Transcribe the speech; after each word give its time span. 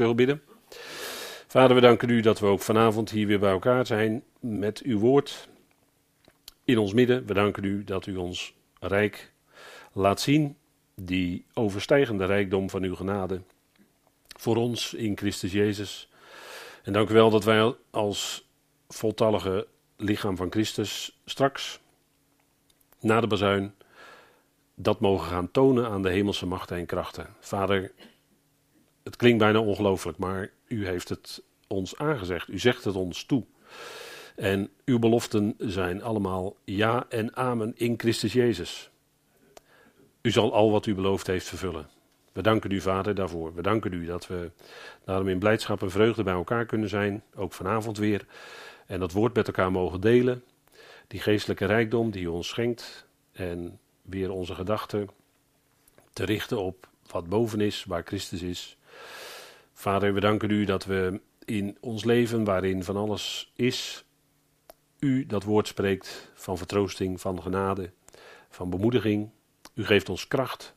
zullen 0.00 0.16
bidden. 0.16 0.42
Vader, 1.46 1.74
we 1.74 1.80
danken 1.80 2.08
u 2.08 2.20
dat 2.20 2.38
we 2.38 2.46
ook 2.46 2.60
vanavond 2.60 3.10
hier 3.10 3.26
weer 3.26 3.38
bij 3.38 3.50
elkaar 3.50 3.86
zijn 3.86 4.22
met 4.40 4.82
uw 4.82 4.98
woord 4.98 5.48
in 6.64 6.78
ons 6.78 6.92
midden. 6.92 7.26
We 7.26 7.34
danken 7.34 7.64
u 7.64 7.84
dat 7.84 8.06
u 8.06 8.16
ons 8.16 8.54
rijk 8.80 9.32
laat 9.92 10.20
zien, 10.20 10.56
die 10.94 11.44
overstijgende 11.54 12.24
rijkdom 12.24 12.70
van 12.70 12.82
uw 12.82 12.94
genade 12.94 13.40
voor 14.38 14.56
ons 14.56 14.94
in 14.94 15.16
Christus 15.16 15.52
Jezus. 15.52 16.08
En 16.82 16.92
dank 16.92 17.08
u 17.08 17.14
wel 17.14 17.30
dat 17.30 17.44
wij 17.44 17.74
als 17.90 18.48
voltallige 18.88 19.66
lichaam 19.96 20.36
van 20.36 20.50
Christus 20.50 21.20
straks 21.24 21.80
na 23.00 23.20
de 23.20 23.26
bazuin 23.26 23.74
dat 24.74 25.00
mogen 25.00 25.28
gaan 25.28 25.50
tonen 25.50 25.88
aan 25.88 26.02
de 26.02 26.10
hemelse 26.10 26.46
machten 26.46 26.76
en 26.76 26.86
krachten. 26.86 27.26
Vader, 27.40 27.92
het 29.10 29.18
klinkt 29.18 29.38
bijna 29.38 29.58
ongelooflijk, 29.58 30.18
maar 30.18 30.50
u 30.66 30.86
heeft 30.86 31.08
het 31.08 31.42
ons 31.66 31.98
aangezegd. 31.98 32.48
U 32.48 32.58
zegt 32.58 32.84
het 32.84 32.94
ons 32.94 33.24
toe. 33.24 33.44
En 34.36 34.70
uw 34.84 34.98
beloften 34.98 35.54
zijn 35.58 36.02
allemaal 36.02 36.56
ja 36.64 37.06
en 37.08 37.36
amen 37.36 37.72
in 37.76 37.94
Christus 37.96 38.32
Jezus. 38.32 38.90
U 40.22 40.30
zal 40.30 40.52
al 40.52 40.70
wat 40.70 40.86
u 40.86 40.94
beloofd 40.94 41.26
heeft 41.26 41.48
vervullen. 41.48 41.88
We 42.32 42.42
danken 42.42 42.70
u, 42.70 42.80
Vader, 42.80 43.14
daarvoor. 43.14 43.54
We 43.54 43.62
danken 43.62 43.92
u 43.92 44.06
dat 44.06 44.26
we 44.26 44.50
daarom 45.04 45.28
in 45.28 45.38
blijdschap 45.38 45.82
en 45.82 45.90
vreugde 45.90 46.22
bij 46.22 46.34
elkaar 46.34 46.66
kunnen 46.66 46.88
zijn, 46.88 47.22
ook 47.34 47.52
vanavond 47.52 47.98
weer. 47.98 48.26
En 48.86 49.00
dat 49.00 49.12
woord 49.12 49.34
met 49.34 49.46
elkaar 49.46 49.72
mogen 49.72 50.00
delen. 50.00 50.44
Die 51.06 51.20
geestelijke 51.20 51.64
rijkdom 51.64 52.10
die 52.10 52.22
u 52.22 52.26
ons 52.26 52.48
schenkt. 52.48 53.06
En 53.32 53.78
weer 54.02 54.30
onze 54.30 54.54
gedachten 54.54 55.08
te 56.12 56.24
richten 56.24 56.58
op 56.58 56.88
wat 57.06 57.28
boven 57.28 57.60
is, 57.60 57.84
waar 57.84 58.02
Christus 58.04 58.42
is. 58.42 58.78
Vader, 59.80 60.14
we 60.14 60.20
danken 60.20 60.50
u 60.50 60.64
dat 60.64 60.84
we 60.84 61.20
in 61.44 61.76
ons 61.80 62.04
leven, 62.04 62.44
waarin 62.44 62.84
van 62.84 62.96
alles 62.96 63.52
is, 63.56 64.04
u 64.98 65.26
dat 65.26 65.42
woord 65.42 65.66
spreekt 65.66 66.30
van 66.34 66.58
vertroosting, 66.58 67.20
van 67.20 67.42
genade, 67.42 67.92
van 68.48 68.70
bemoediging. 68.70 69.30
U 69.74 69.84
geeft 69.84 70.08
ons 70.08 70.28
kracht. 70.28 70.74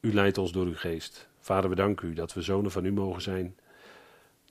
U 0.00 0.14
leidt 0.14 0.38
ons 0.38 0.52
door 0.52 0.66
uw 0.66 0.74
geest. 0.74 1.28
Vader, 1.40 1.70
we 1.70 1.76
danken 1.76 2.08
u 2.08 2.12
dat 2.12 2.32
we 2.32 2.42
zonen 2.42 2.70
van 2.70 2.84
u 2.84 2.92
mogen 2.92 3.22
zijn. 3.22 3.56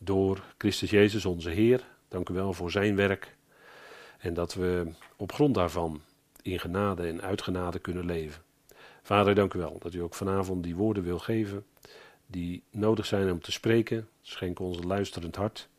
Door 0.01 0.43
Christus 0.57 0.89
Jezus, 0.89 1.25
onze 1.25 1.49
Heer. 1.49 1.83
Dank 2.07 2.29
u 2.29 2.33
wel 2.33 2.53
voor 2.53 2.71
zijn 2.71 2.95
werk. 2.95 3.35
En 4.17 4.33
dat 4.33 4.53
we 4.53 4.91
op 5.15 5.31
grond 5.31 5.55
daarvan 5.55 6.01
in 6.41 6.59
genade 6.59 7.07
en 7.07 7.21
uitgenade 7.21 7.79
kunnen 7.79 8.05
leven. 8.05 8.41
Vader, 9.01 9.35
dank 9.35 9.53
u 9.53 9.59
wel 9.59 9.77
dat 9.79 9.93
u 9.93 10.01
ook 10.01 10.15
vanavond 10.15 10.63
die 10.63 10.75
woorden 10.75 11.03
wil 11.03 11.19
geven 11.19 11.65
die 12.27 12.63
nodig 12.71 13.05
zijn 13.05 13.31
om 13.31 13.41
te 13.41 13.51
spreken. 13.51 14.07
Schenk 14.21 14.59
ons 14.59 14.77
een 14.77 14.87
luisterend 14.87 15.35
hart, 15.35 15.69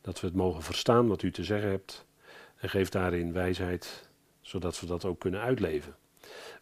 dat 0.00 0.20
we 0.20 0.26
het 0.26 0.36
mogen 0.36 0.62
verstaan 0.62 1.08
wat 1.08 1.22
u 1.22 1.30
te 1.30 1.44
zeggen 1.44 1.70
hebt 1.70 2.04
en 2.56 2.68
geef 2.68 2.88
daarin 2.88 3.32
wijsheid, 3.32 4.08
zodat 4.40 4.80
we 4.80 4.86
dat 4.86 5.04
ook 5.04 5.20
kunnen 5.20 5.40
uitleven. 5.40 5.96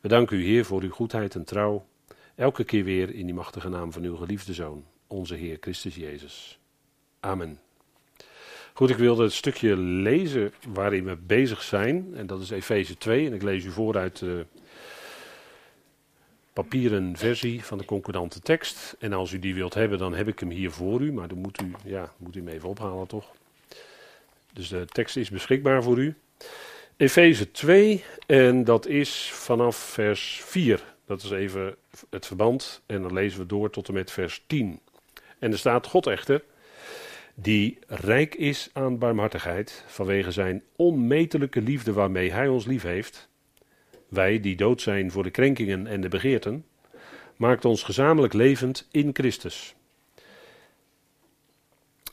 We 0.00 0.08
danken 0.08 0.36
u, 0.36 0.44
Heer, 0.44 0.64
voor 0.64 0.82
uw 0.82 0.90
goedheid 0.90 1.34
en 1.34 1.44
trouw, 1.44 1.86
elke 2.34 2.64
keer 2.64 2.84
weer 2.84 3.14
in 3.14 3.26
die 3.26 3.34
machtige 3.34 3.68
naam 3.68 3.92
van 3.92 4.02
uw 4.02 4.16
geliefde 4.16 4.54
Zoon, 4.54 4.84
onze 5.06 5.34
Heer 5.34 5.56
Christus 5.60 5.94
Jezus. 5.94 6.58
Amen. 7.20 7.60
Goed, 8.78 8.90
ik 8.90 8.96
wilde 8.96 9.22
het 9.22 9.32
stukje 9.32 9.76
lezen 9.76 10.52
waarin 10.72 11.04
we 11.04 11.16
bezig 11.16 11.62
zijn. 11.62 12.14
En 12.14 12.26
dat 12.26 12.40
is 12.40 12.50
Efeze 12.50 12.96
2. 12.96 13.26
En 13.26 13.32
ik 13.32 13.42
lees 13.42 13.64
u 13.64 13.70
voor 13.70 13.96
uit 13.96 14.18
de 14.18 14.46
papieren 16.62 17.16
versie 17.16 17.64
van 17.64 17.78
de 17.78 17.84
concordante 17.84 18.40
tekst. 18.40 18.96
En 18.98 19.12
als 19.12 19.32
u 19.32 19.38
die 19.38 19.54
wilt 19.54 19.74
hebben, 19.74 19.98
dan 19.98 20.14
heb 20.14 20.28
ik 20.28 20.40
hem 20.40 20.50
hier 20.50 20.70
voor 20.70 21.00
u. 21.00 21.12
Maar 21.12 21.28
dan 21.28 21.38
moet 21.38 21.62
u, 21.62 21.72
ja, 21.84 22.12
moet 22.16 22.36
u 22.36 22.38
hem 22.38 22.48
even 22.48 22.68
ophalen 22.68 23.06
toch. 23.06 23.32
Dus 24.52 24.68
de 24.68 24.86
tekst 24.86 25.16
is 25.16 25.30
beschikbaar 25.30 25.82
voor 25.82 25.98
u. 25.98 26.14
Efeze 26.96 27.50
2, 27.50 28.04
en 28.26 28.64
dat 28.64 28.86
is 28.86 29.30
vanaf 29.32 29.76
vers 29.76 30.40
4. 30.44 30.94
Dat 31.06 31.22
is 31.22 31.30
even 31.30 31.76
het 32.10 32.26
verband. 32.26 32.82
En 32.86 33.02
dan 33.02 33.12
lezen 33.12 33.40
we 33.40 33.46
door 33.46 33.70
tot 33.70 33.88
en 33.88 33.94
met 33.94 34.10
vers 34.10 34.42
10. 34.46 34.80
En 35.38 35.52
er 35.52 35.58
staat: 35.58 35.86
God 35.86 36.06
echter 36.06 36.42
die 37.34 37.78
rijk 37.86 38.34
is 38.34 38.70
aan 38.72 38.98
barmhartigheid 38.98 39.84
vanwege 39.86 40.30
zijn 40.30 40.62
onmetelijke 40.76 41.60
liefde 41.60 41.92
waarmee 41.92 42.32
hij 42.32 42.48
ons 42.48 42.66
lief 42.66 42.82
heeft, 42.82 43.28
wij 44.08 44.40
die 44.40 44.56
dood 44.56 44.80
zijn 44.80 45.10
voor 45.10 45.22
de 45.22 45.30
krenkingen 45.30 45.86
en 45.86 46.00
de 46.00 46.08
begeerten, 46.08 46.64
maakt 47.36 47.64
ons 47.64 47.82
gezamenlijk 47.82 48.32
levend 48.32 48.88
in 48.90 49.10
Christus. 49.12 49.74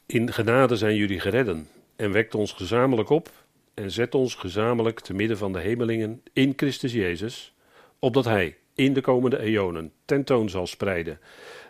In 0.05 0.33
genade 0.33 0.75
zijn 0.75 0.95
jullie 0.95 1.19
geredden 1.19 1.67
en 1.95 2.11
wekt 2.11 2.35
ons 2.35 2.51
gezamenlijk 2.51 3.09
op 3.09 3.31
en 3.73 3.91
zet 3.91 4.15
ons 4.15 4.35
gezamenlijk 4.35 4.99
te 4.99 5.13
midden 5.13 5.37
van 5.37 5.53
de 5.53 5.59
hemelingen 5.59 6.21
in 6.33 6.53
Christus 6.55 6.93
Jezus, 6.93 7.53
opdat 7.99 8.25
Hij 8.25 8.57
in 8.75 8.93
de 8.93 9.01
komende 9.01 9.39
eonen 9.39 9.91
tentoon 10.05 10.49
zal 10.49 10.67
spreiden 10.67 11.19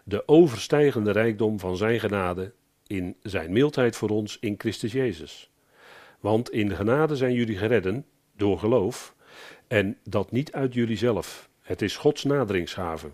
de 0.07 0.27
overstijgende 0.27 1.11
rijkdom 1.11 1.59
van 1.59 1.77
Zijn 1.77 1.99
genade 1.99 2.51
in 2.87 3.15
zijn 3.21 3.51
mildheid 3.51 3.95
voor 3.95 4.09
ons 4.09 4.37
in 4.39 4.55
Christus 4.57 4.91
Jezus. 4.91 5.51
Want 6.19 6.51
in 6.51 6.75
genade 6.75 7.15
zijn 7.15 7.33
jullie 7.33 7.57
geredden 7.57 8.05
door 8.35 8.59
geloof, 8.59 9.14
en 9.67 9.97
dat 10.03 10.31
niet 10.31 10.51
uit 10.51 10.73
jullie 10.73 10.97
zelf. 10.97 11.49
Het 11.61 11.81
is 11.81 11.97
Gods 11.97 12.23
naderingsgave. 12.23 13.09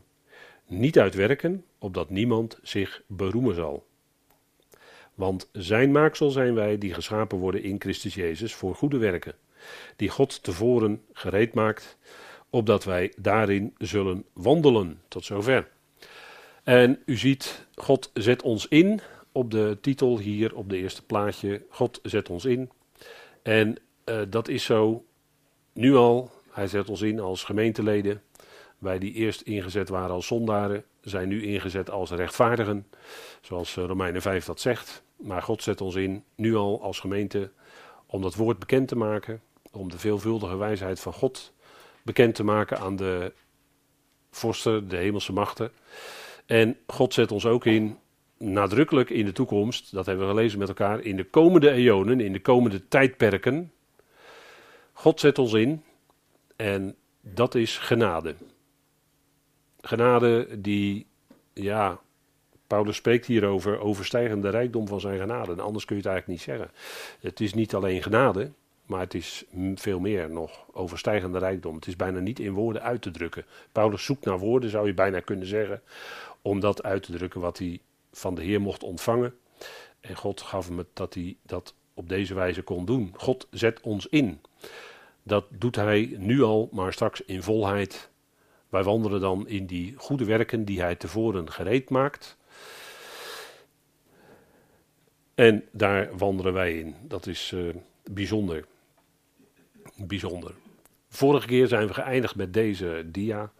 Niet 0.67 0.99
uit 0.99 1.15
werken, 1.15 1.65
opdat 1.77 2.09
niemand 2.09 2.59
zich 2.63 3.01
beroemen 3.07 3.55
zal. 3.55 3.85
Want 5.15 5.49
zijn 5.51 5.91
maaksel 5.91 6.29
zijn 6.29 6.53
wij 6.53 6.77
die 6.77 6.93
geschapen 6.93 7.37
worden 7.37 7.63
in 7.63 7.79
Christus 7.79 8.15
Jezus 8.15 8.53
voor 8.53 8.75
goede 8.75 8.97
werken, 8.97 9.35
die 9.95 10.09
God 10.09 10.43
tevoren 10.43 11.01
gereed 11.13 11.53
maakt, 11.53 11.97
opdat 12.49 12.83
wij 12.83 13.13
daarin 13.17 13.75
zullen 13.77 14.25
wandelen. 14.33 15.01
Tot 15.07 15.25
zover. 15.25 15.67
En 16.63 16.99
u 17.05 17.17
ziet, 17.17 17.67
God 17.75 18.11
zet 18.13 18.41
ons 18.41 18.67
in 18.67 19.01
op 19.31 19.51
de 19.51 19.77
titel 19.81 20.19
hier 20.19 20.55
op 20.55 20.69
de 20.69 20.77
eerste 20.77 21.05
plaatje. 21.05 21.61
God 21.69 21.99
zet 22.03 22.29
ons 22.29 22.45
in. 22.45 22.69
En 23.41 23.77
uh, 24.05 24.21
dat 24.29 24.47
is 24.47 24.63
zo 24.63 25.05
nu 25.73 25.95
al. 25.95 26.31
Hij 26.51 26.67
zet 26.67 26.89
ons 26.89 27.01
in 27.01 27.19
als 27.19 27.43
gemeenteleden. 27.43 28.21
Wij 28.77 28.99
die 28.99 29.13
eerst 29.13 29.41
ingezet 29.41 29.89
waren 29.89 30.15
als 30.15 30.27
zondaren, 30.27 30.83
zijn 31.01 31.27
nu 31.27 31.43
ingezet 31.43 31.89
als 31.89 32.11
rechtvaardigen. 32.11 32.87
Zoals 33.41 33.77
eh, 33.77 33.85
Romeinen 33.85 34.21
5 34.21 34.45
dat 34.45 34.59
zegt. 34.59 35.03
Maar 35.15 35.41
God 35.41 35.63
zet 35.63 35.81
ons 35.81 35.95
in, 35.95 36.23
nu 36.35 36.55
al 36.55 36.81
als 36.81 36.99
gemeente, 36.99 37.51
om 38.05 38.21
dat 38.21 38.35
woord 38.35 38.59
bekend 38.59 38.87
te 38.87 38.95
maken. 38.95 39.41
Om 39.71 39.89
de 39.89 39.97
veelvuldige 39.97 40.57
wijsheid 40.57 40.99
van 40.99 41.13
God 41.13 41.53
bekend 42.03 42.35
te 42.35 42.43
maken 42.43 42.79
aan 42.79 42.95
de 42.95 43.33
vorsten, 44.31 44.87
de 44.87 44.97
hemelse 44.97 45.33
machten. 45.33 45.71
En 46.45 46.77
God 46.87 47.13
zet 47.13 47.31
ons 47.31 47.45
ook 47.45 47.65
in 47.65 47.97
nadrukkelijk 48.37 49.09
in 49.09 49.25
de 49.25 49.31
toekomst, 49.31 49.91
dat 49.91 50.05
hebben 50.05 50.25
we 50.25 50.33
gelezen 50.33 50.59
met 50.59 50.67
elkaar, 50.67 50.99
in 50.99 51.15
de 51.15 51.23
komende 51.23 51.71
eonen, 51.71 52.19
in 52.19 52.33
de 52.33 52.41
komende 52.41 52.87
tijdperken. 52.87 53.71
God 54.93 55.19
zet 55.19 55.39
ons 55.39 55.53
in 55.53 55.83
en 56.61 56.95
dat 57.21 57.55
is 57.55 57.77
genade. 57.77 58.35
Genade 59.81 60.61
die, 60.61 61.07
ja, 61.53 61.99
Paulus 62.67 62.95
spreekt 62.95 63.25
hierover, 63.25 63.79
overstijgende 63.79 64.49
rijkdom 64.49 64.87
van 64.87 64.99
zijn 64.99 65.19
genade. 65.19 65.51
En 65.51 65.59
anders 65.59 65.85
kun 65.85 65.95
je 65.95 66.01
het 66.01 66.11
eigenlijk 66.11 66.27
niet 66.27 66.57
zeggen. 66.57 66.75
Het 67.19 67.39
is 67.39 67.53
niet 67.53 67.75
alleen 67.75 68.03
genade, 68.03 68.51
maar 68.85 68.99
het 68.99 69.13
is 69.13 69.45
veel 69.75 69.99
meer 69.99 70.29
nog 70.29 70.65
overstijgende 70.71 71.39
rijkdom. 71.39 71.75
Het 71.75 71.87
is 71.87 71.95
bijna 71.95 72.19
niet 72.19 72.39
in 72.39 72.53
woorden 72.53 72.81
uit 72.81 73.01
te 73.01 73.11
drukken. 73.11 73.45
Paulus 73.71 74.05
zoekt 74.05 74.25
naar 74.25 74.39
woorden, 74.39 74.69
zou 74.69 74.87
je 74.87 74.93
bijna 74.93 75.19
kunnen 75.19 75.47
zeggen, 75.47 75.81
om 76.41 76.59
dat 76.59 76.83
uit 76.83 77.03
te 77.03 77.11
drukken 77.11 77.41
wat 77.41 77.57
hij 77.57 77.79
van 78.11 78.35
de 78.35 78.43
Heer 78.43 78.61
mocht 78.61 78.83
ontvangen. 78.83 79.33
En 79.99 80.15
God 80.15 80.41
gaf 80.41 80.67
hem 80.67 80.77
het 80.77 80.87
dat 80.93 81.13
hij 81.13 81.35
dat 81.41 81.73
op 81.93 82.09
deze 82.09 82.33
wijze 82.33 82.61
kon 82.61 82.85
doen. 82.85 83.13
God 83.17 83.47
zet 83.51 83.81
ons 83.81 84.07
in. 84.07 84.41
Dat 85.23 85.45
doet 85.49 85.75
hij 85.75 86.15
nu 86.17 86.41
al, 86.41 86.69
maar 86.71 86.93
straks 86.93 87.21
in 87.21 87.43
volheid. 87.43 88.09
Wij 88.69 88.83
wandelen 88.83 89.21
dan 89.21 89.47
in 89.47 89.65
die 89.65 89.93
goede 89.97 90.25
werken 90.25 90.65
die 90.65 90.81
hij 90.81 90.95
tevoren 90.95 91.51
gereed 91.51 91.89
maakt. 91.89 92.37
En 95.35 95.63
daar 95.71 96.17
wandelen 96.17 96.53
wij 96.53 96.79
in. 96.79 96.95
Dat 97.01 97.27
is 97.27 97.51
uh, 97.51 97.75
bijzonder. 98.03 98.65
Bijzonder. 99.95 100.53
Vorige 101.09 101.47
keer 101.47 101.67
zijn 101.67 101.87
we 101.87 101.93
geëindigd 101.93 102.35
met 102.35 102.53
deze 102.53 103.03
dia. 103.05 103.51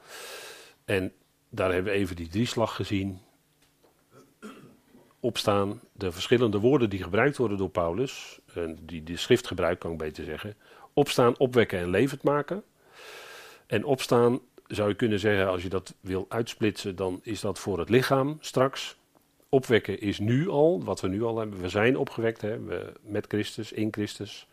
En 0.86 1.14
daar 1.50 1.74
hebben 1.74 1.92
we 1.94 1.98
even 2.00 2.16
die 2.16 2.28
drieslag 2.28 2.76
gezien 2.76 3.20
opstaan, 5.22 5.82
de 5.92 6.12
verschillende 6.12 6.60
woorden 6.60 6.90
die 6.90 7.04
gebruikt 7.04 7.38
worden 7.38 7.58
door 7.58 7.70
Paulus, 7.70 8.40
en 8.54 8.78
die 8.82 9.04
de 9.04 9.18
schrift 9.18 9.48
gebruikt, 9.48 9.80
kan 9.80 9.92
ik 9.92 9.98
beter 9.98 10.24
zeggen. 10.24 10.56
Opstaan, 10.94 11.38
opwekken 11.38 11.80
en 11.80 11.90
levend 11.90 12.24
maken. 12.24 12.64
En 13.68 13.84
opstaan 13.84 14.40
zou 14.68 14.90
je 14.90 14.96
kunnen 14.96 15.20
zeggen, 15.20 15.48
als 15.48 15.64
je 15.64 15.70
dat 15.70 15.94
wil 16.02 16.26
uitsplitsen, 16.30 16.96
dan 16.96 17.20
is 17.24 17.42
dat 17.42 17.60
voor 17.60 17.80
het 17.80 17.90
lichaam 17.90 18.38
straks. 18.40 19.00
opwekken 19.50 20.02
is 20.02 20.20
nu 20.20 20.50
al, 20.50 20.84
wat 20.84 21.02
we 21.02 21.08
nu 21.08 21.24
al 21.24 21.38
hebben. 21.38 21.62
We 21.62 21.70
zijn 21.70 21.98
opgewekt 21.98 22.42
hè, 22.42 22.60
we, 22.60 22.92
met 23.02 23.26
Christus, 23.28 23.72
in 23.72 23.88
Christus. 23.92 24.48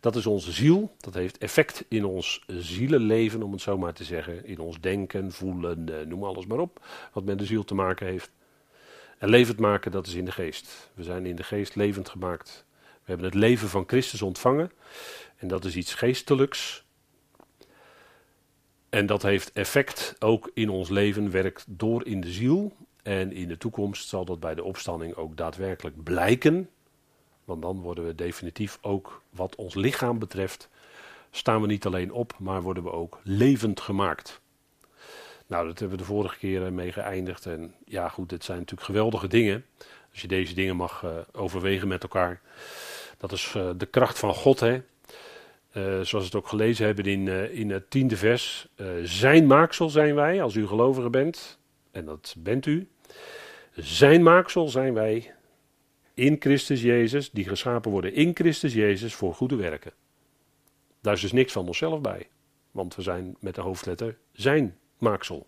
Dat 0.00 0.16
is 0.16 0.26
onze 0.26 0.52
ziel. 0.52 0.94
Dat 0.98 1.14
heeft 1.14 1.38
effect 1.38 1.84
in 1.88 2.04
ons 2.04 2.44
zielenleven, 2.46 3.42
om 3.42 3.52
het 3.52 3.60
zo 3.60 3.78
maar 3.78 3.92
te 3.92 4.04
zeggen. 4.04 4.46
In 4.46 4.58
ons 4.58 4.80
denken, 4.80 5.32
voelen, 5.32 6.00
eh, 6.00 6.06
noem 6.06 6.24
alles 6.24 6.46
maar 6.46 6.58
op. 6.58 6.86
Wat 7.12 7.24
met 7.24 7.38
de 7.38 7.44
ziel 7.44 7.64
te 7.64 7.74
maken 7.74 8.06
heeft. 8.06 8.30
En 9.18 9.28
levend 9.28 9.58
maken, 9.58 9.90
dat 9.90 10.06
is 10.06 10.14
in 10.14 10.24
de 10.24 10.32
geest. 10.32 10.90
We 10.94 11.02
zijn 11.02 11.26
in 11.26 11.36
de 11.36 11.42
geest 11.42 11.74
levend 11.74 12.08
gemaakt. 12.08 12.64
We 12.70 13.08
hebben 13.10 13.26
het 13.26 13.34
leven 13.34 13.68
van 13.68 13.84
Christus 13.86 14.22
ontvangen. 14.22 14.72
En 15.42 15.48
dat 15.48 15.64
is 15.64 15.76
iets 15.76 15.94
geestelijks. 15.94 16.84
En 18.88 19.06
dat 19.06 19.22
heeft 19.22 19.52
effect 19.52 20.16
ook 20.18 20.50
in 20.54 20.68
ons 20.68 20.88
leven, 20.88 21.30
werkt 21.30 21.64
door 21.68 22.06
in 22.06 22.20
de 22.20 22.30
ziel. 22.30 22.72
En 23.02 23.32
in 23.32 23.48
de 23.48 23.56
toekomst 23.56 24.08
zal 24.08 24.24
dat 24.24 24.40
bij 24.40 24.54
de 24.54 24.64
opstanding 24.64 25.14
ook 25.14 25.36
daadwerkelijk 25.36 26.02
blijken. 26.02 26.70
Want 27.44 27.62
dan 27.62 27.80
worden 27.80 28.06
we 28.06 28.14
definitief 28.14 28.78
ook, 28.80 29.22
wat 29.30 29.54
ons 29.54 29.74
lichaam 29.74 30.18
betreft, 30.18 30.68
staan 31.30 31.60
we 31.60 31.66
niet 31.66 31.86
alleen 31.86 32.12
op, 32.12 32.34
maar 32.38 32.62
worden 32.62 32.82
we 32.82 32.92
ook 32.92 33.20
levend 33.22 33.80
gemaakt. 33.80 34.40
Nou, 35.46 35.66
dat 35.66 35.78
hebben 35.78 35.98
we 35.98 36.04
de 36.04 36.10
vorige 36.10 36.38
keer 36.38 36.72
mee 36.72 36.92
geëindigd. 36.92 37.46
En 37.46 37.74
ja, 37.84 38.08
goed, 38.08 38.28
dit 38.28 38.44
zijn 38.44 38.58
natuurlijk 38.58 38.86
geweldige 38.86 39.28
dingen. 39.28 39.64
Als 40.10 40.20
je 40.20 40.28
deze 40.28 40.54
dingen 40.54 40.76
mag 40.76 41.02
uh, 41.02 41.10
overwegen 41.32 41.88
met 41.88 42.02
elkaar. 42.02 42.40
Dat 43.18 43.32
is 43.32 43.54
uh, 43.56 43.70
de 43.76 43.86
kracht 43.86 44.18
van 44.18 44.34
God, 44.34 44.60
hè. 44.60 44.82
Uh, 45.76 45.82
zoals 45.84 46.10
we 46.10 46.18
het 46.18 46.34
ook 46.34 46.48
gelezen 46.48 46.86
hebben 46.86 47.04
in, 47.04 47.28
in 47.52 47.70
het 47.70 47.90
tiende 47.90 48.16
vers. 48.16 48.68
zijn 49.02 49.46
maaksel 49.46 49.88
zijn 49.88 50.14
wij, 50.14 50.42
als 50.42 50.54
u 50.54 50.66
gelovige 50.66 51.10
bent. 51.10 51.58
En 51.90 52.04
dat 52.04 52.34
bent 52.38 52.66
u. 52.66 52.88
Zijn 53.74 54.22
maaksel 54.22 54.68
zijn 54.68 54.94
wij 54.94 55.34
in 56.14 56.36
Christus 56.38 56.82
Jezus, 56.82 57.30
die 57.30 57.48
geschapen 57.48 57.90
worden 57.90 58.14
in 58.14 58.30
Christus 58.34 58.74
Jezus 58.74 59.14
voor 59.14 59.34
goede 59.34 59.56
werken. 59.56 59.92
Daar 61.00 61.14
is 61.14 61.20
dus 61.20 61.32
niks 61.32 61.52
van 61.52 61.66
onszelf 61.66 62.00
bij. 62.00 62.28
Want 62.70 62.94
we 62.94 63.02
zijn 63.02 63.36
met 63.40 63.54
de 63.54 63.60
hoofdletter 63.60 64.16
zijn 64.32 64.78
maaksel. 64.98 65.46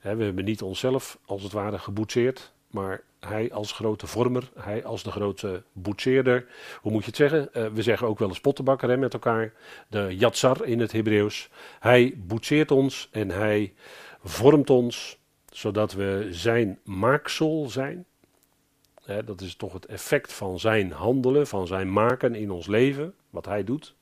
we 0.00 0.08
hebben 0.08 0.44
niet 0.44 0.62
onszelf 0.62 1.18
als 1.24 1.42
het 1.42 1.52
ware 1.52 1.78
geboetseerd, 1.78 2.52
maar 2.72 3.02
hij 3.20 3.52
als 3.52 3.72
grote 3.72 4.06
vormer, 4.06 4.50
hij 4.58 4.84
als 4.84 5.02
de 5.02 5.10
grote 5.10 5.62
boetseerder. 5.72 6.46
Hoe 6.80 6.92
moet 6.92 7.00
je 7.00 7.06
het 7.06 7.16
zeggen? 7.16 7.54
Eh, 7.54 7.66
we 7.66 7.82
zeggen 7.82 8.06
ook 8.06 8.18
wel 8.18 8.28
eens 8.28 8.40
pottenbakker 8.40 8.88
hè, 8.88 8.96
met 8.96 9.12
elkaar. 9.12 9.52
De 9.88 10.16
yatsar 10.16 10.64
in 10.64 10.80
het 10.80 10.92
Hebreeuws. 10.92 11.48
Hij 11.80 12.14
boetseert 12.16 12.70
ons 12.70 13.08
en 13.10 13.30
hij 13.30 13.74
vormt 14.22 14.70
ons 14.70 15.20
zodat 15.52 15.92
we 15.92 16.28
zijn 16.30 16.78
maaksel 16.84 17.68
zijn. 17.68 18.06
dat 19.24 19.40
is 19.40 19.54
toch 19.54 19.72
het 19.72 19.86
effect 19.86 20.32
van 20.32 20.60
zijn 20.60 20.92
handelen, 20.92 21.46
van 21.46 21.66
zijn 21.66 21.92
maken 21.92 22.34
in 22.34 22.50
ons 22.50 22.66
leven, 22.66 23.14
wat 23.30 23.44
hij 23.44 23.64
doet. 23.64 23.94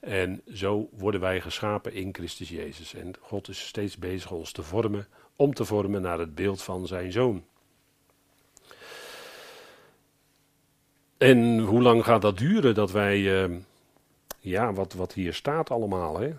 En 0.00 0.42
zo 0.52 0.88
worden 0.92 1.20
wij 1.20 1.40
geschapen 1.40 1.92
in 1.92 2.14
Christus 2.14 2.48
Jezus. 2.48 2.94
En 2.94 3.12
God 3.20 3.48
is 3.48 3.66
steeds 3.66 3.96
bezig 3.96 4.30
ons 4.30 4.52
te 4.52 4.62
vormen, 4.62 5.06
om 5.36 5.54
te 5.54 5.64
vormen 5.64 6.02
naar 6.02 6.18
het 6.18 6.34
beeld 6.34 6.62
van 6.62 6.86
zijn 6.86 7.12
zoon. 7.12 7.44
En 11.22 11.58
hoe 11.58 11.82
lang 11.82 12.04
gaat 12.04 12.22
dat 12.22 12.38
duren 12.38 12.74
dat 12.74 12.90
wij, 12.90 13.18
uh, 13.18 13.56
ja, 14.40 14.72
wat, 14.72 14.92
wat 14.92 15.12
hier 15.12 15.34
staat 15.34 15.70
allemaal, 15.70 16.18
hè? 16.18 16.32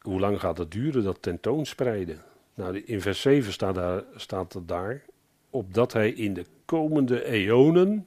Hoe 0.00 0.20
lang 0.20 0.40
gaat 0.40 0.58
het 0.58 0.70
duren, 0.70 1.04
dat 1.04 1.22
tentoonspreiden? 1.22 2.22
Nou, 2.54 2.78
in 2.78 3.00
vers 3.00 3.20
7 3.20 3.52
staat, 3.52 3.74
daar, 3.74 4.02
staat 4.16 4.52
het 4.52 4.68
daar, 4.68 5.04
opdat 5.50 5.92
hij 5.92 6.10
in 6.10 6.34
de 6.34 6.44
komende 6.64 7.24
eonen 7.24 8.06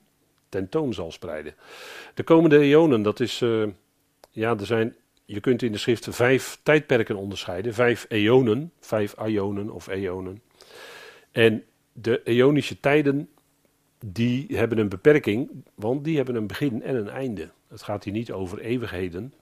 tentoon 0.50 0.94
zal 0.94 1.12
spreiden. 1.12 1.53
De 2.13 2.24
komende 2.24 2.60
eonen, 2.60 3.01
dat 3.01 3.19
is, 3.19 3.42
uh, 3.42 3.68
ja, 4.31 4.57
er 4.57 4.65
zijn, 4.65 4.95
je 5.25 5.39
kunt 5.39 5.62
in 5.62 5.71
de 5.71 5.77
schrift 5.77 6.07
vijf 6.10 6.60
tijdperken 6.63 7.15
onderscheiden, 7.15 7.74
vijf 7.74 8.06
eonen, 8.10 8.71
vijf 8.80 9.15
aionen 9.15 9.69
of 9.69 9.88
eonen. 9.88 10.42
En 11.31 11.63
de 11.92 12.21
eonische 12.24 12.80
tijden, 12.80 13.30
die 14.05 14.57
hebben 14.57 14.77
een 14.77 14.89
beperking, 14.89 15.49
want 15.75 16.03
die 16.03 16.15
hebben 16.15 16.35
een 16.35 16.47
begin 16.47 16.83
en 16.83 16.95
een 16.95 17.09
einde. 17.09 17.49
Het 17.67 17.81
gaat 17.81 18.03
hier 18.03 18.13
niet 18.13 18.31
over 18.31 18.59
eeuwigheden, 18.59 19.33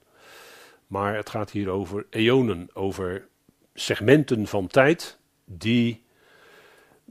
maar 0.86 1.16
het 1.16 1.30
gaat 1.30 1.50
hier 1.50 1.68
over 1.68 2.06
eonen, 2.10 2.68
over 2.72 3.26
segmenten 3.74 4.46
van 4.46 4.66
tijd 4.66 5.18
die 5.44 6.02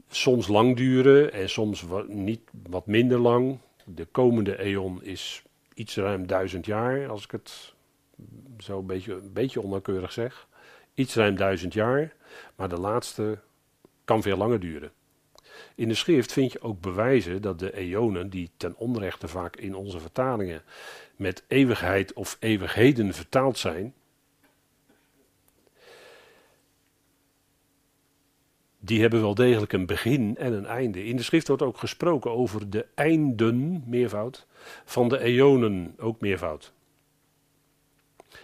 soms 0.08 0.46
lang 0.48 0.76
duren 0.76 1.32
en 1.32 1.48
soms 1.48 1.82
wat, 1.82 2.08
niet, 2.08 2.40
wat 2.68 2.86
minder 2.86 3.18
lang. 3.18 3.58
De 3.84 4.04
komende 4.04 4.58
eon 4.58 5.02
is 5.02 5.42
iets 5.74 5.96
ruim 5.96 6.26
duizend 6.26 6.66
jaar, 6.66 7.08
als 7.08 7.24
ik 7.24 7.30
het 7.30 7.74
zo 8.58 8.78
een 8.78 8.86
beetje, 8.86 9.12
een 9.12 9.32
beetje 9.32 9.60
onnauwkeurig 9.60 10.12
zeg. 10.12 10.48
Iets 10.94 11.14
ruim 11.14 11.36
duizend 11.36 11.72
jaar, 11.72 12.14
maar 12.56 12.68
de 12.68 12.80
laatste 12.80 13.38
kan 14.04 14.22
veel 14.22 14.36
langer 14.36 14.60
duren. 14.60 14.92
In 15.76 15.88
de 15.88 15.94
schrift 15.94 16.32
vind 16.32 16.52
je 16.52 16.60
ook 16.60 16.80
bewijzen 16.80 17.42
dat 17.42 17.58
de 17.58 17.74
eonen, 17.74 18.30
die 18.30 18.50
ten 18.56 18.76
onrechte 18.76 19.28
vaak 19.28 19.56
in 19.56 19.74
onze 19.74 20.00
vertalingen 20.00 20.62
met 21.16 21.44
eeuwigheid 21.48 22.12
of 22.12 22.36
eeuwigheden 22.40 23.14
vertaald 23.14 23.58
zijn, 23.58 23.94
die 28.78 29.00
hebben 29.00 29.20
wel 29.20 29.34
degelijk 29.34 29.72
een 29.72 29.86
begin 29.86 30.36
en 30.36 30.52
een 30.52 30.66
einde. 30.66 31.04
In 31.04 31.16
de 31.16 31.22
schrift 31.22 31.48
wordt 31.48 31.62
ook 31.62 31.78
gesproken 31.78 32.30
over 32.30 32.70
de 32.70 32.86
einden, 32.94 33.82
meervoud, 33.86 34.46
van 34.84 35.08
de 35.08 35.18
eonen, 35.18 35.94
ook 35.98 36.20
meervoud. 36.20 36.72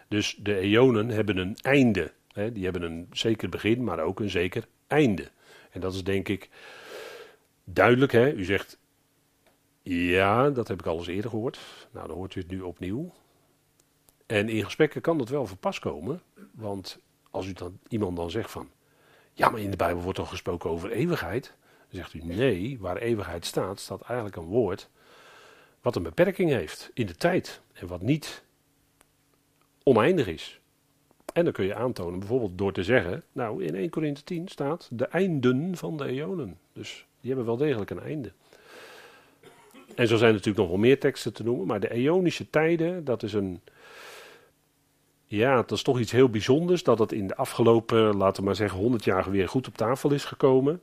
Dus 0.09 0.37
de 0.39 0.59
eonen 0.59 1.09
hebben 1.09 1.37
een 1.37 1.57
einde. 1.63 2.13
Hè, 2.33 2.53
die 2.53 2.65
hebben 2.65 2.83
een 2.83 3.07
zeker 3.13 3.49
begin, 3.49 3.85
maar 3.85 4.01
ook 4.01 4.21
een 4.21 4.31
zeker 4.31 4.67
einde. 4.87 5.31
En 5.71 5.81
dat 5.81 5.95
is 5.95 6.05
denk 6.05 6.29
ik 6.29 6.51
duidelijk. 7.65 8.13
Hè? 8.13 8.33
U 8.33 8.45
zegt 8.45 8.79
ja, 9.83 10.51
dat 10.51 10.69
heb 10.69 10.81
ik 10.81 10.87
al 10.87 10.99
eens 10.99 11.07
eerder 11.07 11.31
gehoord. 11.31 11.59
Nou, 11.91 12.07
dan 12.07 12.17
hoort 12.17 12.35
u 12.35 12.41
het 12.41 12.51
nu 12.51 12.61
opnieuw. 12.61 13.13
En 14.27 14.49
in 14.49 14.65
gesprekken 14.65 15.01
kan 15.01 15.19
dat 15.19 15.29
wel 15.29 15.47
van 15.47 15.59
pas 15.59 15.79
komen. 15.79 16.23
Want 16.51 16.99
als 17.31 17.47
u 17.47 17.53
dan, 17.53 17.79
iemand 17.89 18.17
dan 18.17 18.31
zegt 18.31 18.51
van... 18.51 18.71
Ja, 19.33 19.49
maar 19.49 19.61
in 19.61 19.71
de 19.71 19.77
Bijbel 19.77 20.03
wordt 20.03 20.19
toch 20.19 20.29
gesproken 20.29 20.71
over 20.71 20.91
eeuwigheid? 20.91 21.55
Dan 21.89 22.01
zegt 22.01 22.15
u 22.15 22.25
nee, 22.25 22.79
waar 22.81 22.97
eeuwigheid 22.97 23.47
staat, 23.47 23.81
staat 23.81 24.03
eigenlijk 24.03 24.37
een 24.37 24.45
woord... 24.45 24.91
wat 25.81 25.97
een 25.97 26.03
beperking 26.03 26.51
heeft 26.51 26.91
in 26.95 27.07
de 27.07 27.15
tijd. 27.15 27.61
En 27.73 27.87
wat 27.87 28.03
niet 28.03 28.45
oneindig 29.83 30.27
is. 30.27 30.61
En 31.33 31.45
dan 31.45 31.53
kun 31.53 31.65
je 31.65 31.75
aantonen, 31.75 32.19
bijvoorbeeld 32.19 32.59
door 32.59 32.73
te 32.73 32.85
zeggen... 32.85 33.23
Nou, 33.33 33.65
in 33.65 33.75
1 33.75 33.91
Korinthe 33.91 34.25
10 34.25 34.49
staat 34.49 34.89
de 34.93 35.07
einden 35.07 35.77
van 35.77 35.97
de 35.97 36.07
eonen. 36.07 36.59
Dus 36.73 37.07
die 37.23 37.31
hebben 37.31 37.47
wel 37.47 37.57
degelijk 37.57 37.91
een 37.91 38.03
einde. 38.03 38.33
En 39.95 40.09
zo 40.09 40.17
zijn 40.17 40.33
natuurlijk 40.33 40.59
nog 40.59 40.69
wel 40.69 40.79
meer 40.79 41.01
teksten 41.01 41.33
te 41.33 41.43
noemen, 41.43 41.67
maar 41.67 41.81
de 41.81 41.91
eonische 41.91 42.51
tijden, 42.51 43.05
dat 43.05 43.23
is 43.23 43.33
een. 43.33 43.61
Ja, 45.27 45.57
dat 45.57 45.71
is 45.71 45.83
toch 45.83 45.99
iets 45.99 46.13
heel 46.13 46.29
bijzonders 46.29 46.83
dat 46.83 46.99
het 46.99 47.13
in 47.13 47.27
de 47.27 47.37
afgelopen, 47.37 48.17
laten 48.17 48.41
we 48.41 48.47
maar 48.47 48.57
zeggen, 48.57 48.79
100 48.79 49.05
jaar 49.05 49.31
weer 49.31 49.49
goed 49.49 49.67
op 49.67 49.77
tafel 49.77 50.11
is 50.11 50.25
gekomen. 50.25 50.83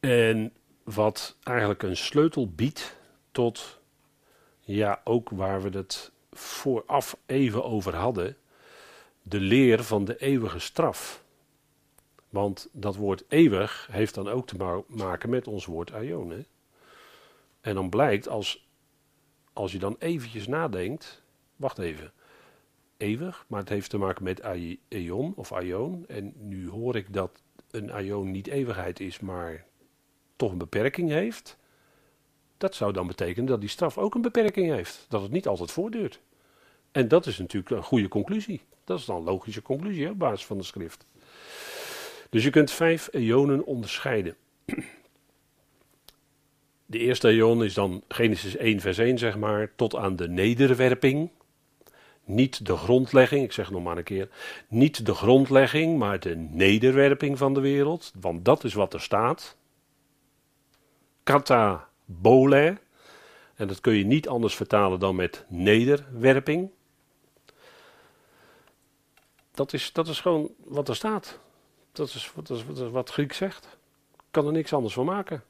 En 0.00 0.52
wat 0.82 1.36
eigenlijk 1.42 1.82
een 1.82 1.96
sleutel 1.96 2.48
biedt 2.48 2.96
tot, 3.30 3.78
ja, 4.60 5.00
ook 5.04 5.30
waar 5.30 5.62
we 5.62 5.76
het 5.76 6.12
vooraf 6.32 7.16
even 7.26 7.64
over 7.64 7.94
hadden, 7.94 8.36
de 9.22 9.40
leer 9.40 9.82
van 9.82 10.04
de 10.04 10.16
eeuwige 10.16 10.58
straf. 10.58 11.23
Want 12.34 12.68
dat 12.72 12.96
woord 12.96 13.24
eeuwig 13.28 13.88
heeft 13.90 14.14
dan 14.14 14.28
ook 14.28 14.46
te 14.46 14.82
maken 14.86 15.30
met 15.30 15.46
ons 15.46 15.66
woord 15.66 15.92
aion. 15.92 16.44
En 17.60 17.74
dan 17.74 17.88
blijkt, 17.88 18.28
als, 18.28 18.68
als 19.52 19.72
je 19.72 19.78
dan 19.78 19.96
eventjes 19.98 20.46
nadenkt, 20.46 21.22
wacht 21.56 21.78
even, 21.78 22.12
eeuwig, 22.96 23.44
maar 23.48 23.60
het 23.60 23.68
heeft 23.68 23.90
te 23.90 23.98
maken 23.98 24.24
met 24.24 24.40
eon 24.88 25.32
of 25.36 25.52
aion. 25.52 26.06
En 26.08 26.32
nu 26.36 26.68
hoor 26.68 26.96
ik 26.96 27.12
dat 27.12 27.42
een 27.70 27.92
aion 27.92 28.30
niet 28.30 28.46
eeuwigheid 28.46 29.00
is, 29.00 29.20
maar 29.20 29.64
toch 30.36 30.52
een 30.52 30.58
beperking 30.58 31.10
heeft. 31.10 31.56
Dat 32.58 32.74
zou 32.74 32.92
dan 32.92 33.06
betekenen 33.06 33.46
dat 33.46 33.60
die 33.60 33.68
straf 33.68 33.98
ook 33.98 34.14
een 34.14 34.22
beperking 34.22 34.70
heeft. 34.70 35.06
Dat 35.08 35.22
het 35.22 35.30
niet 35.30 35.46
altijd 35.46 35.70
voortduurt. 35.70 36.20
En 36.92 37.08
dat 37.08 37.26
is 37.26 37.38
natuurlijk 37.38 37.70
een 37.70 37.82
goede 37.82 38.08
conclusie. 38.08 38.62
Dat 38.84 38.98
is 38.98 39.04
dan 39.04 39.16
een 39.16 39.22
logische 39.22 39.62
conclusie 39.62 40.10
op 40.10 40.18
basis 40.18 40.46
van 40.46 40.58
de 40.58 40.64
schrift. 40.64 41.06
Dus 42.34 42.44
je 42.44 42.50
kunt 42.50 42.70
vijf 42.70 43.08
eonen 43.12 43.64
onderscheiden. 43.64 44.36
De 46.86 46.98
eerste 46.98 47.28
eon 47.28 47.64
is 47.64 47.74
dan 47.74 48.02
Genesis 48.08 48.56
1, 48.56 48.80
vers 48.80 48.98
1, 48.98 49.18
zeg 49.18 49.36
maar, 49.36 49.72
tot 49.76 49.96
aan 49.96 50.16
de 50.16 50.28
nederwerping. 50.28 51.30
Niet 52.24 52.66
de 52.66 52.76
grondlegging, 52.76 53.44
ik 53.44 53.52
zeg 53.52 53.70
nog 53.70 53.82
maar 53.82 53.96
een 53.96 54.04
keer, 54.04 54.28
niet 54.68 55.06
de 55.06 55.14
grondlegging, 55.14 55.98
maar 55.98 56.20
de 56.20 56.36
nederwerping 56.36 57.38
van 57.38 57.54
de 57.54 57.60
wereld, 57.60 58.12
want 58.20 58.44
dat 58.44 58.64
is 58.64 58.74
wat 58.74 58.94
er 58.94 59.00
staat. 59.00 59.56
Kata 61.22 61.88
bole, 62.04 62.78
en 63.54 63.68
dat 63.68 63.80
kun 63.80 63.94
je 63.94 64.04
niet 64.04 64.28
anders 64.28 64.54
vertalen 64.54 65.00
dan 65.00 65.16
met 65.16 65.44
nederwerping. 65.48 66.70
Dat 69.50 69.72
is, 69.72 69.92
dat 69.92 70.08
is 70.08 70.20
gewoon 70.20 70.50
wat 70.64 70.88
er 70.88 70.96
staat. 70.96 71.42
Dat 71.94 72.08
is, 72.08 72.32
wat 72.90 73.10
Griek 73.10 73.32
zegt. 73.32 73.76
Kan 74.30 74.46
er 74.46 74.52
niks 74.52 74.72
anders 74.72 74.94
van 74.94 75.04
maken. 75.04 75.44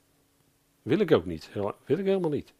Wil 0.83 0.99
ik 0.99 1.13
ook 1.13 1.25
niet. 1.25 1.51
Wil 1.85 1.99
ik 1.99 2.05
helemaal 2.05 2.31
niet. 2.31 2.53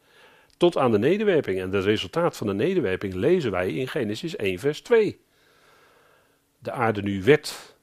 Tot 0.57 0.77
aan 0.77 0.91
de 0.91 0.99
nederwerping. 0.99 1.61
En 1.61 1.73
het 1.73 1.85
resultaat 1.85 2.37
van 2.37 2.47
de 2.47 2.55
nederwerping 2.55 3.15
lezen 3.15 3.51
wij 3.51 3.73
in 3.73 3.89
Genesis 3.89 4.37
1, 4.37 4.59
vers 4.59 4.81
2. 4.81 5.21
De 6.59 6.71
aarde 6.71 7.03
nu 7.03 7.23
werd 7.23 7.77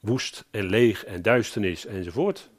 woest 0.00 0.44
en 0.50 0.64
leeg 0.64 1.04
en 1.04 1.22
duisternis 1.22 1.86
enzovoort. 1.86 2.50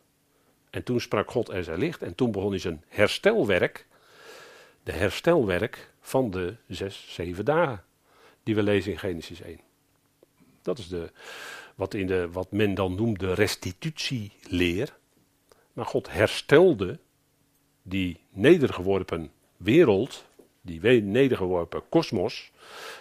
En 0.69 0.83
toen 0.83 1.01
sprak 1.01 1.31
God 1.31 1.49
er 1.49 1.63
zij 1.63 1.77
licht. 1.77 2.01
En 2.01 2.15
toen 2.15 2.31
begon 2.31 2.49
hij 2.49 2.59
zijn 2.59 2.83
herstelwerk. 2.87 3.87
De 4.83 4.91
herstelwerk 4.91 5.91
van 5.99 6.31
de 6.31 6.55
zes, 6.67 7.05
zeven 7.09 7.45
dagen. 7.45 7.83
Die 8.43 8.55
we 8.55 8.63
lezen 8.63 8.91
in 8.91 8.99
Genesis 8.99 9.41
1. 9.41 9.59
Dat 10.61 10.77
is 10.77 10.87
de, 10.87 11.11
wat, 11.77 11.93
in 11.93 12.07
de, 12.07 12.31
wat 12.31 12.51
men 12.51 12.73
dan 12.73 12.95
noemt 12.95 13.19
de 13.19 13.33
restitutieleer. 13.33 14.97
Maar 15.73 15.85
God 15.85 16.11
herstelde 16.11 16.99
die 17.81 18.19
nedergeworpen 18.29 19.31
wereld, 19.57 20.25
die 20.61 21.01
nedergeworpen 21.01 21.89
kosmos, 21.89 22.51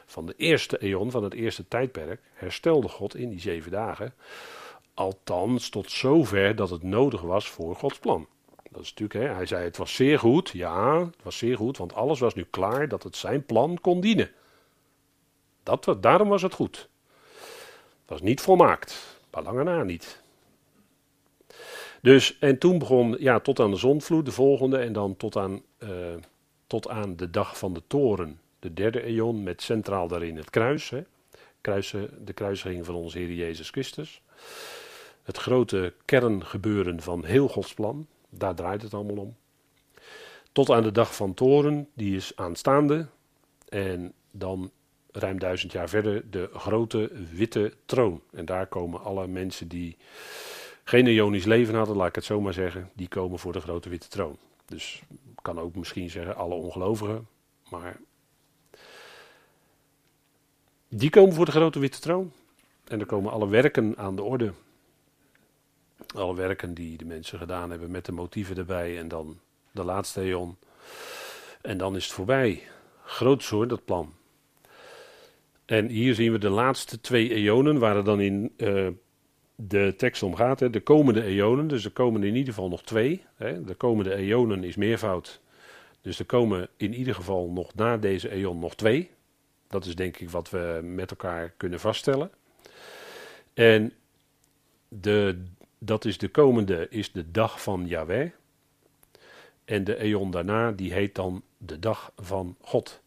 van 0.06 0.26
de 0.26 0.34
eerste 0.36 0.78
eon, 0.78 1.10
van 1.10 1.24
het 1.24 1.34
eerste 1.34 1.68
tijdperk, 1.68 2.20
herstelde 2.32 2.88
God 2.88 3.14
in 3.14 3.28
die 3.28 3.40
zeven 3.40 3.70
dagen. 3.70 4.14
Althans, 4.94 5.68
tot 5.68 5.90
zover 5.90 6.56
dat 6.56 6.70
het 6.70 6.82
nodig 6.82 7.20
was 7.20 7.48
voor 7.48 7.76
Gods 7.76 7.98
plan. 7.98 8.26
Dat 8.70 8.82
is 8.82 8.94
natuurlijk, 8.94 9.28
hè, 9.28 9.34
hij 9.34 9.46
zei 9.46 9.64
het 9.64 9.76
was 9.76 9.94
zeer 9.94 10.18
goed, 10.18 10.48
ja, 10.48 10.98
het 10.98 11.22
was 11.22 11.38
zeer 11.38 11.56
goed, 11.56 11.76
want 11.76 11.94
alles 11.94 12.20
was 12.20 12.34
nu 12.34 12.46
klaar 12.50 12.88
dat 12.88 13.02
het 13.02 13.16
zijn 13.16 13.44
plan 13.44 13.78
kon 13.80 14.00
dienen. 14.00 14.30
Dat, 15.62 15.96
daarom 16.00 16.28
was 16.28 16.42
het 16.42 16.54
goed. 16.54 16.88
Was 18.06 18.20
niet 18.20 18.40
volmaakt, 18.40 19.18
maar 19.30 19.42
lange 19.42 19.62
na 19.62 19.82
niet. 19.82 20.22
Dus, 22.02 22.38
en 22.38 22.58
toen 22.58 22.78
begon, 22.78 23.16
ja, 23.18 23.40
tot 23.40 23.60
aan 23.60 23.70
de 23.70 23.76
zonvloed, 23.76 24.24
de 24.24 24.32
volgende, 24.32 24.78
en 24.78 24.92
dan 24.92 25.16
tot 25.16 25.36
aan, 25.36 25.62
uh, 25.78 25.90
tot 26.66 26.88
aan 26.88 27.16
de 27.16 27.30
dag 27.30 27.58
van 27.58 27.72
de 27.72 27.82
toren, 27.86 28.40
de 28.58 28.74
derde 28.74 29.02
eon, 29.02 29.42
met 29.42 29.62
centraal 29.62 30.08
daarin 30.08 30.36
het 30.36 30.50
kruis, 30.50 30.90
hè. 30.90 31.02
De 32.24 32.32
kruisiging 32.34 32.84
van 32.84 32.94
onze 32.94 33.18
Heer 33.18 33.32
Jezus 33.32 33.70
Christus. 33.70 34.22
Het 35.22 35.36
grote 35.36 35.94
kerngebeuren 36.04 37.00
van 37.00 37.24
heel 37.24 37.48
Gods 37.48 37.74
plan, 37.74 38.06
daar 38.28 38.54
draait 38.54 38.82
het 38.82 38.94
allemaal 38.94 39.16
om. 39.16 39.36
Tot 40.52 40.70
aan 40.70 40.82
de 40.82 40.92
dag 40.92 41.16
van 41.16 41.34
toren, 41.34 41.88
die 41.94 42.16
is 42.16 42.32
aanstaande. 42.36 43.06
En 43.68 44.12
dan 44.30 44.70
ruim 45.18 45.38
duizend 45.38 45.72
jaar 45.72 45.88
verder 45.88 46.30
de 46.30 46.50
grote 46.52 47.10
witte 47.32 47.72
troon. 47.86 48.22
En 48.32 48.44
daar 48.44 48.66
komen 48.66 49.02
alle 49.02 49.26
mensen 49.26 49.68
die 49.68 49.96
geen 50.84 51.06
Ionisch 51.06 51.44
leven 51.44 51.74
hadden, 51.74 51.96
laat 51.96 52.08
ik 52.08 52.14
het 52.14 52.24
zo 52.24 52.40
maar 52.40 52.52
zeggen, 52.52 52.90
die 52.94 53.08
komen 53.08 53.38
voor 53.38 53.52
de 53.52 53.60
grote 53.60 53.88
witte 53.88 54.08
troon. 54.08 54.38
Dus 54.64 55.02
ik 55.08 55.42
kan 55.42 55.60
ook 55.60 55.74
misschien 55.74 56.10
zeggen 56.10 56.36
alle 56.36 56.54
ongelovigen, 56.54 57.28
maar 57.70 57.96
die 60.88 61.10
komen 61.10 61.34
voor 61.34 61.44
de 61.44 61.50
grote 61.50 61.78
witte 61.78 62.00
troon. 62.00 62.32
En 62.84 63.00
er 63.00 63.06
komen 63.06 63.32
alle 63.32 63.48
werken 63.48 63.94
aan 63.96 64.16
de 64.16 64.22
orde. 64.22 64.52
Alle 66.14 66.34
werken 66.34 66.74
die 66.74 66.96
de 66.96 67.04
mensen 67.04 67.38
gedaan 67.38 67.70
hebben 67.70 67.90
met 67.90 68.04
de 68.04 68.12
motieven 68.12 68.56
erbij 68.56 68.98
en 68.98 69.08
dan 69.08 69.38
de 69.70 69.84
laatste 69.84 70.20
eon. 70.20 70.56
En 71.60 71.78
dan 71.78 71.96
is 71.96 72.04
het 72.04 72.12
voorbij. 72.12 72.62
Groot 73.02 73.42
soort 73.42 73.68
dat 73.68 73.84
plan. 73.84 74.14
En 75.66 75.88
hier 75.88 76.14
zien 76.14 76.32
we 76.32 76.38
de 76.38 76.48
laatste 76.48 77.00
twee 77.00 77.34
eonen, 77.34 77.78
waren 77.78 78.04
dan 78.04 78.20
in 78.20 78.52
uh, 78.56 78.88
de 79.54 79.94
tekst 79.96 80.22
om 80.22 80.34
gaat. 80.34 80.60
Hè, 80.60 80.70
de 80.70 80.80
komende 80.80 81.22
eonen, 81.22 81.68
dus 81.68 81.84
er 81.84 81.90
komen 81.90 82.24
in 82.24 82.36
ieder 82.36 82.54
geval 82.54 82.68
nog 82.68 82.82
twee. 82.82 83.24
Hè, 83.36 83.64
de 83.64 83.74
komende 83.74 84.14
eonen 84.14 84.64
is 84.64 84.76
meervoud. 84.76 85.40
Dus 86.00 86.18
er 86.18 86.24
komen 86.24 86.68
in 86.76 86.94
ieder 86.94 87.14
geval 87.14 87.50
nog 87.50 87.74
na 87.74 87.96
deze 87.96 88.30
eon 88.30 88.58
nog 88.58 88.74
twee. 88.74 89.10
Dat 89.68 89.84
is 89.84 89.94
denk 89.94 90.16
ik 90.16 90.30
wat 90.30 90.50
we 90.50 90.80
met 90.82 91.10
elkaar 91.10 91.54
kunnen 91.56 91.80
vaststellen. 91.80 92.30
En 93.54 93.92
de, 94.88 95.42
dat 95.78 96.04
is 96.04 96.18
de 96.18 96.28
komende, 96.28 96.86
is 96.90 97.12
de 97.12 97.30
dag 97.30 97.62
van 97.62 97.86
Yahweh. 97.86 98.30
En 99.64 99.84
de 99.84 99.96
eon 99.96 100.30
daarna, 100.30 100.72
die 100.72 100.92
heet 100.92 101.14
dan 101.14 101.42
de 101.58 101.78
dag 101.78 102.12
van 102.16 102.56
God. 102.60 103.00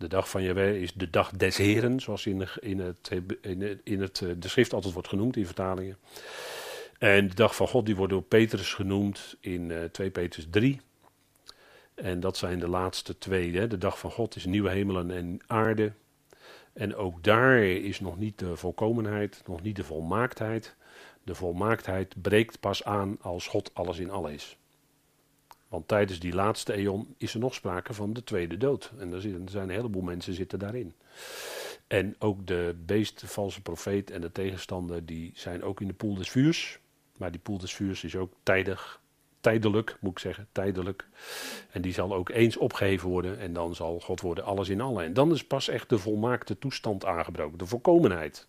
De 0.00 0.08
dag 0.08 0.30
van 0.30 0.42
Jahweh 0.42 0.82
is 0.82 0.92
de 0.92 1.10
dag 1.10 1.30
des 1.30 1.56
Heren, 1.56 2.00
zoals 2.00 2.26
in, 2.26 2.48
in, 2.60 2.78
het, 2.78 3.10
in, 3.84 4.00
het, 4.00 4.24
de 4.38 4.48
schrift 4.48 4.72
altijd 4.72 4.92
wordt 4.92 5.08
genoemd 5.08 5.36
in 5.36 5.44
vertalingen. 5.44 5.96
En 6.98 7.28
de 7.28 7.34
dag 7.34 7.56
van 7.56 7.68
God 7.68 7.86
die 7.86 7.96
wordt 7.96 8.12
door 8.12 8.22
Petrus 8.22 8.74
genoemd 8.74 9.36
in 9.40 9.70
uh, 9.70 9.84
2 9.84 10.10
Petrus 10.10 10.46
3. 10.50 10.80
En 11.94 12.20
dat 12.20 12.36
zijn 12.36 12.58
de 12.58 12.68
laatste 12.68 13.18
twee. 13.18 13.56
Hè. 13.56 13.66
De 13.66 13.78
dag 13.78 13.98
van 13.98 14.10
God 14.10 14.36
is 14.36 14.44
nieuwe 14.44 14.70
hemelen 14.70 15.10
en 15.10 15.40
aarde. 15.46 15.92
En 16.72 16.96
ook 16.96 17.24
daar 17.24 17.62
is 17.62 18.00
nog 18.00 18.18
niet 18.18 18.38
de 18.38 18.56
volkomenheid, 18.56 19.42
nog 19.46 19.62
niet 19.62 19.76
de 19.76 19.84
volmaaktheid. 19.84 20.76
De 21.22 21.34
volmaaktheid 21.34 22.22
breekt 22.22 22.60
pas 22.60 22.84
aan 22.84 23.16
als 23.20 23.46
God 23.46 23.70
alles 23.74 23.98
in 23.98 24.10
alles 24.10 24.32
is. 24.32 24.56
Want 25.70 25.88
tijdens 25.88 26.18
die 26.18 26.34
laatste 26.34 26.72
eon 26.72 27.14
is 27.16 27.34
er 27.34 27.40
nog 27.40 27.54
sprake 27.54 27.94
van 27.94 28.12
de 28.12 28.24
tweede 28.24 28.56
dood. 28.56 28.92
En 28.98 29.12
er 29.12 29.20
zijn 29.20 29.48
een 29.54 29.70
heleboel 29.70 30.02
mensen 30.02 30.34
zitten 30.34 30.58
daarin. 30.58 30.94
En 31.86 32.14
ook 32.18 32.46
de 32.46 32.74
beest, 32.86 33.20
de 33.20 33.26
valse 33.26 33.62
profeet 33.62 34.10
en 34.10 34.20
de 34.20 34.32
tegenstander, 34.32 35.06
die 35.06 35.32
zijn 35.34 35.62
ook 35.62 35.80
in 35.80 35.86
de 35.86 35.94
poel 35.94 36.14
des 36.14 36.30
vuurs. 36.30 36.78
Maar 37.16 37.30
die 37.30 37.40
poel 37.40 37.58
des 37.58 37.74
vuurs 37.74 38.04
is 38.04 38.16
ook 38.16 38.32
tijdig, 38.42 39.00
tijdelijk, 39.40 39.96
moet 40.00 40.12
ik 40.12 40.18
zeggen, 40.18 40.48
tijdelijk. 40.52 41.06
En 41.70 41.82
die 41.82 41.92
zal 41.92 42.14
ook 42.14 42.28
eens 42.28 42.56
opgeheven 42.56 43.08
worden 43.08 43.38
en 43.38 43.52
dan 43.52 43.74
zal 43.74 44.00
God 44.00 44.20
worden 44.20 44.44
alles 44.44 44.68
in 44.68 44.80
allen. 44.80 45.04
En 45.04 45.12
dan 45.12 45.32
is 45.32 45.44
pas 45.44 45.68
echt 45.68 45.88
de 45.88 45.98
volmaakte 45.98 46.58
toestand 46.58 47.04
aangebroken, 47.04 47.58
de 47.58 47.66
volkomenheid. 47.66 48.48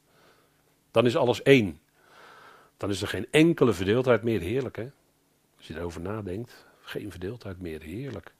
Dan 0.91 1.05
is 1.05 1.15
alles 1.15 1.43
één. 1.43 1.79
Dan 2.77 2.89
is 2.89 3.01
er 3.01 3.07
geen 3.07 3.27
enkele 3.31 3.73
verdeeldheid 3.73 4.23
meer, 4.23 4.39
heerlijk 4.39 4.75
hè. 4.75 4.89
Als 5.57 5.67
je 5.67 5.75
erover 5.75 6.01
nadenkt. 6.01 6.69
Geen 6.91 7.11
verdeeldheid 7.11 7.61
meer, 7.61 7.81
heerlijk. 7.81 8.33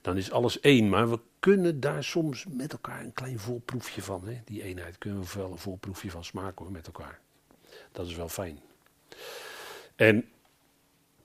Dan 0.00 0.16
is 0.16 0.30
alles 0.30 0.60
één, 0.60 0.88
maar 0.88 1.10
we 1.10 1.18
kunnen 1.38 1.80
daar 1.80 2.04
soms 2.04 2.44
met 2.48 2.72
elkaar 2.72 3.00
een 3.00 3.12
klein 3.12 3.38
voorproefje 3.38 4.02
van. 4.02 4.26
Hè? 4.26 4.40
Die 4.44 4.62
eenheid 4.62 4.98
kunnen 4.98 5.20
we 5.20 5.26
wel 5.34 5.50
een 5.50 5.58
voorproefje 5.58 6.10
van 6.10 6.24
smaken 6.24 6.64
hoor, 6.64 6.72
met 6.72 6.86
elkaar. 6.86 7.20
Dat 7.92 8.06
is 8.06 8.14
wel 8.14 8.28
fijn. 8.28 8.60
En 9.96 10.28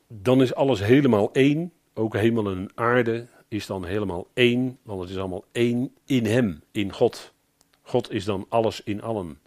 dan 0.07 0.41
is 0.41 0.53
alles 0.53 0.79
helemaal 0.79 1.33
één. 1.33 1.73
Ook 1.93 2.13
hemel 2.13 2.51
en 2.51 2.71
aarde 2.75 3.27
is 3.47 3.65
dan 3.65 3.85
helemaal 3.85 4.27
één, 4.33 4.77
want 4.81 5.01
het 5.01 5.09
is 5.09 5.17
allemaal 5.17 5.45
één 5.51 5.95
in 6.05 6.25
Hem, 6.25 6.61
in 6.71 6.93
God. 6.93 7.33
God 7.81 8.11
is 8.11 8.25
dan 8.25 8.45
alles 8.49 8.81
in 8.83 9.01
allen. 9.01 9.39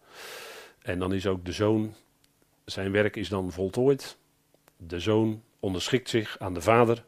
En 0.82 0.98
dan 0.98 1.12
is 1.12 1.26
ook 1.26 1.44
de 1.44 1.52
Zoon, 1.52 1.94
zijn 2.64 2.92
werk 2.92 3.16
is 3.16 3.28
dan 3.28 3.52
voltooid. 3.52 4.16
De 4.76 5.00
Zoon 5.00 5.42
onderschikt 5.62 6.08
zich 6.08 6.38
aan 6.38 6.54
de 6.54 6.60
Vader, 6.60 7.04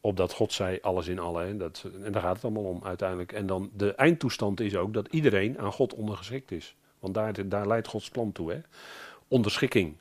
opdat 0.00 0.32
God 0.32 0.52
zij 0.52 0.78
alles 0.82 1.06
in 1.06 1.18
allen. 1.18 1.58
Dat, 1.58 1.84
en 2.02 2.12
daar 2.12 2.22
gaat 2.22 2.34
het 2.34 2.44
allemaal 2.44 2.64
om 2.64 2.84
uiteindelijk. 2.84 3.32
En 3.32 3.46
dan 3.46 3.70
de 3.72 3.94
eindtoestand 3.94 4.60
is 4.60 4.76
ook 4.76 4.94
dat 4.94 5.08
iedereen 5.10 5.58
aan 5.58 5.72
God 5.72 5.94
ondergeschikt 5.94 6.50
is. 6.50 6.76
Want 6.98 7.14
daar, 7.14 7.48
daar 7.48 7.66
leidt 7.66 7.88
Gods 7.88 8.08
plan 8.08 8.32
toe. 8.32 8.52
Hè? 8.52 8.58
Onderschikking. 9.28 9.96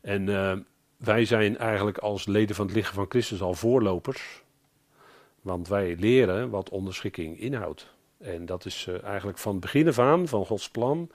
En 0.00 0.26
uh, 0.26 0.52
wij 0.96 1.24
zijn 1.24 1.58
eigenlijk 1.58 1.98
als 1.98 2.26
leden 2.26 2.56
van 2.56 2.66
het 2.66 2.74
lichaam 2.74 2.94
van 2.94 3.06
Christus 3.08 3.42
al 3.42 3.54
voorlopers. 3.54 4.42
Want 5.40 5.68
wij 5.68 5.96
leren 5.98 6.50
wat 6.50 6.70
onderschikking 6.70 7.40
inhoudt. 7.40 7.92
En 8.18 8.46
dat 8.46 8.64
is 8.64 8.86
uh, 8.88 9.02
eigenlijk 9.04 9.38
van 9.38 9.52
het 9.52 9.60
begin 9.60 9.88
af 9.88 9.98
aan 9.98 10.28
van 10.28 10.46
Gods 10.46 10.70
plan. 10.70 11.10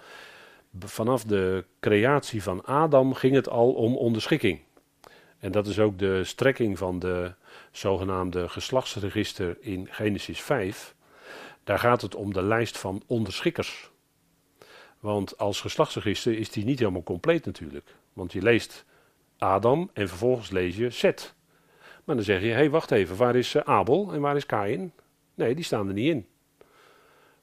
Vanaf 0.79 1.23
de 1.23 1.65
creatie 1.79 2.43
van 2.43 2.65
Adam 2.65 3.13
ging 3.13 3.35
het 3.35 3.49
al 3.49 3.71
om 3.71 3.97
onderschikking. 3.97 4.59
En 5.39 5.51
dat 5.51 5.67
is 5.67 5.79
ook 5.79 5.99
de 5.99 6.23
strekking 6.23 6.77
van 6.77 6.99
de 6.99 7.33
zogenaamde 7.71 8.49
geslachtsregister 8.49 9.57
in 9.59 9.87
Genesis 9.89 10.41
5. 10.41 10.95
Daar 11.63 11.79
gaat 11.79 12.01
het 12.01 12.15
om 12.15 12.33
de 12.33 12.43
lijst 12.43 12.77
van 12.77 13.03
onderschikkers. 13.07 13.89
Want 14.99 15.37
als 15.37 15.61
geslachtsregister 15.61 16.37
is 16.37 16.49
die 16.49 16.65
niet 16.65 16.79
helemaal 16.79 17.03
compleet 17.03 17.45
natuurlijk. 17.45 17.95
Want 18.13 18.33
je 18.33 18.41
leest 18.41 18.85
Adam 19.37 19.89
en 19.93 20.07
vervolgens 20.07 20.49
lees 20.49 20.75
je 20.75 20.89
Seth. 20.89 21.35
Maar 22.03 22.15
dan 22.15 22.25
zeg 22.25 22.41
je, 22.41 22.47
hé 22.47 22.53
hey, 22.53 22.69
wacht 22.69 22.91
even, 22.91 23.15
waar 23.15 23.35
is 23.35 23.55
eh, 23.55 23.61
Abel 23.61 24.13
en 24.13 24.21
waar 24.21 24.35
is 24.35 24.45
Kain? 24.45 24.93
Nee, 25.35 25.55
die 25.55 25.63
staan 25.63 25.87
er 25.87 25.93
niet 25.93 26.09
in. 26.09 26.27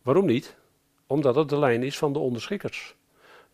Waarom 0.03 0.27
niet? 0.27 0.57
Omdat 1.07 1.35
het 1.35 1.49
de 1.49 1.59
lijn 1.59 1.83
is 1.83 1.99
van 1.99 2.13
de 2.13 2.19
onderschikkers. 2.19 2.96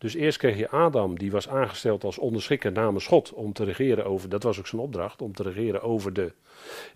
Dus 0.03 0.13
eerst 0.13 0.37
kreeg 0.37 0.57
je 0.57 0.69
Adam, 0.69 1.17
die 1.17 1.31
was 1.31 1.47
aangesteld 1.47 2.03
als 2.03 2.17
onderschikker 2.17 2.71
namens 2.71 3.07
God 3.07 3.33
om 3.33 3.53
te 3.53 3.63
regeren 3.63 4.05
over, 4.05 4.29
dat 4.29 4.43
was 4.43 4.59
ook 4.59 4.67
zijn 4.67 4.81
opdracht, 4.81 5.21
om 5.21 5.33
te 5.33 5.43
regeren 5.43 5.81
over 5.81 6.13
de. 6.13 6.33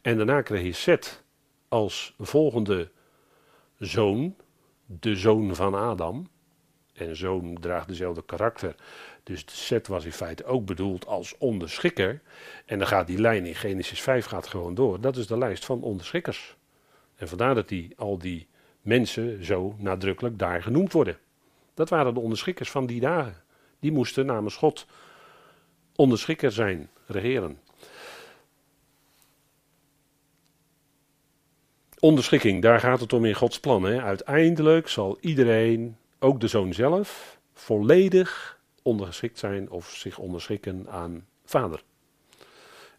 En 0.02 0.18
daarna 0.18 0.42
kreeg 0.42 0.64
je 0.64 0.72
Seth 0.72 1.24
als 1.68 2.14
volgende 2.20 2.90
zoon, 3.80 4.36
de 4.86 5.16
zoon 5.16 5.56
van 5.56 5.76
Adam. 5.76 6.28
En 6.94 7.16
zoon 7.16 7.58
draagt 7.60 7.88
dezelfde 7.88 8.24
karakter. 8.26 8.76
Dus 9.24 9.44
Seth 9.46 9.88
was 9.88 10.06
in 10.06 10.12
feite 10.12 10.46
ook 10.46 10.66
bedoeld 10.66 11.06
als 11.06 11.38
onderschikker. 11.38 12.22
En 12.66 12.78
dan 12.78 12.88
gaat 12.88 13.08
die 13.08 13.22
lijn 13.22 13.46
in 13.46 13.56
Genesis 13.56 14.02
5 14.02 14.26
gaat 14.26 14.48
gewoon 14.48 14.76
door. 14.76 15.02
Dat 15.02 15.18
is 15.18 15.28
de 15.28 15.38
lijst 15.38 15.66
van 15.66 15.82
onderschikkers. 15.82 16.56
En 17.16 17.28
vandaar 17.28 17.56
dat 17.56 17.68
die, 17.68 17.94
al 17.98 18.18
die 18.18 18.48
mensen 18.82 19.46
zo 19.46 19.76
nadrukkelijk 19.78 20.40
daar 20.40 20.64
genoemd 20.64 20.94
worden. 20.94 21.18
Dat 21.78 21.90
waren 21.90 22.14
de 22.14 22.20
onderschikkers 22.20 22.72
van 22.72 22.86
die 22.86 23.00
dagen. 23.00 23.44
Die 23.80 23.92
moesten 23.92 24.26
namens 24.26 24.56
God 24.56 24.86
onderschikker 25.96 26.52
zijn, 26.52 26.90
regeren. 27.06 27.60
Onderschikking, 32.00 32.62
daar 32.62 32.80
gaat 32.80 33.00
het 33.00 33.14
om 33.14 33.26
in 33.26 33.34
Gods 33.34 33.60
plan. 33.60 33.84
Hè. 33.84 34.02
Uiteindelijk 34.02 34.88
zal 34.88 35.18
iedereen, 35.20 35.98
ook 36.20 36.40
de 36.40 36.48
zoon 36.48 36.74
zelf, 36.74 37.40
volledig 37.54 38.60
ondergeschikt 38.82 39.40
zijn 39.40 39.70
of 39.70 39.90
zich 39.90 40.18
onderschikken 40.18 40.90
aan 40.90 41.28
vader. 41.46 41.84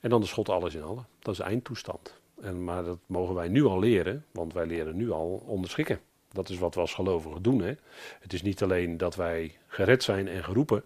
En 0.01 0.11
dan 0.11 0.23
is 0.23 0.33
God 0.33 0.49
alles 0.49 0.75
in 0.75 0.83
alle. 0.83 1.03
Dat 1.19 1.33
is 1.33 1.41
de 1.41 1.47
eindtoestand. 1.47 2.21
En, 2.41 2.65
maar 2.65 2.85
dat 2.85 2.99
mogen 3.07 3.35
wij 3.35 3.49
nu 3.49 3.65
al 3.65 3.79
leren, 3.79 4.25
want 4.33 4.53
wij 4.53 4.67
leren 4.67 4.97
nu 4.97 5.11
al 5.11 5.43
onderschikken. 5.47 6.01
Dat 6.33 6.49
is 6.49 6.59
wat 6.59 6.75
we 6.75 6.81
als 6.81 6.95
gelovigen 6.95 7.43
doen. 7.43 7.63
Hè? 7.63 7.75
Het 8.21 8.33
is 8.33 8.43
niet 8.43 8.63
alleen 8.63 8.97
dat 8.97 9.17
wij 9.17 9.57
gered 9.67 10.03
zijn 10.03 10.29
en 10.29 10.45
geroepen, 10.45 10.85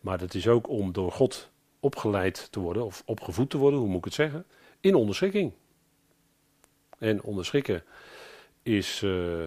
maar 0.00 0.20
het 0.20 0.34
is 0.34 0.48
ook 0.48 0.68
om 0.68 0.92
door 0.92 1.12
God 1.12 1.50
opgeleid 1.80 2.48
te 2.50 2.60
worden, 2.60 2.84
of 2.84 3.02
opgevoed 3.06 3.50
te 3.50 3.58
worden, 3.58 3.78
hoe 3.80 3.88
moet 3.88 3.98
ik 3.98 4.04
het 4.04 4.14
zeggen, 4.14 4.44
in 4.80 4.94
onderschikking. 4.94 5.52
En 6.98 7.22
onderschikken 7.22 7.84
is 8.62 9.02
uh, 9.02 9.44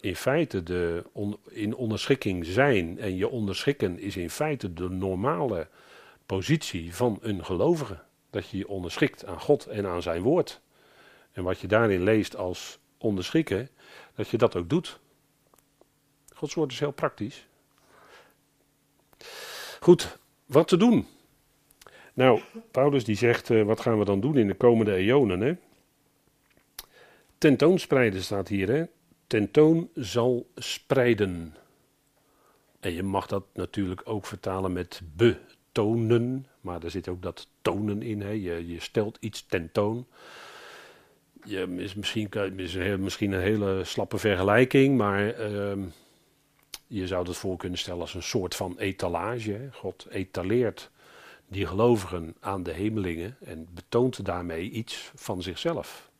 in 0.00 0.16
feite 0.16 0.62
de 0.62 1.04
in 1.48 1.74
onderschikking 1.74 2.46
zijn 2.46 2.98
en 2.98 3.16
je 3.16 3.28
onderschikken 3.28 3.98
is 3.98 4.16
in 4.16 4.30
feite 4.30 4.72
de 4.72 4.88
normale 4.88 5.68
positie 6.26 6.94
van 6.94 7.18
een 7.20 7.44
gelovige. 7.44 7.98
Dat 8.30 8.48
je 8.48 8.56
je 8.56 8.68
onderschikt 8.68 9.26
aan 9.26 9.40
God 9.40 9.66
en 9.66 9.86
aan 9.86 10.02
zijn 10.02 10.22
woord. 10.22 10.60
En 11.32 11.42
wat 11.42 11.58
je 11.58 11.66
daarin 11.66 12.02
leest 12.02 12.36
als 12.36 12.78
onderschikken, 12.98 13.68
dat 14.14 14.28
je 14.28 14.38
dat 14.38 14.56
ook 14.56 14.68
doet. 14.68 14.98
Gods 16.34 16.54
woord 16.54 16.72
is 16.72 16.80
heel 16.80 16.92
praktisch. 16.92 17.46
Goed, 19.80 20.18
wat 20.46 20.68
te 20.68 20.76
doen? 20.76 21.06
Nou, 22.14 22.40
Paulus 22.70 23.04
die 23.04 23.16
zegt, 23.16 23.48
uh, 23.48 23.62
wat 23.62 23.80
gaan 23.80 23.98
we 23.98 24.04
dan 24.04 24.20
doen 24.20 24.36
in 24.36 24.46
de 24.46 24.54
komende 24.54 24.94
eonen? 24.94 25.40
Hè? 25.40 25.56
Tentoonspreiden 27.38 28.22
staat 28.22 28.48
hier, 28.48 28.68
hè? 28.68 28.84
Tentoon 29.26 29.88
zal 29.94 30.50
spreiden. 30.54 31.54
En 32.80 32.92
je 32.92 33.02
mag 33.02 33.26
dat 33.26 33.44
natuurlijk 33.52 34.00
ook 34.04 34.26
vertalen 34.26 34.72
met 34.72 35.00
betonen, 35.16 36.46
maar 36.60 36.82
er 36.82 36.90
zit 36.90 37.08
ook 37.08 37.22
dat 37.22 37.48
tonen 37.62 38.02
in. 38.02 38.20
Hè? 38.20 38.30
Je, 38.30 38.66
je 38.66 38.80
stelt 38.80 39.16
iets 39.20 39.46
tentoon 39.46 40.06
je, 41.44 41.74
is 41.76 41.94
misschien, 41.94 42.28
is 42.56 42.74
een, 42.74 43.02
misschien 43.02 43.32
een 43.32 43.40
hele 43.40 43.84
slappe 43.84 44.18
vergelijking, 44.18 44.96
maar 44.96 45.50
uh, 45.50 45.84
je 46.86 47.06
zou 47.06 47.28
het 47.28 47.36
voor 47.36 47.56
kunnen 47.56 47.78
stellen 47.78 48.00
als 48.00 48.14
een 48.14 48.22
soort 48.22 48.54
van 48.54 48.78
etalage. 48.78 49.68
God 49.72 50.06
etaleert 50.10 50.90
die 51.48 51.66
gelovigen 51.66 52.36
aan 52.40 52.62
de 52.62 52.72
hemelingen 52.72 53.36
en 53.44 53.68
betoont 53.74 54.24
daarmee 54.24 54.70
iets 54.70 55.10
van 55.14 55.42
zichzelf. 55.42 56.10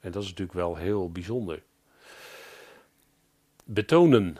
En 0.00 0.10
dat 0.10 0.22
is 0.22 0.28
natuurlijk 0.28 0.58
wel 0.58 0.76
heel 0.76 1.10
bijzonder. 1.10 1.62
Betonen. 3.64 4.36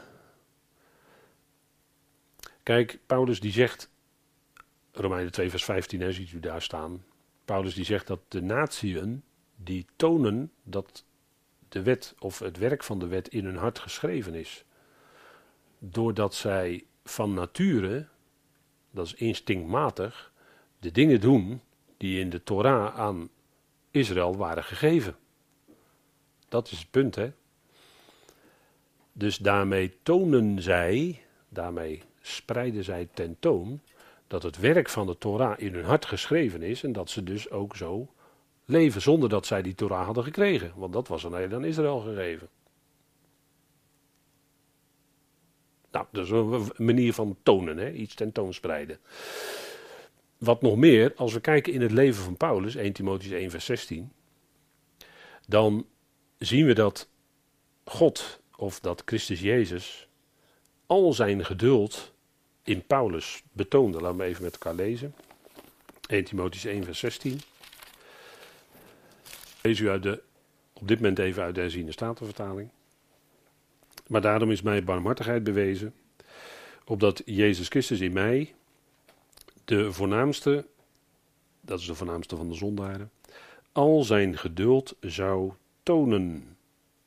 Kijk, 2.63 2.99
Paulus 3.05 3.39
die 3.39 3.51
zegt, 3.51 3.89
Romeinen 4.91 5.31
2 5.31 5.49
vers 5.49 5.63
15, 5.63 6.01
hè, 6.01 6.11
ziet 6.11 6.31
u 6.31 6.39
daar 6.39 6.61
staan. 6.61 7.03
Paulus 7.45 7.73
die 7.73 7.85
zegt 7.85 8.07
dat 8.07 8.19
de 8.27 8.41
natieën 8.41 9.23
die 9.63 9.85
tonen 9.95 10.51
dat 10.63 11.03
de 11.69 11.81
wet 11.81 12.15
of 12.19 12.39
het 12.39 12.57
werk 12.57 12.83
van 12.83 12.99
de 12.99 13.07
wet 13.07 13.27
in 13.27 13.45
hun 13.45 13.55
hart 13.55 13.79
geschreven 13.79 14.33
is. 14.33 14.63
Doordat 15.79 16.35
zij 16.35 16.85
van 17.03 17.33
nature, 17.33 18.07
dat 18.91 19.05
is 19.05 19.13
instinctmatig, 19.13 20.31
de 20.79 20.91
dingen 20.91 21.21
doen 21.21 21.61
die 21.97 22.19
in 22.19 22.29
de 22.29 22.43
Torah 22.43 22.99
aan 22.99 23.29
Israël 23.91 24.35
waren 24.35 24.63
gegeven. 24.63 25.15
Dat 26.49 26.71
is 26.71 26.79
het 26.79 26.91
punt, 26.91 27.15
hè? 27.15 27.31
Dus 29.13 29.37
daarmee 29.37 29.93
tonen 30.03 30.61
zij, 30.61 31.21
daarmee 31.49 32.01
spreiden 32.21 32.83
zij 32.83 33.09
tentoon 33.13 33.81
dat 34.27 34.43
het 34.43 34.57
werk 34.57 34.89
van 34.89 35.05
de 35.05 35.17
Torah 35.17 35.59
in 35.59 35.73
hun 35.73 35.85
hart 35.85 36.05
geschreven 36.05 36.61
is 36.61 36.83
en 36.83 36.91
dat 36.91 37.09
ze 37.09 37.23
dus 37.23 37.49
ook 37.49 37.75
zo 37.75 38.09
leven 38.71 39.01
zonder 39.01 39.29
dat 39.29 39.45
zij 39.45 39.61
die 39.61 39.75
Torah 39.75 40.05
hadden 40.05 40.23
gekregen. 40.23 40.71
Want 40.75 40.93
dat 40.93 41.07
was 41.07 41.25
alleen 41.25 41.53
aan 41.53 41.65
Israël 41.65 41.99
gegeven. 41.99 42.49
Nou, 45.91 46.05
dat 46.11 46.25
is 46.25 46.31
een 46.31 46.71
manier 46.77 47.13
van 47.13 47.37
tonen, 47.43 47.77
hè? 47.77 47.91
iets 47.91 48.15
tentoonspreiden. 48.15 48.99
Wat 50.37 50.61
nog 50.61 50.75
meer, 50.75 51.13
als 51.15 51.33
we 51.33 51.39
kijken 51.39 51.73
in 51.73 51.81
het 51.81 51.91
leven 51.91 52.23
van 52.23 52.37
Paulus, 52.37 52.75
1 52.75 52.93
Timotheüs 52.93 53.31
1 53.31 53.49
vers 53.49 53.65
16, 53.65 54.11
dan 55.47 55.85
zien 56.37 56.65
we 56.65 56.73
dat 56.73 57.09
God, 57.83 58.41
of 58.55 58.79
dat 58.79 59.01
Christus 59.05 59.39
Jezus, 59.39 60.07
al 60.85 61.13
zijn 61.13 61.45
geduld 61.45 62.13
in 62.63 62.85
Paulus 62.85 63.43
betoonde. 63.51 64.01
Laten 64.01 64.17
we 64.17 64.23
even 64.23 64.43
met 64.43 64.53
elkaar 64.53 64.75
lezen. 64.75 65.15
1 66.07 66.25
Timotheüs 66.25 66.65
1 66.65 66.83
vers 66.83 66.99
16. 66.99 67.39
Lees 69.61 69.79
u 69.79 69.89
uit 69.89 70.03
de, 70.03 70.21
op 70.73 70.87
dit 70.87 70.97
moment 70.97 71.19
even 71.19 71.43
uit 71.43 71.55
de 71.55 71.61
herziene 71.61 71.91
statenvertaling. 71.91 72.69
Maar 74.07 74.21
daarom 74.21 74.51
is 74.51 74.61
mij 74.61 74.83
barmhartigheid 74.83 75.43
bewezen, 75.43 75.93
opdat 76.85 77.21
Jezus 77.25 77.67
Christus 77.67 77.99
in 77.99 78.13
mij, 78.13 78.53
de 79.65 79.93
voornaamste, 79.93 80.65
dat 81.61 81.79
is 81.79 81.85
de 81.85 81.95
voornaamste 81.95 82.35
van 82.35 82.49
de 82.49 82.55
zondaren, 82.55 83.11
al 83.71 84.03
zijn 84.03 84.37
geduld 84.37 84.95
zou 84.99 85.51
tonen, 85.83 86.57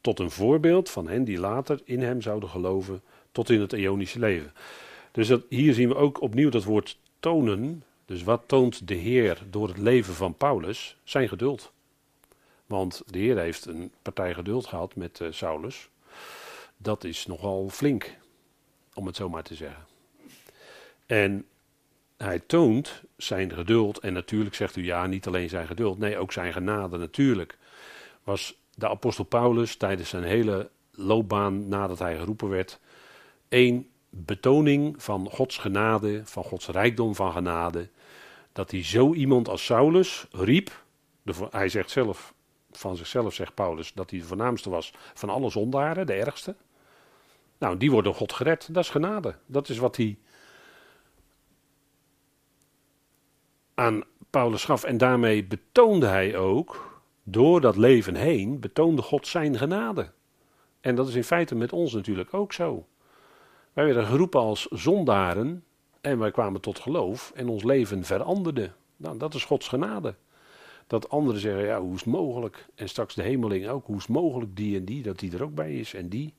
tot 0.00 0.18
een 0.18 0.30
voorbeeld 0.30 0.90
van 0.90 1.08
hen 1.08 1.24
die 1.24 1.38
later 1.38 1.80
in 1.84 2.02
hem 2.02 2.20
zouden 2.20 2.48
geloven, 2.48 3.02
tot 3.32 3.50
in 3.50 3.60
het 3.60 3.72
eonische 3.72 4.18
leven. 4.18 4.52
Dus 5.12 5.28
dat, 5.28 5.42
hier 5.48 5.74
zien 5.74 5.88
we 5.88 5.94
ook 5.94 6.20
opnieuw 6.20 6.50
dat 6.50 6.64
woord 6.64 6.98
tonen. 7.20 7.82
Dus 8.04 8.22
wat 8.22 8.42
toont 8.46 8.88
de 8.88 8.94
Heer 8.94 9.42
door 9.50 9.68
het 9.68 9.78
leven 9.78 10.14
van 10.14 10.34
Paulus? 10.34 10.96
Zijn 11.04 11.28
geduld. 11.28 11.72
Want 12.66 13.02
de 13.06 13.18
Heer 13.18 13.38
heeft 13.38 13.66
een 13.66 13.92
partij 14.02 14.34
geduld 14.34 14.66
gehad 14.66 14.96
met 14.96 15.20
uh, 15.20 15.28
Saulus. 15.30 15.88
Dat 16.76 17.04
is 17.04 17.26
nogal 17.26 17.68
flink, 17.68 18.16
om 18.94 19.06
het 19.06 19.16
zo 19.16 19.28
maar 19.28 19.42
te 19.42 19.54
zeggen. 19.54 19.86
En 21.06 21.46
hij 22.16 22.38
toont 22.38 23.02
zijn 23.16 23.52
geduld. 23.52 23.98
En 23.98 24.12
natuurlijk 24.12 24.54
zegt 24.54 24.76
u 24.76 24.84
ja, 24.84 25.06
niet 25.06 25.26
alleen 25.26 25.48
zijn 25.48 25.66
geduld. 25.66 25.98
Nee, 25.98 26.18
ook 26.18 26.32
zijn 26.32 26.52
genade 26.52 26.98
natuurlijk. 26.98 27.58
Was 28.24 28.58
de 28.74 28.88
apostel 28.88 29.24
Paulus 29.24 29.76
tijdens 29.76 30.08
zijn 30.08 30.24
hele 30.24 30.70
loopbaan 30.90 31.68
nadat 31.68 31.98
hij 31.98 32.16
geroepen 32.16 32.48
werd. 32.48 32.80
één 33.48 33.88
betoning 34.10 35.02
van 35.02 35.28
Gods 35.30 35.58
genade, 35.58 36.22
van 36.24 36.44
Gods 36.44 36.66
rijkdom 36.66 37.14
van 37.14 37.32
genade. 37.32 37.88
Dat 38.52 38.70
hij 38.70 38.84
zo 38.84 39.14
iemand 39.14 39.48
als 39.48 39.64
Saulus 39.64 40.26
riep. 40.30 40.84
De, 41.22 41.32
hij 41.50 41.68
zegt 41.68 41.90
zelf, 41.90 42.33
van 42.78 42.96
zichzelf 42.96 43.34
zegt 43.34 43.54
Paulus 43.54 43.92
dat 43.92 44.10
hij 44.10 44.18
de 44.18 44.24
voornaamste 44.24 44.70
was 44.70 44.92
van 45.14 45.28
alle 45.28 45.50
zondaren, 45.50 46.06
de 46.06 46.12
ergste. 46.12 46.54
Nou, 47.58 47.76
die 47.76 47.90
worden 47.90 48.10
door 48.10 48.20
God 48.20 48.32
gered. 48.32 48.74
Dat 48.74 48.84
is 48.84 48.90
genade. 48.90 49.34
Dat 49.46 49.68
is 49.68 49.78
wat 49.78 49.96
hij 49.96 50.18
aan 53.74 54.02
Paulus 54.30 54.64
gaf. 54.64 54.84
En 54.84 54.98
daarmee 54.98 55.44
betoonde 55.44 56.06
hij 56.06 56.36
ook, 56.36 57.00
door 57.22 57.60
dat 57.60 57.76
leven 57.76 58.14
heen, 58.14 58.60
betoonde 58.60 59.02
God 59.02 59.26
zijn 59.26 59.58
genade. 59.58 60.10
En 60.80 60.94
dat 60.94 61.08
is 61.08 61.14
in 61.14 61.24
feite 61.24 61.54
met 61.54 61.72
ons 61.72 61.92
natuurlijk 61.92 62.34
ook 62.34 62.52
zo. 62.52 62.86
Wij 63.72 63.84
werden 63.84 64.06
geroepen 64.06 64.40
als 64.40 64.66
zondaren 64.70 65.64
en 66.00 66.18
wij 66.18 66.30
kwamen 66.30 66.60
tot 66.60 66.78
geloof 66.78 67.32
en 67.34 67.48
ons 67.48 67.62
leven 67.62 68.04
veranderde. 68.04 68.72
Nou, 68.96 69.18
dat 69.18 69.34
is 69.34 69.44
Gods 69.44 69.68
genade. 69.68 70.14
Dat 70.86 71.08
anderen 71.08 71.40
zeggen, 71.40 71.64
ja, 71.64 71.80
hoe 71.80 71.94
is 71.94 72.00
het 72.00 72.08
mogelijk? 72.08 72.66
En 72.74 72.88
straks 72.88 73.14
de 73.14 73.22
hemeling 73.22 73.68
ook, 73.68 73.86
hoe 73.86 73.96
is 73.96 74.02
het 74.02 74.10
mogelijk 74.10 74.56
die 74.56 74.76
en 74.76 74.84
die, 74.84 75.02
dat 75.02 75.18
die 75.18 75.32
er 75.32 75.42
ook 75.42 75.54
bij 75.54 75.74
is 75.74 75.94
en 75.94 76.08
die. 76.08 76.34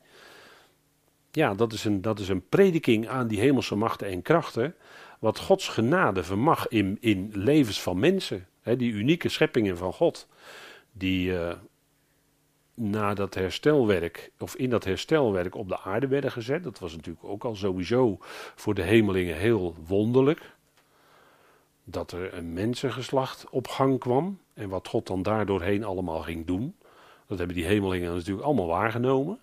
ja, 1.32 1.54
dat 1.54 1.74
is, 1.74 1.86
een, 1.86 2.02
dat 2.02 2.20
is 2.20 2.30
een 2.30 2.48
prediking 2.50 3.08
aan 3.08 3.28
die 3.28 3.40
hemelse 3.40 3.76
machten 3.76 4.08
en 4.08 4.22
krachten. 4.22 4.76
Wat 5.20 5.40
Gods 5.40 5.68
genade 5.68 6.24
vermag 6.24 6.68
in, 6.68 6.98
in 7.00 7.32
levens 7.34 7.82
van 7.82 8.00
mensen. 8.00 8.48
die 8.64 8.92
unieke 8.92 9.30
scheppingen 9.30 9.78
van 9.78 9.94
God. 9.94 10.28
Die 10.92 11.32
uh, 11.32 11.54
na 12.76 13.14
dat 13.14 13.34
herstelwerk, 13.34 14.32
of 14.40 14.56
in 14.56 14.70
dat 14.70 14.84
herstelwerk 14.84 15.56
op 15.56 15.70
de 15.70 15.80
aarde 15.80 16.08
werden 16.08 16.32
gezet. 16.32 16.64
Dat 16.64 16.80
was 16.80 16.96
natuurlijk 16.96 17.26
ook 17.26 17.44
al 17.44 17.56
sowieso 17.56 18.18
voor 18.56 18.74
de 18.74 18.82
hemelingen 18.82 19.36
heel 19.36 19.76
wonderlijk. 19.88 20.55
Dat 21.88 22.12
er 22.12 22.34
een 22.34 22.54
mensengeslacht 22.54 23.50
op 23.50 23.68
gang 23.68 24.00
kwam. 24.00 24.40
En 24.54 24.70
wat 24.70 24.88
God 24.88 25.08
dan 25.08 25.24
daardoorheen 25.24 25.84
allemaal 25.84 26.22
ging 26.22 26.46
doen. 26.46 26.76
Dat 27.28 27.38
hebben 27.38 27.56
die 27.56 27.66
hemelingen 27.66 28.14
natuurlijk 28.14 28.46
allemaal 28.46 28.68
waargenomen. 28.68 29.40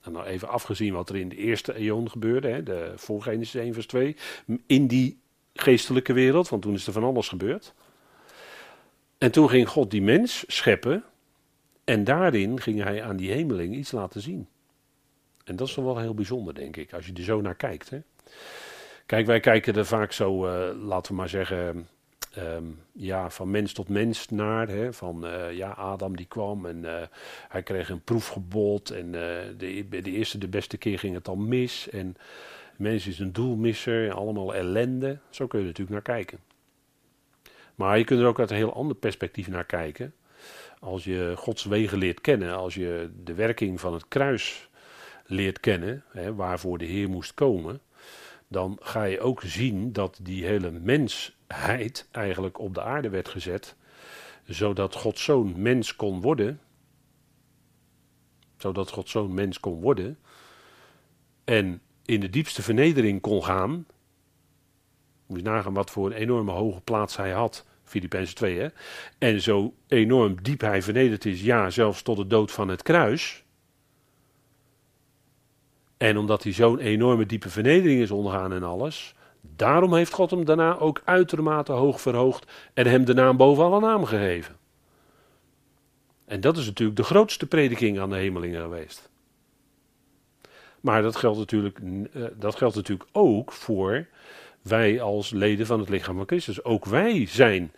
En 0.00 0.12
nou 0.12 0.26
even 0.26 0.48
afgezien 0.48 0.92
wat 0.92 1.08
er 1.08 1.16
in 1.16 1.28
de 1.28 1.36
eerste 1.36 1.80
eeuw 1.80 2.06
gebeurde, 2.06 2.48
hè, 2.48 2.62
de 2.62 2.92
voor 2.96 3.22
Genesis 3.22 3.54
1 3.54 3.74
vers 3.74 3.86
2, 3.86 4.16
in 4.66 4.86
die 4.86 5.20
geestelijke 5.54 6.12
wereld, 6.12 6.48
want 6.48 6.62
toen 6.62 6.74
is 6.74 6.86
er 6.86 6.92
van 6.92 7.04
alles 7.04 7.28
gebeurd. 7.28 7.74
En 9.18 9.30
toen 9.30 9.48
ging 9.48 9.68
God 9.68 9.90
die 9.90 10.02
mens 10.02 10.44
scheppen 10.46 11.04
en 11.84 12.04
daarin 12.04 12.60
ging 12.60 12.82
hij 12.82 13.02
aan 13.02 13.16
die 13.16 13.30
hemeling 13.30 13.74
iets 13.74 13.92
laten 13.92 14.20
zien. 14.20 14.48
En 15.44 15.56
dat 15.56 15.68
is 15.68 15.74
toch 15.74 15.84
wel 15.84 15.98
heel 15.98 16.14
bijzonder, 16.14 16.54
denk 16.54 16.76
ik, 16.76 16.92
als 16.92 17.06
je 17.06 17.12
er 17.12 17.22
zo 17.22 17.40
naar 17.40 17.54
kijkt. 17.54 17.90
Hè. 17.90 18.00
Kijk, 19.06 19.26
wij 19.26 19.40
kijken 19.40 19.74
er 19.74 19.86
vaak 19.86 20.12
zo, 20.12 20.46
uh, 20.46 20.82
laten 20.82 21.12
we 21.12 21.18
maar 21.18 21.28
zeggen, 21.28 21.88
Ehm, 22.32 22.64
ja, 22.92 23.30
van 23.30 23.50
mens 23.50 23.72
tot 23.72 23.88
mens 23.88 24.28
naar. 24.28 24.68
Hè, 24.68 24.92
van 24.92 25.26
uh, 25.26 25.52
ja, 25.52 25.70
Adam 25.70 26.16
die 26.16 26.26
kwam 26.26 26.66
en 26.66 26.76
uh, 26.76 27.02
hij 27.48 27.62
kreeg 27.62 27.88
een 27.88 28.02
proefgebod. 28.02 28.90
En 28.90 29.12
de, 29.12 29.84
de, 29.88 30.02
eerste, 30.02 30.38
de 30.38 30.48
beste 30.48 30.76
keer 30.76 30.98
ging 30.98 31.14
het 31.14 31.28
al 31.28 31.36
mis. 31.36 31.88
En 31.88 32.16
mens 32.76 33.06
is 33.06 33.18
een 33.18 33.32
doelmisser 33.32 34.12
allemaal 34.12 34.54
ellende. 34.54 35.18
Zo 35.30 35.46
kun 35.46 35.58
je 35.58 35.66
natuurlijk 35.66 35.92
naar 35.92 36.16
kijken. 36.16 36.38
Maar 37.74 37.98
je 37.98 38.04
kunt 38.04 38.20
er 38.20 38.26
ook 38.26 38.40
uit 38.40 38.50
een 38.50 38.56
heel 38.56 38.74
ander 38.74 38.96
perspectief 38.96 39.48
naar 39.48 39.64
kijken. 39.64 40.14
Als 40.80 41.04
je 41.04 41.32
Gods 41.36 41.64
wegen 41.64 41.98
leert 41.98 42.20
kennen, 42.20 42.56
als 42.56 42.74
je 42.74 43.10
de 43.24 43.34
werking 43.34 43.80
van 43.80 43.92
het 43.92 44.08
kruis 44.08 44.68
leert 45.26 45.60
kennen, 45.60 46.04
hè, 46.12 46.34
waarvoor 46.34 46.78
de 46.78 46.84
Heer 46.84 47.08
moest 47.08 47.34
komen, 47.34 47.80
dan 48.52 48.78
ga 48.80 49.02
je 49.04 49.20
ook 49.20 49.42
zien 49.44 49.92
dat 49.92 50.18
die 50.22 50.44
hele 50.44 50.70
mens 50.70 51.36
heid 51.46 52.08
eigenlijk 52.10 52.58
op 52.58 52.74
de 52.74 52.82
aarde 52.82 53.08
werd 53.08 53.28
gezet, 53.28 53.76
zodat 54.44 54.94
Gods 54.94 55.24
zoon 55.24 55.62
mens 55.62 55.96
kon 55.96 56.20
worden. 56.20 56.60
Zodat 58.56 58.90
Gods 58.90 59.10
zoon 59.10 59.34
mens 59.34 59.60
kon 59.60 59.80
worden. 59.80 60.18
En 61.44 61.80
in 62.04 62.20
de 62.20 62.30
diepste 62.30 62.62
vernedering 62.62 63.20
kon 63.20 63.44
gaan. 63.44 63.86
Moet 65.26 65.38
je 65.38 65.44
nagaan 65.44 65.74
wat 65.74 65.90
voor 65.90 66.06
een 66.06 66.16
enorme 66.16 66.52
hoge 66.52 66.80
plaats 66.80 67.16
hij 67.16 67.30
had. 67.30 67.66
Filippenzen 67.84 68.34
2 68.34 68.58
hè. 68.58 68.68
En 69.18 69.40
zo 69.40 69.74
enorm 69.86 70.42
diep 70.42 70.60
hij 70.60 70.82
vernederd 70.82 71.24
is, 71.24 71.42
ja, 71.42 71.70
zelfs 71.70 72.02
tot 72.02 72.16
de 72.16 72.26
dood 72.26 72.52
van 72.52 72.68
het 72.68 72.82
kruis. 72.82 73.41
En 76.02 76.16
omdat 76.16 76.42
hij 76.42 76.52
zo'n 76.52 76.78
enorme 76.78 77.26
diepe 77.26 77.48
vernedering 77.48 78.00
is 78.00 78.10
ondergaan 78.10 78.52
en 78.52 78.62
alles, 78.62 79.14
Daarom 79.56 79.94
heeft 79.94 80.12
God 80.12 80.30
hem 80.30 80.44
daarna 80.44 80.78
ook 80.78 81.02
uitermate 81.04 81.72
hoog 81.72 82.00
verhoogd 82.00 82.52
en 82.74 82.86
hem 82.86 83.04
de 83.04 83.14
naam 83.14 83.36
boven 83.36 83.64
alle 83.64 83.80
naam 83.80 84.04
gegeven. 84.04 84.56
En 86.24 86.40
dat 86.40 86.56
is 86.56 86.66
natuurlijk 86.66 86.98
de 86.98 87.04
grootste 87.04 87.46
prediking 87.46 88.00
aan 88.00 88.10
de 88.10 88.16
hemelingen 88.16 88.62
geweest. 88.62 89.10
Maar 90.80 91.02
dat 91.02 91.16
geldt 91.16 91.38
natuurlijk, 91.38 91.78
eh, 92.12 92.22
dat 92.34 92.56
geldt 92.56 92.74
natuurlijk 92.74 93.08
ook 93.12 93.52
voor 93.52 94.06
wij 94.62 95.00
als 95.00 95.30
leden 95.30 95.66
van 95.66 95.80
het 95.80 95.88
lichaam 95.88 96.16
van 96.16 96.26
Christus. 96.26 96.64
Ook 96.64 96.84
wij 96.84 97.26
zijn 97.26 97.72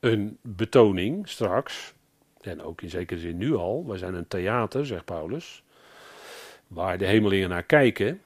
een 0.00 0.38
betoning 0.42 1.28
straks, 1.28 1.94
en 2.40 2.62
ook 2.62 2.82
in 2.82 2.90
zekere 2.90 3.20
zin 3.20 3.36
nu 3.36 3.54
al, 3.54 3.86
wij 3.86 3.98
zijn 3.98 4.14
een 4.14 4.28
theater, 4.28 4.86
zegt 4.86 5.04
Paulus, 5.04 5.63
waar 6.66 6.98
de 6.98 7.06
hemelingen 7.06 7.48
naar 7.48 7.62
kijken 7.62 8.20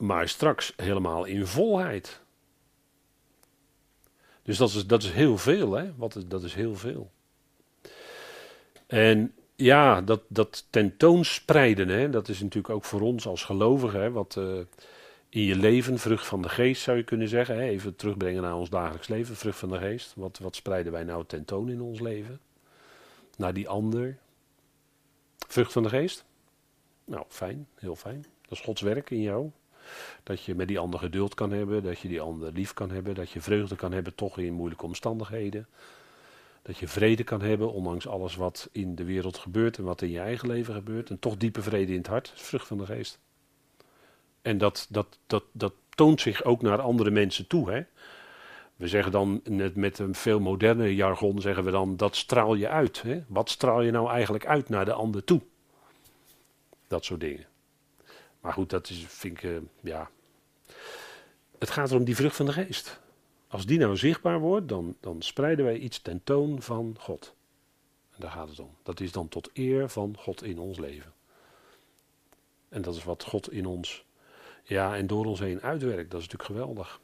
maar 0.00 0.28
straks 0.28 0.72
helemaal 0.76 1.24
in 1.24 1.46
volheid. 1.46 2.20
Dus 4.42 4.56
dat 4.56 4.68
is, 4.68 4.86
dat 4.86 5.02
is 5.02 5.10
heel 5.10 5.38
veel, 5.38 5.72
hè? 5.72 5.94
Wat 5.96 6.24
dat 6.26 6.42
is 6.42 6.54
heel 6.54 6.76
veel. 6.76 7.10
En 8.86 9.34
ja, 9.56 10.00
dat, 10.00 10.20
dat 10.28 10.66
tentoonspreiden, 10.70 11.88
hè, 11.88 12.10
dat 12.10 12.28
is 12.28 12.40
natuurlijk 12.40 12.74
ook 12.74 12.84
voor 12.84 13.00
ons 13.00 13.26
als 13.26 13.44
gelovigen, 13.44 14.00
hè, 14.00 14.10
wat 14.10 14.36
uh, 14.38 14.58
in 15.28 15.42
je 15.42 15.56
leven, 15.56 15.98
vrucht 15.98 16.26
van 16.26 16.42
de 16.42 16.48
geest 16.48 16.82
zou 16.82 16.96
je 16.96 17.02
kunnen 17.02 17.28
zeggen, 17.28 17.54
hè, 17.54 17.62
even 17.62 17.96
terugbrengen 17.96 18.42
naar 18.42 18.56
ons 18.56 18.70
dagelijks 18.70 19.08
leven, 19.08 19.36
vrucht 19.36 19.58
van 19.58 19.68
de 19.68 19.78
geest. 19.78 20.12
Wat, 20.16 20.38
wat 20.38 20.56
spreiden 20.56 20.92
wij 20.92 21.04
nou 21.04 21.24
tentoon 21.26 21.68
in 21.68 21.80
ons 21.80 22.00
leven? 22.00 22.40
Naar 23.36 23.54
die 23.54 23.68
ander. 23.68 24.16
Vrucht 25.48 25.72
van 25.72 25.82
de 25.82 25.88
geest? 25.88 26.24
Nou, 27.10 27.24
fijn, 27.28 27.66
heel 27.74 27.96
fijn. 27.96 28.24
Dat 28.42 28.58
is 28.58 28.60
Gods 28.60 28.80
werk 28.80 29.10
in 29.10 29.20
jou. 29.20 29.50
Dat 30.22 30.42
je 30.42 30.54
met 30.54 30.68
die 30.68 30.78
ander 30.78 31.00
geduld 31.00 31.34
kan 31.34 31.50
hebben, 31.50 31.82
dat 31.82 31.98
je 31.98 32.08
die 32.08 32.20
ander 32.20 32.52
lief 32.52 32.74
kan 32.74 32.90
hebben, 32.90 33.14
dat 33.14 33.30
je 33.30 33.40
vreugde 33.40 33.76
kan 33.76 33.92
hebben 33.92 34.14
toch 34.14 34.38
in 34.38 34.52
moeilijke 34.52 34.84
omstandigheden. 34.84 35.66
Dat 36.62 36.78
je 36.78 36.88
vrede 36.88 37.24
kan 37.24 37.42
hebben, 37.42 37.72
ondanks 37.72 38.06
alles 38.08 38.36
wat 38.36 38.68
in 38.72 38.94
de 38.94 39.04
wereld 39.04 39.38
gebeurt 39.38 39.78
en 39.78 39.84
wat 39.84 40.02
in 40.02 40.10
je 40.10 40.20
eigen 40.20 40.48
leven 40.48 40.74
gebeurt. 40.74 41.10
En 41.10 41.18
toch 41.18 41.36
diepe 41.36 41.62
vrede 41.62 41.92
in 41.92 41.98
het 41.98 42.06
hart, 42.06 42.32
vrucht 42.34 42.66
van 42.66 42.78
de 42.78 42.86
geest. 42.86 43.18
En 44.42 44.58
dat, 44.58 44.86
dat, 44.90 45.18
dat, 45.26 45.44
dat 45.52 45.72
toont 45.94 46.20
zich 46.20 46.44
ook 46.44 46.62
naar 46.62 46.80
andere 46.80 47.10
mensen 47.10 47.46
toe. 47.46 47.70
Hè? 47.70 47.82
We 48.76 48.88
zeggen 48.88 49.12
dan 49.12 49.42
met 49.74 49.98
een 49.98 50.14
veel 50.14 50.40
moderner 50.40 50.90
jargon, 50.90 51.40
zeggen 51.40 51.64
we 51.64 51.70
dan, 51.70 51.96
dat 51.96 52.16
straal 52.16 52.54
je 52.54 52.68
uit. 52.68 53.02
Hè? 53.02 53.22
Wat 53.26 53.50
straal 53.50 53.82
je 53.82 53.90
nou 53.90 54.10
eigenlijk 54.10 54.46
uit 54.46 54.68
naar 54.68 54.84
de 54.84 54.92
ander 54.92 55.24
toe? 55.24 55.40
Dat 56.90 57.04
soort 57.04 57.20
dingen. 57.20 57.46
Maar 58.40 58.52
goed, 58.52 58.70
dat 58.70 58.88
is, 58.88 59.04
vind 59.08 59.36
ik, 59.36 59.42
uh, 59.42 59.58
ja. 59.80 60.10
Het 61.58 61.70
gaat 61.70 61.90
erom 61.90 62.04
die 62.04 62.16
vrucht 62.16 62.36
van 62.36 62.46
de 62.46 62.52
geest. 62.52 63.00
Als 63.48 63.66
die 63.66 63.78
nou 63.78 63.96
zichtbaar 63.96 64.40
wordt, 64.40 64.68
dan, 64.68 64.96
dan 65.00 65.22
spreiden 65.22 65.64
wij 65.64 65.78
iets 65.78 66.00
tentoon 66.00 66.62
van 66.62 66.96
God. 66.98 67.34
En 68.10 68.20
daar 68.20 68.30
gaat 68.30 68.48
het 68.48 68.58
om. 68.58 68.76
Dat 68.82 69.00
is 69.00 69.12
dan 69.12 69.28
tot 69.28 69.50
eer 69.52 69.88
van 69.88 70.16
God 70.18 70.42
in 70.42 70.58
ons 70.58 70.78
leven. 70.78 71.12
En 72.68 72.82
dat 72.82 72.94
is 72.94 73.04
wat 73.04 73.24
God 73.24 73.52
in 73.52 73.66
ons, 73.66 74.04
ja, 74.62 74.96
en 74.96 75.06
door 75.06 75.24
ons 75.24 75.40
heen 75.40 75.62
uitwerkt. 75.62 76.10
Dat 76.10 76.20
is 76.20 76.28
natuurlijk 76.28 76.58
geweldig. 76.58 77.00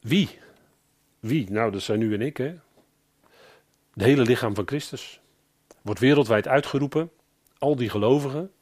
Wie? 0.00 0.38
Wie? 1.20 1.50
Nou, 1.50 1.72
dat 1.72 1.82
zijn 1.82 2.00
u 2.00 2.14
en 2.14 2.20
ik, 2.20 2.36
hè. 2.36 2.54
Het 3.92 4.02
hele 4.02 4.22
lichaam 4.22 4.54
van 4.54 4.66
Christus. 4.66 5.20
Wordt 5.82 6.00
wereldwijd 6.00 6.48
uitgeroepen. 6.48 7.10
Al 7.58 7.76
die 7.76 7.90
gelovigen. 7.90 8.52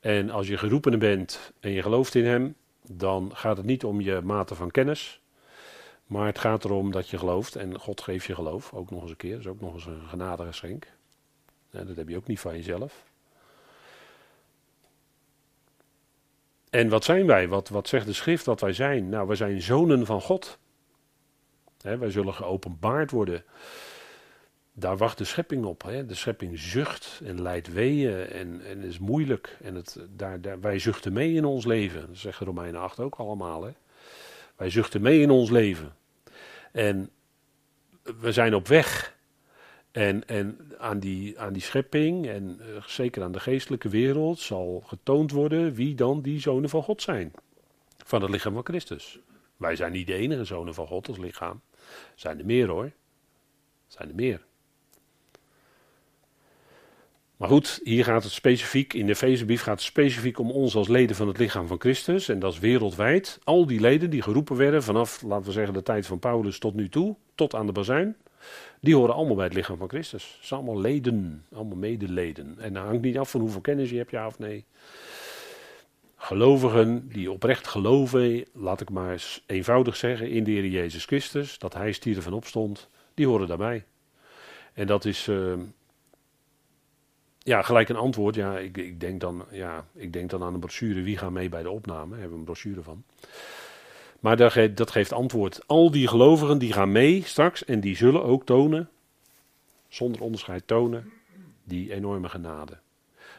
En 0.00 0.30
als 0.30 0.48
je 0.48 0.58
geroepene 0.58 0.96
bent 0.96 1.52
en 1.60 1.70
je 1.70 1.82
gelooft 1.82 2.14
in 2.14 2.24
Hem, 2.24 2.54
dan 2.82 3.30
gaat 3.34 3.56
het 3.56 3.66
niet 3.66 3.84
om 3.84 4.00
je 4.00 4.20
mate 4.24 4.54
van 4.54 4.70
kennis. 4.70 5.20
Maar 6.06 6.26
het 6.26 6.38
gaat 6.38 6.64
erom 6.64 6.92
dat 6.92 7.08
je 7.08 7.18
gelooft 7.18 7.56
en 7.56 7.78
God 7.78 8.00
geeft 8.00 8.26
je 8.26 8.34
geloof. 8.34 8.72
Ook 8.74 8.90
nog 8.90 9.00
eens 9.00 9.10
een 9.10 9.16
keer. 9.16 9.30
Dat 9.30 9.40
is 9.40 9.46
ook 9.46 9.60
nog 9.60 9.74
eens 9.74 9.86
een 9.86 10.08
genadegeschenk. 10.08 10.86
dat 11.70 11.96
heb 11.96 12.08
je 12.08 12.16
ook 12.16 12.26
niet 12.26 12.40
van 12.40 12.56
jezelf. 12.56 13.04
En 16.70 16.88
wat 16.88 17.04
zijn 17.04 17.26
wij? 17.26 17.48
Wat, 17.48 17.68
wat 17.68 17.88
zegt 17.88 18.06
de 18.06 18.12
schrift 18.12 18.44
dat 18.44 18.60
wij 18.60 18.72
zijn? 18.72 19.08
Nou, 19.08 19.26
wij 19.26 19.36
zijn 19.36 19.62
zonen 19.62 20.06
van 20.06 20.20
God. 20.20 20.58
wij 21.80 22.10
zullen 22.10 22.34
geopenbaard 22.34 23.10
worden 23.10 23.44
daar 24.78 24.96
wacht 24.96 25.18
de 25.18 25.24
schepping 25.24 25.64
op. 25.64 25.82
Hè? 25.82 26.06
De 26.06 26.14
schepping 26.14 26.58
zucht 26.58 27.20
en 27.24 27.42
leidt 27.42 27.72
weeën 27.72 28.26
en, 28.26 28.60
en 28.64 28.82
is 28.82 28.98
moeilijk. 28.98 29.56
En 29.62 29.74
het, 29.74 29.98
daar, 30.16 30.40
daar, 30.40 30.60
wij 30.60 30.78
zuchten 30.78 31.12
mee 31.12 31.34
in 31.34 31.44
ons 31.44 31.64
leven. 31.64 32.06
Dat 32.06 32.16
zeggen 32.16 32.46
Romeinen 32.46 32.80
8 32.80 33.00
ook 33.00 33.14
allemaal. 33.14 33.64
Hè? 33.64 33.72
Wij 34.56 34.70
zuchten 34.70 35.00
mee 35.00 35.20
in 35.20 35.30
ons 35.30 35.50
leven. 35.50 35.94
En 36.72 37.10
we 38.02 38.32
zijn 38.32 38.54
op 38.54 38.68
weg. 38.68 39.16
En, 39.90 40.28
en 40.28 40.72
aan, 40.78 40.98
die, 40.98 41.40
aan 41.40 41.52
die 41.52 41.62
schepping 41.62 42.26
en 42.26 42.60
uh, 42.60 42.82
zeker 42.84 43.22
aan 43.22 43.32
de 43.32 43.40
geestelijke 43.40 43.88
wereld 43.88 44.38
zal 44.38 44.82
getoond 44.86 45.30
worden 45.30 45.74
wie 45.74 45.94
dan 45.94 46.22
die 46.22 46.40
zonen 46.40 46.68
van 46.68 46.82
God 46.82 47.02
zijn. 47.02 47.32
Van 48.04 48.22
het 48.22 48.30
lichaam 48.30 48.54
van 48.54 48.64
Christus. 48.64 49.18
Wij 49.56 49.76
zijn 49.76 49.92
niet 49.92 50.06
de 50.06 50.14
enige 50.14 50.44
zonen 50.44 50.74
van 50.74 50.86
God 50.86 51.08
als 51.08 51.18
lichaam. 51.18 51.60
Zijn 52.14 52.38
er 52.38 52.46
meer 52.46 52.68
hoor. 52.68 52.92
Zijn 53.86 54.08
er 54.08 54.14
meer. 54.14 54.44
Maar 57.36 57.48
goed, 57.48 57.80
hier 57.84 58.04
gaat 58.04 58.22
het 58.22 58.32
specifiek, 58.32 58.92
in 58.92 59.06
de 59.06 59.12
Efezebrief 59.12 59.62
gaat 59.62 59.74
het 59.74 59.82
specifiek 59.82 60.38
om 60.38 60.50
ons 60.50 60.74
als 60.74 60.88
leden 60.88 61.16
van 61.16 61.28
het 61.28 61.38
lichaam 61.38 61.66
van 61.66 61.80
Christus. 61.80 62.28
En 62.28 62.38
dat 62.38 62.52
is 62.52 62.58
wereldwijd. 62.58 63.38
Al 63.44 63.66
die 63.66 63.80
leden 63.80 64.10
die 64.10 64.22
geroepen 64.22 64.56
werden 64.56 64.82
vanaf, 64.82 65.22
laten 65.22 65.46
we 65.46 65.52
zeggen, 65.52 65.74
de 65.74 65.82
tijd 65.82 66.06
van 66.06 66.18
Paulus 66.18 66.58
tot 66.58 66.74
nu 66.74 66.88
toe, 66.88 67.16
tot 67.34 67.54
aan 67.54 67.66
de 67.66 67.72
bazuin. 67.72 68.16
die 68.80 68.94
horen 68.96 69.14
allemaal 69.14 69.34
bij 69.34 69.44
het 69.44 69.54
lichaam 69.54 69.76
van 69.76 69.88
Christus. 69.88 70.36
Het 70.36 70.46
zijn 70.46 70.60
allemaal 70.60 70.80
leden, 70.80 71.44
allemaal 71.52 71.76
medeleden. 71.76 72.56
En 72.58 72.72
dat 72.72 72.84
hangt 72.84 73.02
niet 73.02 73.18
af 73.18 73.30
van 73.30 73.40
hoeveel 73.40 73.60
kennis 73.60 73.90
je 73.90 73.96
hebt, 73.96 74.10
ja 74.10 74.26
of 74.26 74.38
nee. 74.38 74.64
Gelovigen 76.16 77.08
die 77.08 77.30
oprecht 77.30 77.66
geloven, 77.66 78.44
laat 78.52 78.80
ik 78.80 78.90
maar 78.90 79.12
eens 79.12 79.42
eenvoudig 79.46 79.96
zeggen, 79.96 80.30
in 80.30 80.44
de 80.44 80.50
Heer 80.50 80.66
Jezus 80.66 81.04
Christus, 81.04 81.58
dat 81.58 81.74
Hij 81.74 81.92
stierf 81.92 82.24
van 82.24 82.32
opstond, 82.32 82.88
die 83.14 83.26
horen 83.26 83.48
daarbij. 83.48 83.84
En 84.72 84.86
dat 84.86 85.04
is, 85.04 85.26
uh, 85.28 85.52
ja, 87.46 87.62
gelijk 87.62 87.88
een 87.88 87.96
antwoord. 87.96 88.34
Ja 88.34 88.58
ik, 88.58 88.76
ik, 88.76 89.00
denk 89.00 89.20
dan, 89.20 89.44
ja, 89.50 89.86
ik 89.94 90.12
denk 90.12 90.30
dan 90.30 90.42
aan 90.42 90.54
een 90.54 90.60
brochure. 90.60 91.02
Wie 91.02 91.18
gaat 91.18 91.30
mee 91.30 91.48
bij 91.48 91.62
de 91.62 91.70
opname? 91.70 92.10
Daar 92.10 92.18
hebben 92.18 92.32
we 92.32 92.38
een 92.38 92.44
brochure 92.44 92.82
van. 92.82 93.04
Maar 94.20 94.36
dat 94.36 94.52
geeft, 94.52 94.76
dat 94.76 94.90
geeft 94.90 95.12
antwoord. 95.12 95.60
Al 95.66 95.90
die 95.90 96.08
gelovigen 96.08 96.58
die 96.58 96.72
gaan 96.72 96.92
mee 96.92 97.22
straks 97.24 97.64
en 97.64 97.80
die 97.80 97.96
zullen 97.96 98.22
ook 98.22 98.44
tonen, 98.44 98.88
zonder 99.88 100.20
onderscheid 100.20 100.66
tonen, 100.66 101.12
die 101.64 101.92
enorme 101.92 102.28
genade. 102.28 102.78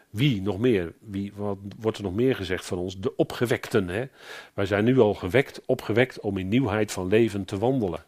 Wie 0.09 0.41
nog 0.41 0.59
meer? 0.59 0.93
Wie, 0.99 1.31
wat 1.35 1.57
wordt 1.79 1.97
er 1.97 2.03
nog 2.03 2.15
meer 2.15 2.35
gezegd 2.35 2.65
van 2.65 2.77
ons? 2.77 2.99
De 2.99 3.15
opgewekten. 3.15 3.87
Hè? 3.87 4.05
Wij 4.53 4.65
zijn 4.65 4.83
nu 4.83 4.99
al 4.99 5.13
gewekt, 5.13 5.61
opgewekt 5.65 6.19
om 6.19 6.37
in 6.37 6.47
nieuwheid 6.47 6.91
van 6.91 7.07
leven 7.07 7.45
te 7.45 7.57
wandelen. 7.57 8.05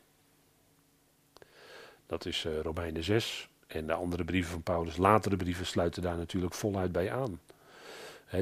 Dat 2.06 2.26
is 2.26 2.46
uh, 2.46 2.60
Romeinen 2.60 3.04
6. 3.04 3.49
En 3.70 3.88
de 3.88 3.94
andere 3.94 4.24
brieven 4.24 4.52
van 4.52 4.64
Paulus, 4.64 4.98
latere 4.98 5.36
brieven, 5.36 5.66
sluiten 5.66 6.02
daar 6.02 6.18
natuurlijk 6.18 6.54
voluit 6.54 6.92
bij 6.92 7.12
aan. 7.12 7.40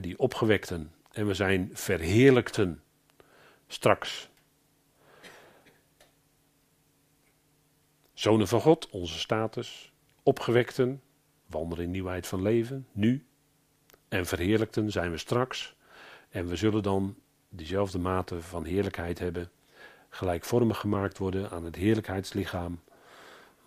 Die 0.01 0.19
opgewekten. 0.19 0.91
En 1.11 1.27
we 1.27 1.33
zijn 1.33 1.69
verheerlijkten. 1.73 2.81
Straks. 3.67 4.29
Zonen 8.13 8.47
van 8.47 8.61
God, 8.61 8.89
onze 8.89 9.19
status. 9.19 9.91
Opgewekten. 10.23 11.01
Wandelen 11.45 11.83
in 11.83 11.91
nieuwheid 11.91 12.27
van 12.27 12.41
leven. 12.41 12.87
Nu. 12.91 13.25
En 14.07 14.25
verheerlijkten 14.25 14.91
zijn 14.91 15.11
we 15.11 15.17
straks. 15.17 15.75
En 16.29 16.47
we 16.47 16.55
zullen 16.55 16.83
dan 16.83 17.15
diezelfde 17.49 17.99
mate 17.99 18.41
van 18.41 18.65
heerlijkheid 18.65 19.19
hebben. 19.19 19.51
Gelijkvormig 20.09 20.77
gemaakt 20.77 21.17
worden 21.17 21.49
aan 21.49 21.63
het 21.63 21.75
heerlijkheidslichaam 21.75 22.79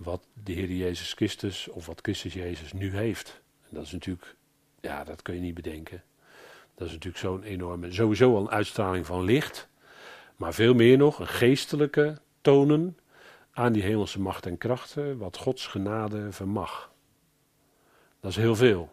wat 0.03 0.27
de 0.45 0.53
Heer 0.53 0.71
Jezus 0.71 1.13
Christus 1.13 1.69
of 1.69 1.87
wat 1.87 1.99
Christus 2.03 2.33
Jezus 2.33 2.73
nu 2.73 2.97
heeft. 2.97 3.41
En 3.69 3.75
dat 3.75 3.85
is 3.85 3.93
natuurlijk, 3.93 4.35
ja, 4.81 5.05
dat 5.05 5.23
kun 5.23 5.35
je 5.35 5.41
niet 5.41 5.55
bedenken. 5.55 6.03
Dat 6.75 6.87
is 6.87 6.93
natuurlijk 6.93 7.23
zo'n 7.23 7.43
enorme, 7.43 7.93
sowieso 7.93 8.35
al 8.35 8.41
een 8.41 8.51
uitstraling 8.51 9.07
van 9.07 9.25
licht, 9.25 9.69
maar 10.37 10.55
veel 10.55 10.75
meer 10.75 10.97
nog 10.97 11.19
een 11.19 11.29
geestelijke 11.29 12.19
tonen 12.41 12.99
aan 13.53 13.73
die 13.73 13.83
hemelse 13.83 14.21
macht 14.21 14.47
en 14.47 14.59
krachten, 14.59 15.19
wat 15.19 15.37
Gods 15.37 15.67
genade 15.67 16.33
vermag. 16.33 16.93
Dat 18.21 18.31
is 18.31 18.37
heel 18.37 18.57
veel. 18.57 18.93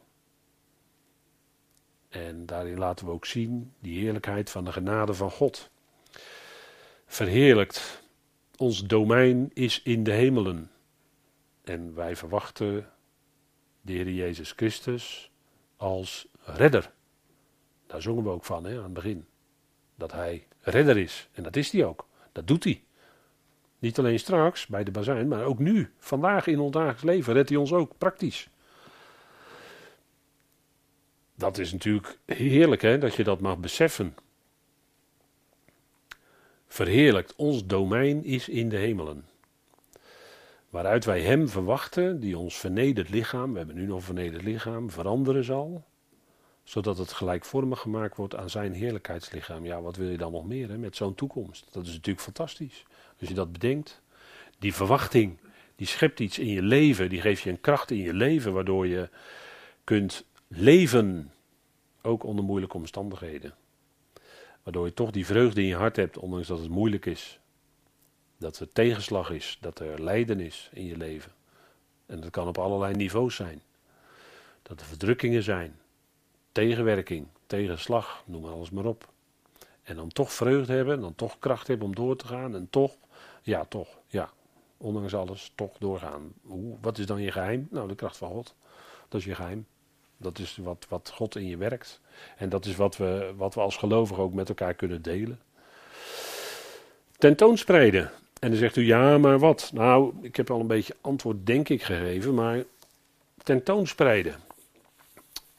En 2.10 2.46
daarin 2.46 2.78
laten 2.78 3.06
we 3.06 3.12
ook 3.12 3.26
zien 3.26 3.74
die 3.80 4.00
heerlijkheid 4.00 4.50
van 4.50 4.66
de 4.66 4.72
genade 4.72 5.14
van 5.14 5.32
God. 5.32 5.70
Verheerlijkt, 7.06 8.04
ons 8.58 8.86
domein 8.86 9.52
is 9.54 9.82
in 9.84 10.04
de 10.04 10.12
hemelen. 10.12 10.72
En 11.70 11.96
wij 11.96 12.16
verwachten 12.16 12.90
de 13.82 13.94
Heer 13.94 14.10
Jezus 14.10 14.52
Christus 14.52 15.32
als 15.78 16.28
redder. 16.44 16.92
Daar 17.88 18.02
zongen 18.02 18.24
we 18.24 18.30
ook 18.30 18.46
van 18.46 18.66
hè, 18.66 18.78
aan 18.78 18.84
het 18.84 18.94
begin. 18.94 19.26
Dat 19.96 20.12
hij 20.12 20.48
redder 20.60 20.98
is. 20.98 21.30
En 21.32 21.44
dat 21.44 21.56
is 21.56 21.72
hij 21.72 21.86
ook. 21.86 22.08
Dat 22.32 22.48
doet 22.48 22.64
hij. 22.64 22.84
Niet 23.80 24.00
alleen 24.00 24.20
straks 24.20 24.68
bij 24.68 24.84
de 24.84 24.92
bazijn, 24.92 25.28
maar 25.28 25.44
ook 25.44 25.60
nu, 25.60 25.94
vandaag 26.00 26.48
in 26.48 26.60
ons 26.60 26.72
dagelijks 26.72 27.04
leven, 27.04 27.34
redt 27.34 27.50
hij 27.50 27.58
ons 27.58 27.74
ook 27.74 27.98
praktisch. 27.98 28.50
Dat 31.36 31.58
is 31.58 31.72
natuurlijk 31.72 32.20
heerlijk 32.26 32.82
hè, 32.82 32.98
dat 32.98 33.16
je 33.16 33.24
dat 33.24 33.40
mag 33.40 33.58
beseffen. 33.58 34.16
Verheerlijkt, 36.68 37.36
ons 37.36 37.66
domein 37.66 38.24
is 38.24 38.50
in 38.50 38.70
de 38.70 38.78
hemelen 38.78 39.26
waaruit 40.70 41.06
wij 41.06 41.22
Hem 41.22 41.50
verwachten, 41.50 42.20
die 42.20 42.38
ons 42.38 42.58
vernederd 42.58 43.10
lichaam, 43.10 43.52
we 43.52 43.58
hebben 43.58 43.76
nu 43.76 43.86
nog 43.86 43.98
een 43.98 44.04
vernederd 44.04 44.44
lichaam, 44.44 44.90
veranderen 44.90 45.44
zal, 45.44 45.86
zodat 46.64 46.98
het 46.98 47.14
gelijkvormig 47.14 47.80
gemaakt 47.80 48.18
wordt 48.18 48.36
aan 48.36 48.50
Zijn 48.50 48.74
heerlijkheidslichaam. 48.74 49.66
Ja, 49.66 49.82
wat 49.82 49.96
wil 49.96 50.10
je 50.10 50.18
dan 50.18 50.32
nog 50.32 50.48
meer 50.48 50.70
hè, 50.70 50.78
met 50.78 50.96
zo'n 50.96 51.16
toekomst? 51.16 51.68
Dat 51.72 51.86
is 51.86 51.92
natuurlijk 51.92 52.24
fantastisch. 52.24 52.86
Als 53.20 53.30
je 53.30 53.36
dat 53.36 53.52
bedenkt, 53.52 54.02
die 54.60 54.74
verwachting, 54.74 55.38
die 55.76 55.88
schept 55.88 56.20
iets 56.20 56.40
in 56.40 56.48
je 56.48 56.62
leven, 56.62 57.10
die 57.10 57.22
geeft 57.22 57.42
je 57.42 57.50
een 57.50 57.62
kracht 57.62 57.92
in 57.92 57.98
je 57.98 58.14
leven, 58.14 58.54
waardoor 58.54 58.88
je 58.88 59.10
kunt 59.84 60.26
leven, 60.48 61.32
ook 62.02 62.24
onder 62.24 62.46
moeilijke 62.46 62.78
omstandigheden. 62.78 63.54
Waardoor 64.64 64.86
je 64.86 64.94
toch 64.94 65.12
die 65.12 65.26
vreugde 65.26 65.62
in 65.62 65.68
je 65.68 65.76
hart 65.76 65.96
hebt, 65.96 66.18
ondanks 66.18 66.48
dat 66.48 66.60
het 66.60 66.70
moeilijk 66.70 67.06
is. 67.06 67.40
Dat 68.38 68.60
er 68.60 68.72
tegenslag 68.72 69.30
is, 69.30 69.58
dat 69.62 69.80
er 69.80 70.04
lijden 70.04 70.40
is 70.40 70.70
in 70.74 70.86
je 70.86 70.98
leven. 70.98 71.32
En 72.06 72.20
dat 72.20 72.30
kan 72.30 72.48
op 72.48 72.58
allerlei 72.58 72.96
niveaus 72.96 73.36
zijn. 73.36 73.62
Dat 74.62 74.80
er 74.80 74.86
verdrukkingen 74.86 75.44
zijn, 75.44 75.80
tegenwerking, 76.52 77.28
tegenslag, 77.46 78.24
noem 78.26 78.46
alles 78.46 78.70
maar 78.70 78.86
op. 78.86 79.10
En 79.84 79.96
dan 79.96 80.08
toch 80.08 80.34
vreugde 80.34 80.74
hebben, 80.74 80.96
en 80.96 81.02
dan 81.02 81.16
toch 81.16 81.40
kracht 81.40 81.68
hebben 81.68 81.88
om 81.88 81.96
door 81.96 82.16
te 82.16 82.28
gaan. 82.28 82.56
En 82.56 82.70
toch, 82.70 82.96
ja, 83.42 83.66
toch, 83.66 83.88
ja, 84.08 84.30
ondanks 84.78 85.16
alles, 85.16 85.52
toch 85.56 85.78
doorgaan. 85.78 86.34
Hoe, 86.42 86.78
wat 86.82 86.98
is 86.98 87.06
dan 87.06 87.22
je 87.22 87.32
geheim? 87.32 87.68
Nou, 87.72 87.88
de 87.88 87.96
kracht 87.96 88.18
van 88.18 88.30
God. 88.30 88.56
Dat 89.08 89.20
is 89.20 89.26
je 89.26 89.36
geheim. 89.36 89.66
Dat 90.18 90.40
is 90.40 90.58
wat, 90.58 90.86
wat 90.90 91.12
God 91.14 91.36
in 91.36 91.48
je 91.48 91.58
werkt. 91.58 92.02
En 92.38 92.50
dat 92.50 92.66
is 92.66 92.76
wat 92.76 92.98
we, 92.98 93.34
wat 93.36 93.54
we 93.54 93.62
als 93.62 93.78
gelovigen 93.78 94.24
ook 94.24 94.34
met 94.34 94.50
elkaar 94.50 94.74
kunnen 94.74 95.02
delen. 95.02 95.40
Tentoonspreiden. 97.18 98.12
En 98.40 98.50
dan 98.50 98.60
zegt 98.60 98.76
u 98.76 98.86
ja, 98.86 99.18
maar 99.18 99.40
wat? 99.40 99.72
Nou, 99.74 100.14
ik 100.22 100.36
heb 100.36 100.52
al 100.52 100.60
een 100.60 100.68
beetje 100.68 100.96
antwoord, 101.02 101.46
denk 101.46 101.70
ik, 101.70 101.84
gegeven, 101.84 102.34
maar 102.34 102.64
tentoonspreiden. 103.44 104.36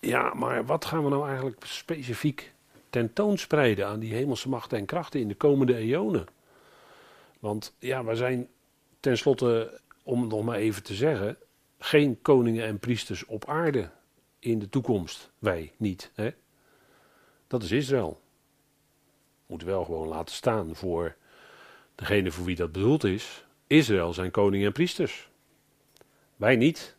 Ja, 0.01 0.35
maar 0.35 0.67
wat 0.67 0.85
gaan 0.85 1.05
we 1.05 1.11
nou 1.11 1.29
eigenlijk 1.29 1.65
specifiek 1.65 2.53
tentoonspreiden 2.91 3.87
aan 3.87 3.99
die 3.99 4.15
hemelse 4.15 4.49
machten 4.49 4.79
en 4.79 4.87
krachten 4.87 5.21
in 5.21 5.29
de 5.29 5.35
komende 5.35 5.77
eonen? 5.77 6.27
Want 7.39 7.75
ja, 7.79 8.05
we 8.05 8.17
zijn 8.17 8.49
tenslotte, 9.01 9.81
om 10.03 10.27
nog 10.27 10.45
maar 10.45 10.57
even 10.57 10.83
te 10.83 10.95
zeggen, 10.95 11.37
geen 11.79 12.23
koningen 12.23 12.65
en 12.65 12.79
priesters 12.79 13.25
op 13.25 13.49
aarde 13.49 13.91
in 14.39 14.59
de 14.59 14.69
toekomst. 14.69 15.31
Wij 15.39 15.73
niet. 15.77 16.11
Hè? 16.15 16.31
Dat 17.47 17.63
is 17.63 17.71
Israël. 17.71 18.21
Moet 19.47 19.63
wel 19.63 19.85
gewoon 19.85 20.09
laten 20.09 20.35
staan 20.35 20.75
voor 20.75 21.17
Degene 21.99 22.31
voor 22.31 22.45
wie 22.45 22.57
dat 22.57 22.73
bedoeld 22.73 23.05
is, 23.05 23.45
Israël 23.67 24.13
zijn 24.13 24.31
koning 24.31 24.65
en 24.65 24.73
priesters. 24.73 25.29
Wij 26.37 26.57
niet. 26.57 26.97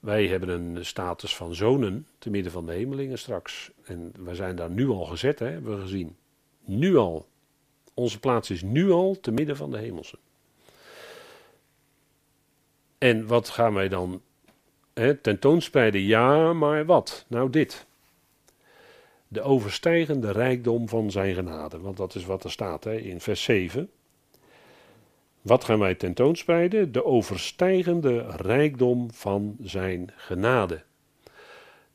Wij 0.00 0.26
hebben 0.26 0.48
een 0.48 0.84
status 0.86 1.36
van 1.36 1.54
zonen 1.54 2.06
te 2.18 2.30
midden 2.30 2.52
van 2.52 2.66
de 2.66 2.72
hemelingen 2.72 3.18
straks. 3.18 3.70
En 3.84 4.12
wij 4.18 4.34
zijn 4.34 4.56
daar 4.56 4.70
nu 4.70 4.88
al 4.88 5.04
gezet, 5.04 5.38
hè, 5.38 5.46
hebben 5.46 5.74
we 5.76 5.82
gezien. 5.82 6.16
Nu 6.64 6.96
al. 6.96 7.26
Onze 7.94 8.18
plaats 8.20 8.50
is 8.50 8.62
nu 8.62 8.90
al 8.90 9.20
te 9.20 9.30
midden 9.30 9.56
van 9.56 9.70
de 9.70 9.78
hemelsen. 9.78 10.18
En 12.98 13.26
wat 13.26 13.48
gaan 13.48 13.74
wij 13.74 13.88
dan 13.88 14.22
hè, 14.94 15.14
tentoonspreiden? 15.14 16.00
Ja, 16.00 16.52
maar 16.52 16.86
wat? 16.86 17.24
Nou 17.28 17.50
dit 17.50 17.86
de 19.32 19.42
overstijgende 19.42 20.30
rijkdom 20.30 20.88
van 20.88 21.10
zijn 21.10 21.34
genade. 21.34 21.80
Want 21.80 21.96
dat 21.96 22.14
is 22.14 22.24
wat 22.24 22.44
er 22.44 22.50
staat 22.50 22.84
hè, 22.84 22.96
in 22.96 23.20
vers 23.20 23.42
7. 23.42 23.90
Wat 25.42 25.64
gaan 25.64 25.78
wij 25.78 25.94
tentoonspreiden? 25.94 26.92
De 26.92 27.04
overstijgende 27.04 28.26
rijkdom 28.36 29.12
van 29.12 29.56
zijn 29.62 30.12
genade. 30.16 30.82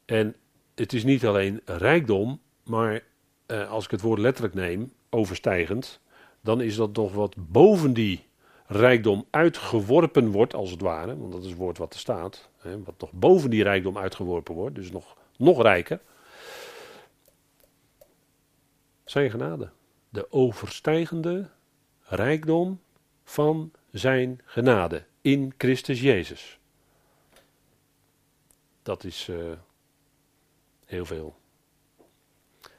En 0.06 0.36
het 0.76 0.94
is 0.94 1.04
niet 1.04 1.26
alleen 1.26 1.62
rijkdom, 1.66 2.40
maar 2.64 3.04
eh, 3.46 3.72
als 3.72 3.86
ik 3.86 3.92
het 3.92 4.02
woord 4.02 4.20
letterlijk 4.20 4.54
neem, 4.54 4.92
overstijgend, 5.10 6.00
dan 6.42 6.62
is 6.62 6.76
dat 6.76 6.96
nog 6.96 7.14
wat 7.14 7.36
boven 7.38 7.94
die 7.94 8.26
rijkdom 8.68 9.26
uitgeworpen 9.30 10.32
wordt, 10.32 10.54
als 10.54 10.72
het 10.72 10.82
ware. 10.82 11.18
Want 11.18 11.32
dat 11.32 11.42
is 11.42 11.50
het 11.50 11.58
woord 11.58 11.78
wat 11.78 11.94
er 11.94 12.00
staat. 12.00 12.50
Hè, 12.58 12.84
wat 12.84 12.96
nog 13.00 13.12
boven 13.12 13.50
die 13.50 13.64
rijkdom 13.64 13.98
uitgeworpen 13.98 14.56
wordt, 14.56 14.76
dus 14.76 14.92
nog, 14.92 15.18
nog 15.38 15.62
rijker. 15.62 16.00
Zijn 19.08 19.32
genade. 19.32 19.70
De 20.10 20.32
overstijgende 20.32 21.50
rijkdom 22.04 22.82
van 23.24 23.72
zijn 23.92 24.42
genade 24.46 25.06
in 25.22 25.54
Christus 25.58 26.02
Jezus. 26.02 26.60
Dat 28.84 29.04
is 29.04 29.28
uh, 29.28 29.52
heel 30.86 31.06
veel. 31.06 31.36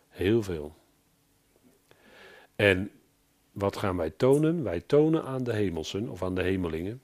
Heel 0.08 0.42
veel. 0.42 0.76
En 2.56 2.90
wat 3.52 3.76
gaan 3.76 3.96
wij 3.96 4.10
tonen? 4.10 4.62
Wij 4.62 4.80
tonen 4.80 5.24
aan 5.24 5.44
de 5.44 5.52
hemelsen 5.52 6.08
of 6.08 6.22
aan 6.22 6.34
de 6.34 6.42
hemelingen 6.42 7.02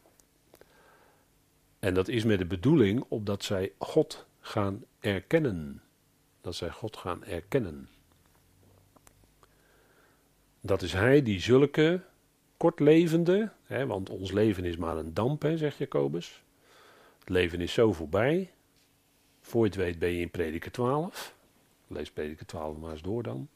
En 1.79 1.95
dat 1.95 2.09
is 2.09 2.25
met 2.25 2.39
de 2.39 2.47
bedoeling 2.47 3.05
opdat 3.09 3.45
zij 3.45 3.73
God 3.79 4.27
gaan 4.41 4.85
erkennen. 5.01 5.83
Dat 6.41 6.55
zij 6.55 6.71
God 6.71 6.97
gaan 6.97 7.25
erkennen. 7.25 7.89
Dat 10.67 10.83
is 10.83 10.93
Hij 10.93 11.23
die 11.23 11.41
zulke 11.41 12.01
kortlevende, 12.57 13.51
hè, 13.65 13.87
want 13.87 14.11
ons 14.11 14.33
leven 14.33 14.65
is 14.65 14.77
maar 14.77 14.97
een 14.97 15.15
damp, 15.15 15.45
zegt 15.55 15.77
Jacobus. 15.77 16.43
Het 17.19 17.29
leven 17.29 17.61
is 17.61 17.73
zo 17.73 17.93
voorbij. 17.93 18.51
Voor 19.41 19.63
je 19.63 19.71
het 19.71 19.77
weet 19.77 19.99
ben 19.99 20.11
je 20.11 20.21
in 20.21 20.31
prediker 20.31 20.71
12. 20.71 21.35
Lees 21.87 22.11
prediker 22.11 22.47
12 22.47 22.77
maar 22.77 22.91
eens 22.91 23.03
door 23.03 23.23
dan. 23.23 23.49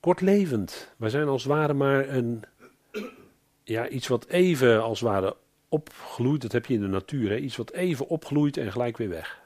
Kortlevend. 0.00 0.92
Wij 0.96 1.10
zijn 1.10 1.28
als 1.28 1.42
het 1.42 1.52
ware 1.52 1.74
maar 1.74 2.08
een, 2.08 2.42
ja, 3.64 3.88
iets 3.88 4.08
wat 4.08 4.26
even 4.26 4.82
als 4.82 5.00
het 5.00 5.08
ware 5.08 5.36
opgloeit. 5.68 6.42
Dat 6.42 6.52
heb 6.52 6.66
je 6.66 6.74
in 6.74 6.80
de 6.80 6.86
natuur. 6.86 7.30
Hè? 7.30 7.36
Iets 7.36 7.56
wat 7.56 7.72
even 7.72 8.08
opgloeit 8.08 8.56
en 8.56 8.72
gelijk 8.72 8.96
weer 8.96 9.08
weg. 9.08 9.41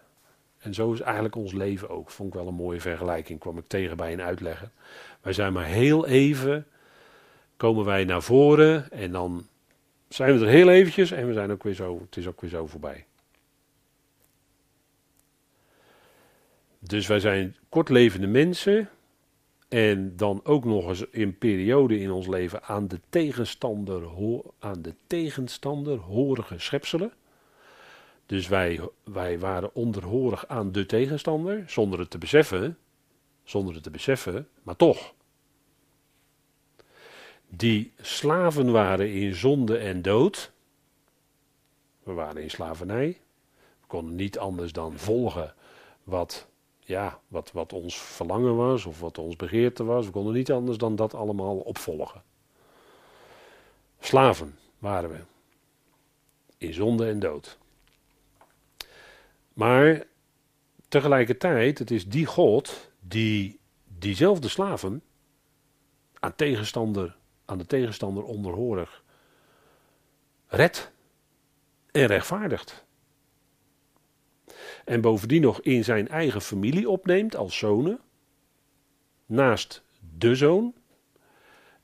En 0.58 0.74
zo 0.74 0.92
is 0.92 1.00
eigenlijk 1.00 1.34
ons 1.36 1.52
leven 1.52 1.88
ook. 1.88 2.10
Vond 2.10 2.28
ik 2.28 2.34
wel 2.34 2.48
een 2.48 2.54
mooie 2.54 2.80
vergelijking. 2.80 3.40
Kwam 3.40 3.58
ik 3.58 3.66
tegen 3.66 3.96
bij 3.96 4.12
een 4.12 4.22
uitlegger. 4.22 4.70
Wij 5.20 5.32
zijn 5.32 5.52
maar 5.52 5.64
heel 5.64 6.06
even. 6.06 6.66
Komen 7.56 7.84
wij 7.84 8.04
naar 8.04 8.22
voren. 8.22 8.90
En 8.90 9.12
dan 9.12 9.46
zijn 10.08 10.38
we 10.38 10.44
er 10.44 10.50
heel 10.50 10.68
eventjes. 10.68 11.10
En 11.10 11.26
we 11.26 11.32
zijn 11.32 11.50
ook 11.50 11.62
weer 11.62 11.74
zo. 11.74 12.00
Het 12.00 12.16
is 12.16 12.26
ook 12.26 12.40
weer 12.40 12.50
zo 12.50 12.66
voorbij. 12.66 13.04
Dus 16.78 17.06
wij 17.06 17.20
zijn 17.20 17.56
kortlevende 17.68 18.26
mensen. 18.26 18.88
En 19.68 20.16
dan 20.16 20.40
ook 20.44 20.64
nog 20.64 20.88
eens 20.88 21.04
in 21.10 21.38
periode 21.38 22.00
in 22.00 22.10
ons 22.10 22.26
leven 22.26 22.62
aan 22.62 22.88
de 22.88 23.00
tegenstander, 23.08 24.02
aan 24.58 24.82
de 24.82 24.94
tegenstander 25.06 25.98
horige 25.98 26.58
schepselen. 26.58 27.12
Dus 28.26 28.48
wij, 28.48 28.80
wij 29.04 29.38
waren 29.38 29.74
onderhorig 29.74 30.46
aan 30.46 30.72
de 30.72 30.86
tegenstander, 30.86 31.64
zonder 31.66 31.98
het 31.98 32.10
te 32.10 32.18
beseffen. 32.18 32.78
Zonder 33.44 33.74
het 33.74 33.82
te 33.82 33.90
beseffen, 33.90 34.48
maar 34.62 34.76
toch. 34.76 35.14
Die 37.48 37.92
slaven 38.00 38.72
waren 38.72 39.12
in 39.12 39.34
zonde 39.34 39.78
en 39.78 40.02
dood. 40.02 40.52
We 42.02 42.12
waren 42.12 42.42
in 42.42 42.50
slavernij. 42.50 43.20
We 43.80 43.86
konden 43.86 44.14
niet 44.14 44.38
anders 44.38 44.72
dan 44.72 44.98
volgen 44.98 45.54
wat 46.04 46.48
ja, 46.80 47.20
wat, 47.28 47.52
wat 47.52 47.72
ons 47.72 48.00
verlangen 48.00 48.56
was 48.56 48.84
of 48.84 49.00
wat 49.00 49.18
ons 49.18 49.36
begeerte 49.36 49.84
was. 49.84 50.06
We 50.06 50.12
konden 50.12 50.34
niet 50.34 50.52
anders 50.52 50.78
dan 50.78 50.96
dat 50.96 51.14
allemaal 51.14 51.56
opvolgen. 51.56 52.22
Slaven 54.00 54.58
waren 54.78 55.10
we. 55.10 55.20
In 56.58 56.74
zonde 56.74 57.06
en 57.06 57.18
dood. 57.18 57.58
Maar 59.56 60.04
tegelijkertijd, 60.88 61.78
het 61.78 61.90
is 61.90 62.08
die 62.08 62.26
God 62.26 62.90
die 63.00 63.60
diezelfde 63.98 64.48
slaven 64.48 65.02
aan, 66.20 66.34
tegenstander, 66.34 67.16
aan 67.44 67.58
de 67.58 67.66
tegenstander 67.66 68.24
onderhorig 68.24 69.02
redt 70.46 70.92
en 71.92 72.06
rechtvaardigt. 72.06 72.84
En 74.84 75.00
bovendien 75.00 75.42
nog 75.42 75.60
in 75.60 75.84
zijn 75.84 76.08
eigen 76.08 76.40
familie 76.40 76.88
opneemt 76.88 77.36
als 77.36 77.58
zonen. 77.58 78.00
Naast 79.26 79.82
de 80.16 80.34
zoon. 80.34 80.74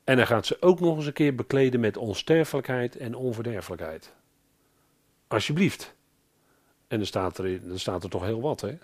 En 0.04 0.16
hij 0.16 0.26
gaat 0.26 0.46
ze 0.46 0.56
ook 0.60 0.80
nog 0.80 0.96
eens 0.96 1.06
een 1.06 1.12
keer 1.12 1.34
bekleden 1.34 1.80
met 1.80 1.96
onsterfelijkheid 1.96 2.96
en 2.96 3.14
onverderfelijkheid. 3.14 4.12
Alsjeblieft. 5.26 5.94
En 6.92 6.98
dan 6.98 7.06
staat 7.06 7.38
er, 7.38 7.68
dan 7.68 7.78
staat 7.78 8.04
er 8.04 8.10
toch 8.10 8.24
heel 8.24 8.40
wat, 8.40 8.60
hè? 8.60 8.78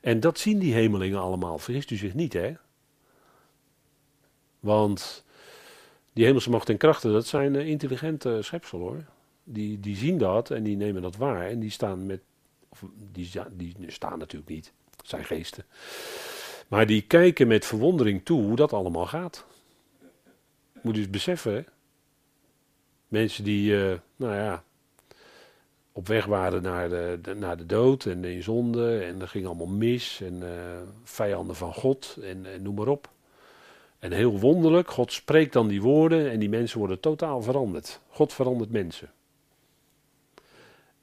En 0.00 0.20
dat 0.20 0.38
zien 0.38 0.58
die 0.58 0.74
hemelingen 0.74 1.20
allemaal. 1.20 1.58
Vergist 1.58 1.90
u 1.90 1.96
zich 1.96 2.14
niet, 2.14 2.32
hè? 2.32 2.54
Want 4.60 5.24
die 6.12 6.24
hemelse 6.24 6.50
macht 6.50 6.68
en 6.68 6.76
krachten, 6.76 7.12
dat 7.12 7.26
zijn 7.26 7.56
eh, 7.56 7.68
intelligente 7.68 8.38
schepselen, 8.42 8.86
hoor. 8.86 9.04
Die, 9.44 9.80
die 9.80 9.96
zien 9.96 10.18
dat 10.18 10.50
en 10.50 10.62
die 10.62 10.76
nemen 10.76 11.02
dat 11.02 11.16
waar. 11.16 11.46
En 11.46 11.60
die 11.60 11.70
staan 11.70 12.06
met 12.06 12.20
of 12.68 12.84
die, 13.12 13.30
die 13.52 13.76
staan 13.86 14.18
natuurlijk 14.18 14.50
niet, 14.50 14.72
het 14.96 15.08
zijn 15.08 15.24
geesten. 15.24 15.64
Maar 16.68 16.86
die 16.86 17.02
kijken 17.02 17.46
met 17.46 17.66
verwondering 17.66 18.24
toe 18.24 18.42
hoe 18.42 18.56
dat 18.56 18.72
allemaal 18.72 19.06
gaat. 19.06 19.44
Moet 20.82 20.94
je 20.94 21.00
eens 21.00 21.10
beseffen, 21.10 21.54
hè? 21.54 21.62
Mensen 23.08 23.44
die, 23.44 23.72
uh, 23.72 23.98
nou 24.16 24.34
ja, 24.34 24.64
op 25.96 26.08
weg 26.08 26.24
waren 26.24 26.62
naar 26.62 26.88
de, 26.88 27.34
naar 27.36 27.56
de 27.56 27.66
dood 27.66 28.04
en 28.04 28.24
in 28.24 28.42
zonde 28.42 29.00
en 29.00 29.20
er 29.20 29.28
ging 29.28 29.46
allemaal 29.46 29.66
mis 29.66 30.20
en 30.20 30.34
uh, 30.42 30.48
vijanden 31.04 31.56
van 31.56 31.74
God 31.74 32.18
en, 32.22 32.46
en 32.46 32.62
noem 32.62 32.74
maar 32.74 32.88
op. 32.88 33.10
En 33.98 34.12
heel 34.12 34.38
wonderlijk, 34.38 34.90
God 34.90 35.12
spreekt 35.12 35.52
dan 35.52 35.68
die 35.68 35.82
woorden 35.82 36.30
en 36.30 36.38
die 36.38 36.48
mensen 36.48 36.78
worden 36.78 37.00
totaal 37.00 37.42
veranderd. 37.42 38.00
God 38.08 38.32
verandert 38.32 38.70
mensen. 38.70 39.12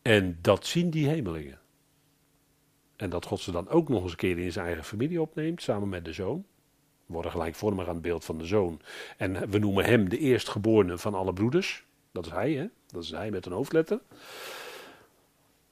En 0.02 0.38
dat 0.42 0.66
zien 0.66 0.90
die 0.90 1.08
hemelingen. 1.08 1.60
En 2.96 3.10
dat 3.10 3.26
God 3.26 3.40
ze 3.40 3.52
dan 3.52 3.70
ook 3.70 3.90
nog 3.90 4.02
eens 4.02 4.12
een 4.12 4.18
keer 4.18 4.40
in 4.40 4.52
zijn 4.52 4.66
eigen 4.66 4.84
familie 4.84 5.22
opneemt, 5.22 5.62
samen 5.62 5.90
met 5.90 6.06
de 6.06 6.14
zoon. 6.14 6.46
We 7.06 7.14
worden 7.14 7.32
gelijkvormig 7.32 7.88
aan 7.88 7.94
het 7.94 8.02
beeld 8.02 8.26
van 8.26 8.38
de 8.38 8.46
zoon. 8.46 8.82
En 9.18 9.50
we 9.50 9.58
noemen 9.58 9.86
hem 9.86 10.10
de 10.10 10.18
eerstgeborene 10.18 10.98
van 10.98 11.14
alle 11.14 11.34
broeders. 11.34 11.86
Dat 12.12 12.26
is 12.26 12.32
hij, 12.32 12.54
hè? 12.54 12.66
Dat 12.88 13.04
is 13.04 13.12
hij 13.12 13.32
met 13.32 13.46
een 13.46 13.52
hoofdletter. 13.52 14.00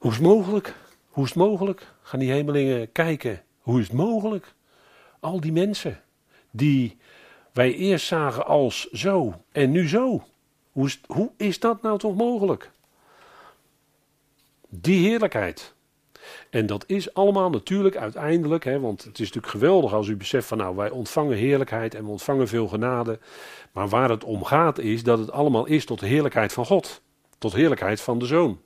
Hoe 0.00 0.10
is 0.10 0.16
het 0.16 0.26
mogelijk? 0.26 0.74
Hoe 1.08 1.24
is 1.24 1.30
het 1.30 1.38
mogelijk? 1.38 1.86
Gaan 2.02 2.20
die 2.20 2.30
hemelingen 2.30 2.92
kijken. 2.92 3.42
Hoe 3.60 3.80
is 3.80 3.86
het 3.86 3.96
mogelijk? 3.96 4.54
Al 5.20 5.40
die 5.40 5.52
mensen 5.52 6.00
die 6.50 6.96
wij 7.52 7.74
eerst 7.74 8.06
zagen 8.06 8.46
als 8.46 8.90
zo 8.90 9.34
en 9.52 9.70
nu 9.70 9.88
zo. 9.88 10.24
Hoe 10.72 10.86
is, 10.86 11.00
hoe 11.06 11.30
is 11.36 11.60
dat 11.60 11.82
nou 11.82 11.98
toch 11.98 12.14
mogelijk? 12.14 12.70
Die 14.68 15.08
heerlijkheid. 15.08 15.74
En 16.50 16.66
dat 16.66 16.84
is 16.86 17.14
allemaal 17.14 17.50
natuurlijk 17.50 17.96
uiteindelijk, 17.96 18.64
hè, 18.64 18.80
want 18.80 19.04
het 19.04 19.18
is 19.18 19.26
natuurlijk 19.26 19.52
geweldig 19.52 19.92
als 19.92 20.08
u 20.08 20.16
beseft 20.16 20.46
van 20.46 20.58
nou 20.58 20.76
wij 20.76 20.90
ontvangen 20.90 21.36
heerlijkheid 21.36 21.94
en 21.94 22.04
we 22.04 22.10
ontvangen 22.10 22.48
veel 22.48 22.68
genade. 22.68 23.18
Maar 23.72 23.88
waar 23.88 24.10
het 24.10 24.24
om 24.24 24.44
gaat 24.44 24.78
is 24.78 25.02
dat 25.02 25.18
het 25.18 25.30
allemaal 25.30 25.66
is 25.66 25.84
tot 25.84 26.00
de 26.00 26.06
heerlijkheid 26.06 26.52
van 26.52 26.66
God. 26.66 27.02
Tot 27.38 27.52
heerlijkheid 27.52 28.00
van 28.00 28.18
de 28.18 28.26
Zoon. 28.26 28.60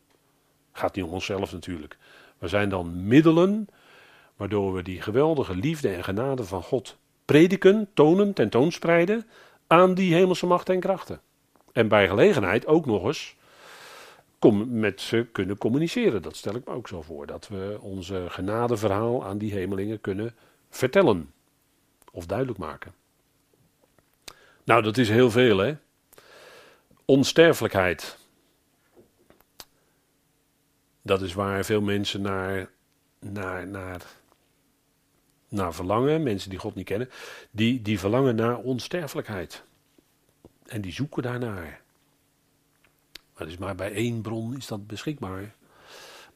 Gaat 0.76 0.94
niet 0.94 1.04
om 1.04 1.10
onszelf 1.10 1.52
natuurlijk. 1.52 1.96
We 2.38 2.48
zijn 2.48 2.68
dan 2.68 3.06
middelen 3.06 3.68
waardoor 4.36 4.74
we 4.74 4.82
die 4.82 5.02
geweldige 5.02 5.56
liefde 5.56 5.88
en 5.88 6.04
genade 6.04 6.44
van 6.44 6.62
God 6.62 6.96
prediken, 7.24 7.88
tonen, 7.94 8.32
tentoonspreiden 8.32 9.26
aan 9.66 9.94
die 9.94 10.14
hemelse 10.14 10.46
macht 10.46 10.68
en 10.68 10.80
krachten. 10.80 11.20
En 11.72 11.88
bij 11.88 12.08
gelegenheid 12.08 12.66
ook 12.66 12.86
nog 12.86 13.04
eens 13.04 13.36
met 14.66 15.00
ze 15.00 15.26
kunnen 15.32 15.58
communiceren. 15.58 16.22
Dat 16.22 16.36
stel 16.36 16.54
ik 16.54 16.64
me 16.64 16.72
ook 16.72 16.88
zo 16.88 17.02
voor. 17.02 17.26
Dat 17.26 17.48
we 17.48 17.78
onze 17.80 18.24
genadeverhaal 18.28 19.24
aan 19.24 19.38
die 19.38 19.52
hemelingen 19.52 20.00
kunnen 20.00 20.34
vertellen. 20.70 21.32
Of 22.12 22.26
duidelijk 22.26 22.58
maken. 22.58 22.94
Nou, 24.64 24.82
dat 24.82 24.96
is 24.96 25.08
heel 25.08 25.30
veel, 25.30 25.58
hè? 25.58 25.74
Onsterfelijkheid. 27.04 28.18
Dat 31.06 31.22
is 31.22 31.32
waar 31.32 31.64
veel 31.64 31.80
mensen 31.80 32.20
naar, 32.20 32.70
naar, 33.18 33.66
naar, 33.66 34.02
naar 35.48 35.74
verlangen. 35.74 36.22
Mensen 36.22 36.50
die 36.50 36.58
God 36.58 36.74
niet 36.74 36.84
kennen. 36.84 37.10
Die, 37.50 37.82
die 37.82 37.98
verlangen 37.98 38.34
naar 38.34 38.58
onsterfelijkheid. 38.58 39.62
En 40.66 40.80
die 40.80 40.92
zoeken 40.92 41.22
daarnaar. 41.22 41.80
Maar 43.36 43.48
is 43.48 43.58
maar 43.58 43.74
bij 43.74 43.92
één 43.92 44.20
bron 44.20 44.56
is 44.56 44.66
dat 44.66 44.86
beschikbaar. 44.86 45.54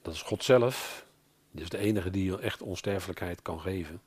Dat 0.03 0.15
is 0.15 0.23
God 0.23 0.45
zelf. 0.45 1.07
Die 1.51 1.63
is 1.63 1.71
de 1.71 1.79
enige 1.79 2.11
die 2.11 2.39
echt 2.39 2.63
onsterfelijkheid 2.63 3.43
kan 3.43 3.61
geven. 3.61 4.01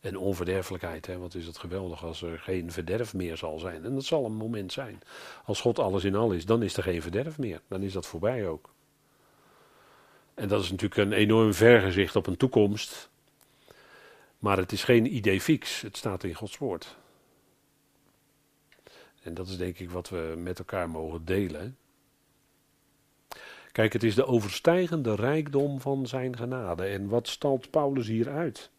En 0.00 0.16
onverderfelijkheid, 0.16 1.06
hè? 1.06 1.18
wat 1.18 1.34
is 1.34 1.46
het 1.46 1.58
geweldig 1.58 2.04
als 2.04 2.22
er 2.22 2.38
geen 2.38 2.72
verderf 2.72 3.14
meer 3.14 3.36
zal 3.36 3.58
zijn. 3.58 3.84
En 3.84 3.94
dat 3.94 4.04
zal 4.04 4.24
een 4.24 4.34
moment 4.34 4.72
zijn. 4.72 5.00
Als 5.44 5.60
God 5.60 5.78
alles 5.78 6.04
in 6.04 6.14
al 6.14 6.32
is, 6.32 6.46
dan 6.46 6.62
is 6.62 6.76
er 6.76 6.82
geen 6.82 7.02
verderf 7.02 7.38
meer. 7.38 7.60
Dan 7.68 7.82
is 7.82 7.92
dat 7.92 8.06
voorbij 8.06 8.48
ook. 8.48 8.71
En 10.42 10.48
dat 10.48 10.62
is 10.62 10.70
natuurlijk 10.70 11.00
een 11.00 11.12
enorm 11.12 11.54
vergezicht 11.54 12.16
op 12.16 12.26
een 12.26 12.36
toekomst. 12.36 13.10
Maar 14.38 14.56
het 14.56 14.72
is 14.72 14.84
geen 14.84 15.14
idee 15.14 15.40
fix. 15.40 15.80
Het 15.80 15.96
staat 15.96 16.24
in 16.24 16.34
Gods 16.34 16.58
woord. 16.58 16.96
En 19.22 19.34
dat 19.34 19.48
is 19.48 19.56
denk 19.56 19.78
ik 19.78 19.90
wat 19.90 20.08
we 20.08 20.34
met 20.36 20.58
elkaar 20.58 20.90
mogen 20.90 21.24
delen. 21.24 21.76
Kijk, 23.72 23.92
het 23.92 24.02
is 24.02 24.14
de 24.14 24.26
overstijgende 24.26 25.14
rijkdom 25.14 25.80
van 25.80 26.06
zijn 26.06 26.36
genade. 26.36 26.84
En 26.84 27.08
wat 27.08 27.28
stalt 27.28 27.70
Paulus 27.70 28.06
hier 28.06 28.30
uit? 28.30 28.70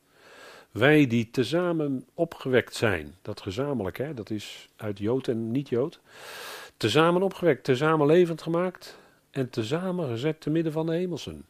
Wij 0.72 1.08
die 1.08 1.30
tezamen 1.32 2.06
opgewekt 2.14 2.76
zijn, 2.76 3.16
dat 3.22 3.42
gezamenlijk, 3.42 3.98
hè, 3.98 4.14
dat 4.14 4.30
is 4.30 4.70
uit 4.76 5.00
Jood 5.00 5.28
en 5.28 5.52
niet-Jood. 5.52 6.00
Tezamen 6.78 7.22
opgewekt, 7.22 7.64
tezamen 7.64 8.08
levend 8.08 8.42
gemaakt 8.42 8.98
en 9.32 9.50
tezamen 9.50 10.10
gezet 10.10 10.42
te 10.42 10.50
midden 10.50 10.72
van 10.72 10.86
de 10.86 10.94
hemelsen. 10.94 11.46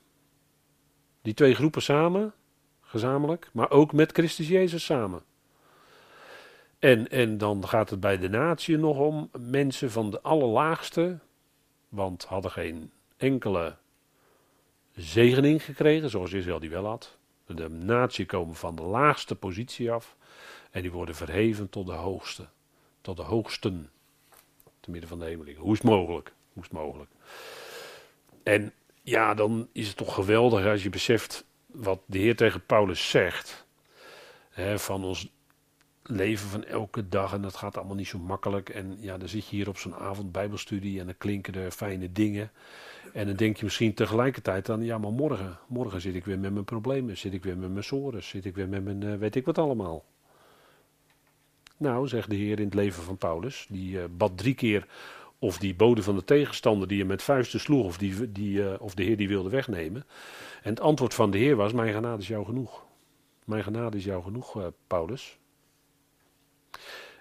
Die 1.23 1.33
twee 1.33 1.55
groepen 1.55 1.81
samen, 1.81 2.33
gezamenlijk, 2.81 3.49
maar 3.53 3.71
ook 3.71 3.93
met 3.93 4.11
Christus 4.11 4.47
Jezus 4.47 4.85
samen. 4.85 5.23
En, 6.79 7.09
en 7.09 7.37
dan 7.37 7.67
gaat 7.67 7.89
het 7.89 7.99
bij 7.99 8.17
de 8.17 8.29
natie 8.29 8.77
nog 8.77 8.97
om 8.97 9.29
mensen 9.37 9.91
van 9.91 10.09
de 10.09 10.21
allerlaagste, 10.21 11.19
want 11.89 12.23
hadden 12.23 12.51
geen 12.51 12.91
enkele 13.17 13.75
zegening 14.95 15.63
gekregen, 15.63 16.09
zoals 16.09 16.33
Israël 16.33 16.59
die 16.59 16.69
wel 16.69 16.85
had. 16.85 17.17
De 17.45 17.69
natie 17.69 18.25
komen 18.25 18.55
van 18.55 18.75
de 18.75 18.81
laagste 18.81 19.35
positie 19.35 19.91
af 19.91 20.15
en 20.71 20.81
die 20.81 20.91
worden 20.91 21.15
verheven 21.15 21.69
tot 21.69 21.85
de 21.85 21.91
hoogste, 21.91 22.47
tot 23.01 23.17
de 23.17 23.23
hoogsten, 23.23 23.91
te 24.79 24.91
midden 24.91 25.09
van 25.09 25.19
de 25.19 25.25
hemelingen. 25.25 25.61
Hoe 25.61 25.73
is 25.73 25.81
mogelijk? 25.81 26.33
Hoe 26.53 26.63
is 26.63 26.69
het 26.69 26.77
mogelijk? 26.77 27.09
En 28.43 28.73
ja, 29.03 29.33
dan 29.33 29.67
is 29.71 29.87
het 29.87 29.97
toch 29.97 30.13
geweldig 30.13 30.65
als 30.65 30.83
je 30.83 30.89
beseft 30.89 31.45
wat 31.65 31.99
de 32.05 32.17
Heer 32.17 32.35
tegen 32.35 32.65
Paulus 32.65 33.09
zegt. 33.09 33.65
Hè, 34.49 34.79
van 34.79 35.03
ons 35.03 35.31
leven 36.03 36.49
van 36.49 36.63
elke 36.63 37.09
dag 37.09 37.33
en 37.33 37.41
dat 37.41 37.55
gaat 37.55 37.77
allemaal 37.77 37.95
niet 37.95 38.07
zo 38.07 38.19
makkelijk. 38.19 38.69
En 38.69 38.97
ja, 38.99 39.17
dan 39.17 39.27
zit 39.27 39.47
je 39.47 39.55
hier 39.55 39.67
op 39.67 39.77
zo'n 39.77 39.95
avond 39.95 40.31
bijbelstudie 40.31 40.99
en 40.99 41.05
dan 41.05 41.17
klinken 41.17 41.53
er 41.53 41.71
fijne 41.71 42.11
dingen. 42.11 42.51
En 43.13 43.27
dan 43.27 43.35
denk 43.35 43.57
je 43.57 43.63
misschien 43.63 43.93
tegelijkertijd 43.93 44.65
dan, 44.65 44.83
ja 44.83 44.97
maar 44.97 45.11
morgen, 45.11 45.59
morgen 45.67 46.01
zit 46.01 46.15
ik 46.15 46.25
weer 46.25 46.39
met 46.39 46.53
mijn 46.53 46.65
problemen, 46.65 47.17
zit 47.17 47.33
ik 47.33 47.43
weer 47.43 47.57
met 47.57 47.71
mijn 47.71 47.83
sores, 47.83 48.27
zit 48.27 48.45
ik 48.45 48.55
weer 48.55 48.69
met 48.69 48.83
mijn 48.83 49.01
uh, 49.01 49.15
weet 49.15 49.35
ik 49.35 49.45
wat 49.45 49.57
allemaal. 49.57 50.05
Nou, 51.77 52.07
zegt 52.07 52.29
de 52.29 52.35
Heer 52.35 52.59
in 52.59 52.65
het 52.65 52.73
leven 52.73 53.03
van 53.03 53.17
Paulus, 53.17 53.65
die 53.69 53.97
uh, 53.97 54.03
bad 54.11 54.37
drie 54.37 54.53
keer 54.53 54.87
of 55.43 55.57
die 55.57 55.75
bode 55.75 56.03
van 56.03 56.15
de 56.15 56.23
tegenstander 56.23 56.87
die 56.87 56.97
je 56.97 57.05
met 57.05 57.23
vuisten 57.23 57.59
sloeg, 57.59 57.85
of, 57.85 57.97
die, 57.97 58.31
die, 58.31 58.57
uh, 58.57 58.73
of 58.79 58.95
de 58.95 59.03
Heer 59.03 59.17
die 59.17 59.27
wilde 59.27 59.49
wegnemen. 59.49 60.05
En 60.61 60.69
het 60.69 60.79
antwoord 60.79 61.13
van 61.13 61.31
de 61.31 61.37
Heer 61.37 61.55
was, 61.55 61.73
mijn 61.73 61.93
genade 61.93 62.21
is 62.21 62.27
jou 62.27 62.45
genoeg. 62.45 62.85
Mijn 63.45 63.63
genade 63.63 63.97
is 63.97 64.03
jou 64.03 64.23
genoeg, 64.23 64.71
Paulus. 64.87 65.37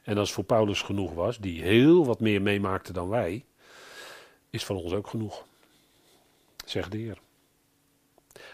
En 0.02 0.18
als 0.18 0.32
voor 0.32 0.44
Paulus 0.44 0.82
genoeg 0.82 1.12
was, 1.12 1.38
die 1.38 1.62
heel 1.62 2.06
wat 2.06 2.20
meer 2.20 2.42
meemaakte 2.42 2.92
dan 2.92 3.08
wij, 3.08 3.44
is 4.50 4.64
van 4.64 4.76
ons 4.76 4.92
ook 4.92 5.06
genoeg. 5.06 5.44
Zegt 6.64 6.90
de 6.90 6.98
Heer. 6.98 7.18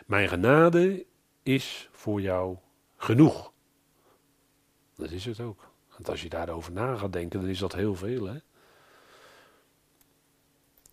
Mijn 0.07 0.29
genade 0.29 1.07
is 1.43 1.89
voor 1.93 2.21
jou 2.21 2.57
genoeg. 2.97 3.53
Dat 4.97 5.11
is 5.11 5.25
het 5.25 5.41
ook. 5.41 5.71
Want 5.89 6.09
als 6.09 6.23
je 6.23 6.29
daarover 6.29 6.73
na 6.73 6.97
gaat 6.97 7.13
denken, 7.13 7.41
dan 7.41 7.49
is 7.49 7.59
dat 7.59 7.75
heel 7.75 7.95
veel. 7.95 8.25
Hè? 8.27 8.39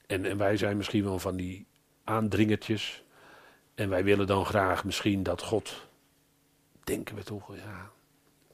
En, 0.08 0.38
wij 0.38 0.58
zijn 0.58 0.78
misschien 0.78 1.04
wel 1.04 1.20
van 1.20 1.36
die 1.36 1.68
aandringertjes. 2.04 3.04
En 3.76 3.90
wij 3.90 4.04
willen 4.04 4.28
dan 4.28 4.46
graag 4.46 4.84
misschien 4.84 5.24
dat 5.24 5.42
God, 5.42 5.88
denken 6.84 7.16
we 7.16 7.24
toch, 7.24 7.56
ja, 7.56 7.92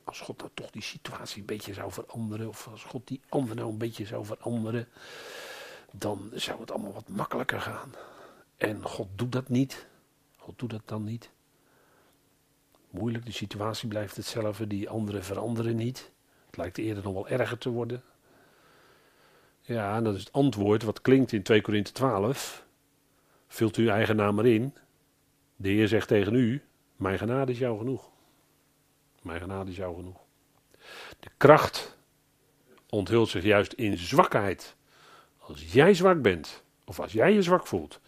als 0.03 0.19
God 0.19 0.37
nou 0.37 0.49
toch 0.53 0.69
die 0.69 0.81
situatie 0.81 1.39
een 1.39 1.45
beetje 1.45 1.73
zou 1.73 1.91
veranderen, 1.91 2.47
of 2.47 2.67
als 2.71 2.83
God 2.83 3.07
die 3.07 3.21
ander 3.29 3.55
nou 3.55 3.69
een 3.69 3.77
beetje 3.77 4.05
zou 4.05 4.25
veranderen, 4.25 4.87
dan 5.91 6.29
zou 6.33 6.59
het 6.59 6.71
allemaal 6.71 6.93
wat 6.93 7.09
makkelijker 7.09 7.61
gaan. 7.61 7.91
En 8.57 8.83
God 8.83 9.07
doet 9.15 9.31
dat 9.31 9.49
niet. 9.49 9.85
God 10.37 10.59
doet 10.59 10.69
dat 10.69 10.81
dan 10.85 11.03
niet. 11.03 11.29
Moeilijk, 12.89 13.25
de 13.25 13.31
situatie 13.31 13.87
blijft 13.87 14.15
hetzelfde, 14.15 14.67
die 14.67 14.89
anderen 14.89 15.23
veranderen 15.23 15.75
niet. 15.75 16.11
Het 16.45 16.57
lijkt 16.57 16.77
eerder 16.77 17.03
nog 17.03 17.13
wel 17.13 17.27
erger 17.27 17.57
te 17.57 17.69
worden. 17.69 18.03
Ja, 19.61 19.95
en 19.95 20.03
dat 20.03 20.15
is 20.15 20.19
het 20.19 20.33
antwoord 20.33 20.83
wat 20.83 21.01
klinkt 21.01 21.31
in 21.31 21.43
2 21.43 21.61
Korinthe 21.61 21.91
12. 21.91 22.65
Vult 23.47 23.75
uw 23.75 23.89
eigen 23.89 24.15
naam 24.15 24.39
erin. 24.39 24.73
De 25.55 25.69
Heer 25.69 25.87
zegt 25.87 26.07
tegen 26.07 26.33
u, 26.33 26.61
mijn 26.95 27.17
genade 27.17 27.51
is 27.51 27.57
jou 27.57 27.77
genoeg. 27.77 28.09
Mijn 29.21 29.41
genade 29.41 29.71
is 29.71 29.77
jou 29.77 29.95
genoeg. 29.95 30.17
De 31.19 31.29
kracht 31.37 31.97
onthult 32.89 33.29
zich 33.29 33.43
juist 33.43 33.73
in 33.73 33.97
zwakheid. 33.97 34.75
Als 35.37 35.73
jij 35.73 35.93
zwak 35.93 36.21
bent, 36.21 36.63
of 36.85 36.99
als 36.99 37.11
jij 37.11 37.33
je 37.33 37.41
zwak 37.41 37.67
voelt, 37.67 37.99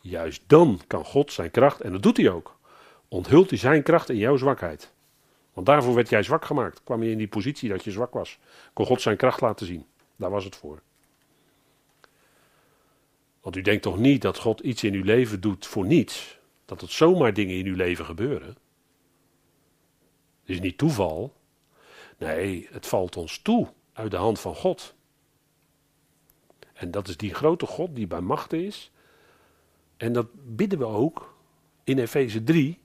juist 0.00 0.42
dan 0.46 0.80
kan 0.86 1.04
God 1.04 1.32
zijn 1.32 1.50
kracht, 1.50 1.80
en 1.80 1.92
dat 1.92 2.02
doet 2.02 2.16
hij 2.16 2.30
ook, 2.30 2.56
onthult 3.08 3.50
hij 3.50 3.58
zijn 3.58 3.82
kracht 3.82 4.08
in 4.08 4.16
jouw 4.16 4.36
zwakheid. 4.36 4.92
Want 5.52 5.66
daarvoor 5.66 5.94
werd 5.94 6.08
jij 6.08 6.22
zwak 6.22 6.44
gemaakt. 6.44 6.80
Kwam 6.84 7.02
je 7.02 7.10
in 7.10 7.18
die 7.18 7.28
positie 7.28 7.68
dat 7.68 7.84
je 7.84 7.90
zwak 7.90 8.12
was. 8.12 8.38
Kon 8.72 8.86
God 8.86 9.00
zijn 9.00 9.16
kracht 9.16 9.40
laten 9.40 9.66
zien. 9.66 9.86
Daar 10.16 10.30
was 10.30 10.44
het 10.44 10.56
voor. 10.56 10.82
Want 13.48 13.60
u 13.60 13.62
denkt 13.62 13.82
toch 13.82 13.98
niet 13.98 14.22
dat 14.22 14.38
God 14.38 14.60
iets 14.60 14.84
in 14.84 14.94
uw 14.94 15.04
leven 15.04 15.40
doet 15.40 15.66
voor 15.66 15.86
niets? 15.86 16.38
Dat 16.64 16.80
het 16.80 16.90
zomaar 16.90 17.34
dingen 17.34 17.56
in 17.56 17.66
uw 17.66 17.76
leven 17.76 18.04
gebeuren? 18.04 18.48
Het 18.48 18.56
is 20.44 20.60
niet 20.60 20.78
toeval. 20.78 21.34
Nee, 22.18 22.68
het 22.70 22.86
valt 22.86 23.16
ons 23.16 23.38
toe 23.38 23.68
uit 23.92 24.10
de 24.10 24.16
hand 24.16 24.40
van 24.40 24.54
God. 24.54 24.94
En 26.72 26.90
dat 26.90 27.08
is 27.08 27.16
die 27.16 27.34
grote 27.34 27.66
God 27.66 27.94
die 27.94 28.06
bij 28.06 28.20
machten 28.20 28.64
is. 28.64 28.90
En 29.96 30.12
dat 30.12 30.26
bidden 30.32 30.78
we 30.78 30.86
ook 30.86 31.34
in 31.84 31.98
Efeze 31.98 32.44
3. 32.44 32.78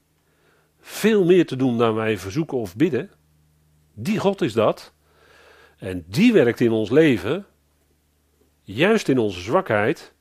Veel 0.80 1.26
meer 1.26 1.46
te 1.46 1.56
doen 1.56 1.78
dan 1.78 1.96
wij 1.96 2.18
verzoeken 2.18 2.58
of 2.58 2.76
bidden. 2.76 3.12
Die 3.94 4.20
God 4.20 4.42
is 4.42 4.54
dat. 4.54 4.94
En 5.78 6.06
die 6.08 6.34
werkt 6.34 6.60
in 6.60 6.72
ons 6.72 6.90
leven. 6.90 7.46
Juist 8.62 9.08
in 9.08 9.18
onze 9.18 9.40
zwakheid 9.42 10.13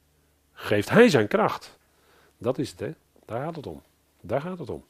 geeft 0.53 0.91
Hij 0.91 1.09
zijn 1.09 1.29
kracht. 1.29 1.79
Dat 2.39 2.59
is 2.59 2.71
het, 2.71 2.81
hè? 2.81 2.93
Daar 3.25 3.45
gaat 3.45 3.57
het 3.57 3.67
om. 3.67 3.83
Daar 4.21 4.41
gaat 4.41 4.59
het 4.59 4.71
om. 4.71 4.85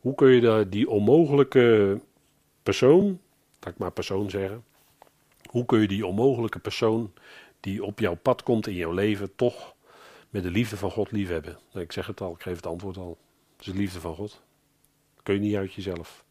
Hoe 0.00 0.14
kun 0.14 0.28
je 0.28 0.68
die 0.68 0.90
onmogelijke 0.90 2.00
persoon, 2.62 3.20
laat 3.60 3.72
ik 3.72 3.78
maar 3.78 3.90
persoon 3.90 4.30
zeggen, 4.30 4.64
hoe 5.50 5.64
kun 5.64 5.80
je 5.80 5.88
die 5.88 6.06
onmogelijke 6.06 6.58
persoon 6.58 7.12
die 7.60 7.84
op 7.84 7.98
jouw 7.98 8.14
pad 8.14 8.42
komt 8.42 8.66
in 8.66 8.74
jouw 8.74 8.92
leven 8.92 9.34
toch 9.34 9.74
met 10.30 10.42
de 10.42 10.50
liefde 10.50 10.76
van 10.76 10.90
God 10.90 11.10
liefhebben? 11.10 11.58
Nou, 11.72 11.84
ik 11.84 11.92
zeg 11.92 12.06
het 12.06 12.20
al, 12.20 12.32
ik 12.32 12.42
geef 12.42 12.56
het 12.56 12.66
antwoord 12.66 12.96
al. 12.96 13.18
Het 13.56 13.66
is 13.66 13.72
de 13.72 13.78
liefde 13.78 14.00
van 14.00 14.14
God. 14.14 14.30
Dat 15.14 15.22
kun 15.22 15.34
je 15.34 15.40
niet 15.40 15.56
uit 15.56 15.72
jezelf. 15.72 16.24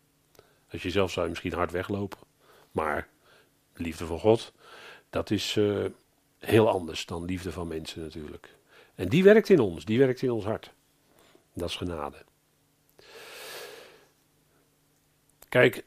Als 0.71 0.83
jezelf 0.83 1.11
zou 1.11 1.25
je 1.25 1.31
misschien 1.31 1.53
hard 1.53 1.71
weglopen. 1.71 2.19
Maar 2.71 3.07
de 3.73 3.83
liefde 3.83 4.05
van 4.05 4.19
God, 4.19 4.53
dat 5.09 5.31
is 5.31 5.55
uh, 5.55 5.85
heel 6.39 6.69
anders 6.69 7.05
dan 7.05 7.25
liefde 7.25 7.51
van 7.51 7.67
mensen 7.67 8.01
natuurlijk. 8.01 8.55
En 8.95 9.09
die 9.09 9.23
werkt 9.23 9.49
in 9.49 9.59
ons, 9.59 9.85
die 9.85 9.99
werkt 9.99 10.21
in 10.21 10.31
ons 10.31 10.43
hart. 10.43 10.71
Dat 11.53 11.69
is 11.69 11.75
genade. 11.75 12.17
Kijk, 15.49 15.83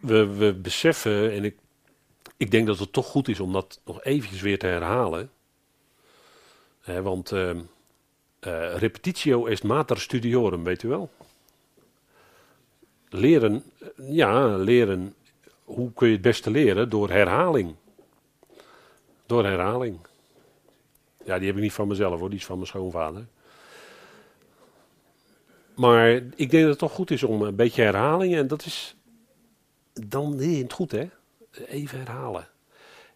we, 0.00 0.26
we 0.26 0.54
beseffen, 0.54 1.32
en 1.32 1.44
ik, 1.44 1.56
ik 2.36 2.50
denk 2.50 2.66
dat 2.66 2.78
het 2.78 2.92
toch 2.92 3.06
goed 3.06 3.28
is 3.28 3.40
om 3.40 3.52
dat 3.52 3.80
nog 3.84 4.04
eventjes 4.04 4.40
weer 4.40 4.58
te 4.58 4.66
herhalen. 4.66 5.30
want 6.84 7.32
uh, 7.32 7.50
uh, 7.50 8.76
repetitio 8.76 9.46
est 9.46 9.62
mater 9.62 10.00
studiorum, 10.00 10.64
weet 10.64 10.82
u 10.82 10.88
wel? 10.88 11.10
Leren, 13.08 13.64
ja, 13.96 14.56
leren. 14.56 15.14
Hoe 15.64 15.92
kun 15.92 16.06
je 16.06 16.12
het 16.12 16.22
beste 16.22 16.50
leren? 16.50 16.88
Door 16.88 17.10
herhaling. 17.10 17.74
Door 19.26 19.44
herhaling. 19.44 19.98
Ja, 21.24 21.38
die 21.38 21.46
heb 21.46 21.56
ik 21.56 21.62
niet 21.62 21.72
van 21.72 21.88
mezelf 21.88 22.20
hoor, 22.20 22.30
die 22.30 22.38
is 22.38 22.46
van 22.46 22.56
mijn 22.56 22.68
schoonvader. 22.68 23.26
Maar 25.74 26.10
ik 26.14 26.50
denk 26.50 26.62
dat 26.62 26.70
het 26.70 26.78
toch 26.78 26.92
goed 26.92 27.10
is 27.10 27.22
om 27.22 27.42
een 27.42 27.56
beetje 27.56 27.82
herhalingen. 27.82 28.38
En 28.38 28.46
dat 28.46 28.64
is 28.64 28.96
dan 29.92 30.40
in 30.40 30.62
het 30.62 30.72
goed, 30.72 30.92
hè? 30.92 31.08
Even 31.66 31.98
herhalen. 31.98 32.48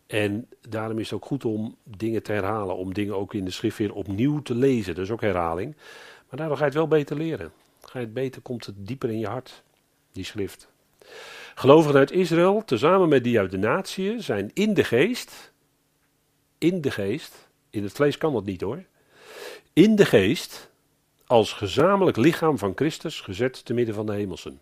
En 0.06 0.48
daarom 0.68 0.98
is 0.98 1.10
het 1.10 1.20
ook 1.20 1.26
goed 1.26 1.44
om 1.44 1.76
dingen 1.84 2.22
te 2.22 2.32
herhalen. 2.32 2.76
Om 2.76 2.94
dingen 2.94 3.16
ook 3.16 3.34
in 3.34 3.44
de 3.44 3.50
schrift 3.50 3.78
weer 3.78 3.94
opnieuw 3.94 4.42
te 4.42 4.54
lezen. 4.54 4.94
Dat 4.94 5.04
is 5.04 5.10
ook 5.10 5.20
herhaling. 5.20 5.76
Maar 6.28 6.38
daardoor 6.38 6.56
ga 6.56 6.62
je 6.62 6.68
het 6.68 6.78
wel 6.78 6.88
beter 6.88 7.16
leren. 7.16 7.52
Ga 7.80 7.98
je 7.98 8.04
het 8.04 8.14
beter, 8.14 8.42
komt 8.42 8.66
het 8.66 8.74
dieper 8.86 9.10
in 9.10 9.18
je 9.18 9.26
hart. 9.26 9.62
Die 10.12 10.24
schrift. 10.24 10.68
Gelovigen 11.54 11.98
uit 11.98 12.10
Israël, 12.10 12.64
tezamen 12.64 13.08
met 13.08 13.24
die 13.24 13.38
uit 13.38 13.50
de 13.50 13.58
natie, 13.58 14.20
zijn 14.20 14.50
in 14.54 14.74
de 14.74 14.84
geest. 14.84 15.49
In 16.60 16.80
de 16.80 16.90
geest. 16.90 17.48
In 17.70 17.82
het 17.82 17.92
vlees 17.92 18.18
kan 18.18 18.32
dat 18.32 18.44
niet 18.44 18.60
hoor. 18.60 18.84
In 19.72 19.96
de 19.96 20.04
geest 20.04 20.70
als 21.26 21.52
gezamenlijk 21.52 22.16
lichaam 22.16 22.58
van 22.58 22.72
Christus 22.74 23.20
gezet 23.20 23.64
te 23.64 23.74
midden 23.74 23.94
van 23.94 24.06
de 24.06 24.12
hemelsen. 24.12 24.60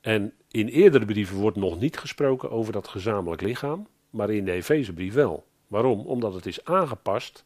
En 0.00 0.32
in 0.50 0.68
eerdere 0.68 1.04
brieven 1.04 1.36
wordt 1.36 1.56
nog 1.56 1.80
niet 1.80 1.98
gesproken 1.98 2.50
over 2.50 2.72
dat 2.72 2.88
gezamenlijk 2.88 3.42
lichaam, 3.42 3.86
maar 4.10 4.30
in 4.30 4.44
de 4.44 4.52
Efezebrief 4.52 5.14
wel. 5.14 5.46
Waarom? 5.66 6.00
Omdat 6.00 6.34
het 6.34 6.46
is 6.46 6.64
aangepast 6.64 7.44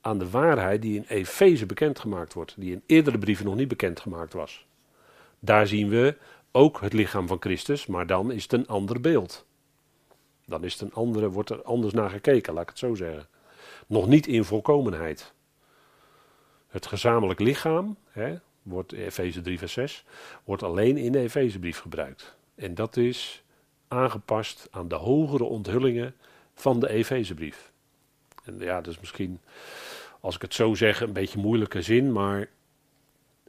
aan 0.00 0.18
de 0.18 0.30
waarheid 0.30 0.82
die 0.82 0.96
in 0.96 1.04
Efeze 1.08 1.66
bekendgemaakt 1.66 2.32
wordt, 2.32 2.54
die 2.58 2.72
in 2.72 2.82
eerdere 2.86 3.18
brieven 3.18 3.44
nog 3.44 3.54
niet 3.54 3.68
bekendgemaakt 3.68 4.32
was. 4.32 4.66
Daar 5.38 5.66
zien 5.66 5.88
we 5.88 6.16
ook 6.52 6.80
het 6.80 6.92
lichaam 6.92 7.26
van 7.26 7.40
Christus, 7.40 7.86
maar 7.86 8.06
dan 8.06 8.32
is 8.32 8.42
het 8.42 8.52
een 8.52 8.66
ander 8.66 9.00
beeld. 9.00 9.46
Dan 10.46 10.64
is 10.64 10.72
het 10.72 10.82
een 10.82 10.94
andere, 10.94 11.30
wordt 11.30 11.50
er 11.50 11.62
anders 11.62 11.92
naar 11.92 12.10
gekeken, 12.10 12.54
laat 12.54 12.62
ik 12.62 12.68
het 12.68 12.78
zo 12.78 12.94
zeggen. 12.94 13.26
Nog 13.86 14.06
niet 14.06 14.26
in 14.26 14.44
volkomenheid. 14.44 15.32
Het 16.68 16.86
gezamenlijk 16.86 17.40
lichaam, 17.40 17.96
hè, 18.10 18.36
wordt 18.62 18.92
Efeze 18.92 19.40
3 19.40 19.58
vers 19.58 19.72
6, 19.72 20.04
wordt 20.44 20.62
alleen 20.62 20.96
in 20.96 21.12
de 21.12 21.18
Efezebrief 21.18 21.78
gebruikt. 21.78 22.36
En 22.54 22.74
dat 22.74 22.96
is 22.96 23.42
aangepast 23.88 24.68
aan 24.70 24.88
de 24.88 24.94
hogere 24.94 25.44
onthullingen 25.44 26.14
van 26.54 26.80
de 26.80 26.88
Efezebrief. 26.88 27.72
En 28.44 28.58
ja, 28.58 28.80
dat 28.80 28.92
is 28.92 29.00
misschien, 29.00 29.40
als 30.20 30.34
ik 30.34 30.42
het 30.42 30.54
zo 30.54 30.74
zeg, 30.74 31.00
een 31.00 31.12
beetje 31.12 31.38
moeilijke 31.38 31.82
zin, 31.82 32.12
maar 32.12 32.48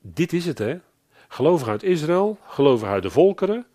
dit 0.01 0.33
is 0.33 0.45
het 0.45 0.57
hè. 0.57 0.79
Gelovigen 1.27 1.71
uit 1.71 1.83
Israël, 1.83 2.37
gelovigen 2.47 2.93
uit 2.93 3.03
de 3.03 3.09
volkeren, 3.09 3.65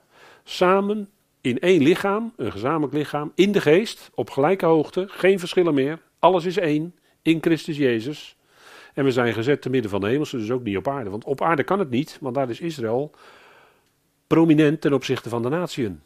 samen 0.45 1.11
in 1.41 1.59
één 1.59 1.83
lichaam, 1.83 2.33
een 2.37 2.53
gezamenlijk 2.53 2.93
lichaam, 2.93 3.33
in 3.35 3.53
de 3.53 3.61
geest, 3.61 4.11
op 4.15 4.31
gelijke 4.31 4.67
hoogte, 4.67 5.05
geen 5.09 5.39
verschillen 5.39 5.75
meer. 5.75 6.03
Alles 6.19 6.45
is 6.45 6.57
één, 6.57 6.95
in 7.23 7.39
Christus 7.41 7.77
Jezus. 7.77 8.37
En 8.95 9.05
we 9.05 9.11
zijn 9.11 9.35
gezet 9.35 9.63
te 9.63 9.71
midden 9.71 9.91
van 9.91 10.01
de 10.01 10.09
hemels, 10.09 10.31
dus 10.31 10.51
ook 10.51 10.63
niet 10.63 10.77
op 10.77 10.89
aarde. 10.89 11.11
Want 11.11 11.25
op 11.25 11.43
aarde 11.43 11.65
kan 11.65 11.79
het 11.79 11.91
niet, 11.91 12.19
want 12.21 12.35
daar 12.35 12.51
is 12.51 12.61
Israël 12.61 13.15
prominent 14.27 14.81
ten 14.81 14.93
opzichte 14.93 15.29
van 15.29 15.43
de 15.43 15.49
natieën. 15.49 16.01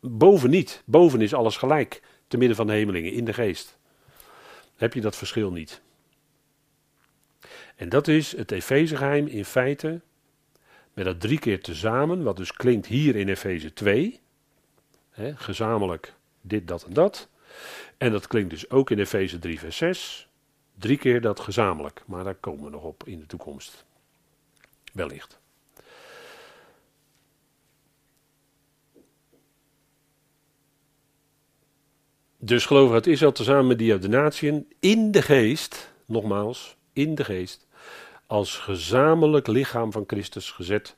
Boven 0.00 0.50
niet. 0.50 0.82
Boven 0.84 1.20
is 1.20 1.34
alles 1.34 1.56
gelijk, 1.56 2.02
te 2.28 2.36
midden 2.36 2.56
van 2.56 2.66
de 2.66 2.72
hemelingen, 2.72 3.12
in 3.12 3.24
de 3.24 3.32
geest. 3.32 3.78
Heb 4.76 4.94
je 4.94 5.00
dat 5.00 5.16
verschil 5.16 5.50
niet. 5.52 5.82
En 7.76 7.88
dat 7.88 8.08
is 8.08 8.36
het 8.36 8.50
Efezegeheim 8.50 9.26
in 9.26 9.44
feite, 9.44 10.00
met 10.92 11.04
dat 11.04 11.20
drie 11.20 11.38
keer 11.38 11.60
tezamen, 11.60 12.22
wat 12.22 12.36
dus 12.36 12.52
klinkt 12.52 12.86
hier 12.86 13.16
in 13.16 13.28
Efeze 13.28 13.72
2, 13.72 14.20
gezamenlijk 15.34 16.14
dit, 16.40 16.68
dat 16.68 16.82
en 16.84 16.92
dat. 16.92 17.28
En 17.98 18.12
dat 18.12 18.26
klinkt 18.26 18.50
dus 18.50 18.70
ook 18.70 18.90
in 18.90 18.98
Efeze 18.98 19.38
3, 19.38 19.58
vers 19.58 19.76
6. 19.76 20.28
Drie 20.78 20.98
keer 20.98 21.20
dat 21.20 21.40
gezamenlijk, 21.40 22.02
maar 22.06 22.24
daar 22.24 22.34
komen 22.34 22.64
we 22.64 22.70
nog 22.70 22.82
op 22.82 23.06
in 23.06 23.18
de 23.18 23.26
toekomst. 23.26 23.84
Wellicht. 24.92 25.38
Dus 32.38 32.66
gelovigen 32.66 32.94
uit 32.94 33.06
Israël 33.06 33.32
tezamen 33.32 33.66
met 33.66 33.78
die 33.78 33.92
uit 33.92 34.02
de 34.02 34.08
natieën 34.08 34.72
in 34.80 35.10
de 35.10 35.22
geest, 35.22 35.92
nogmaals, 36.04 36.76
in 36.92 37.14
de 37.14 37.24
geest, 37.24 37.66
als 38.26 38.58
gezamenlijk 38.58 39.46
lichaam 39.46 39.92
van 39.92 40.04
Christus 40.06 40.50
gezet 40.50 40.96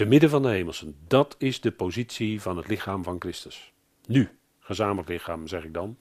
te 0.00 0.06
midden 0.06 0.30
van 0.30 0.42
de 0.42 0.48
hemelsen. 0.48 0.96
Dat 1.06 1.34
is 1.38 1.60
de 1.60 1.70
positie 1.70 2.40
van 2.40 2.56
het 2.56 2.68
lichaam 2.68 3.02
van 3.02 3.16
Christus. 3.18 3.72
Nu, 4.06 4.28
gezamenlijk 4.58 5.08
lichaam 5.08 5.46
zeg 5.46 5.64
ik 5.64 5.74
dan. 5.74 5.96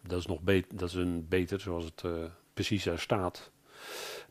Dat 0.00 0.18
is 0.18 0.26
nog 0.26 0.40
beter, 0.40 0.76
dat 0.76 0.88
is 0.88 0.94
een 0.94 1.26
beter 1.28 1.60
zoals 1.60 1.84
het 1.84 2.02
uh, 2.06 2.12
precies 2.54 2.84
daar 2.84 2.98
staat. 2.98 3.50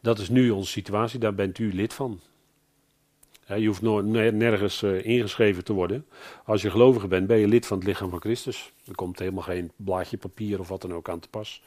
Dat 0.01 0.19
is 0.19 0.29
nu 0.29 0.49
onze 0.49 0.71
situatie, 0.71 1.19
daar 1.19 1.35
bent 1.35 1.57
u 1.57 1.73
lid 1.73 1.93
van. 1.93 2.19
je 3.47 3.65
hoeft 3.65 3.81
nooit, 3.81 4.33
nergens 4.33 4.81
uh, 4.81 5.05
ingeschreven 5.05 5.63
te 5.63 5.73
worden. 5.73 6.05
Als 6.45 6.61
je 6.61 6.71
gelovige 6.71 7.07
bent, 7.07 7.27
ben 7.27 7.37
je 7.37 7.47
lid 7.47 7.65
van 7.65 7.77
het 7.77 7.87
lichaam 7.87 8.09
van 8.09 8.21
Christus. 8.21 8.71
Er 8.85 8.95
komt 8.95 9.19
helemaal 9.19 9.43
geen 9.43 9.71
blaadje 9.75 10.17
papier 10.17 10.59
of 10.59 10.67
wat 10.67 10.81
dan 10.81 10.93
ook 10.93 11.09
aan 11.09 11.19
te 11.19 11.29
pas. 11.29 11.63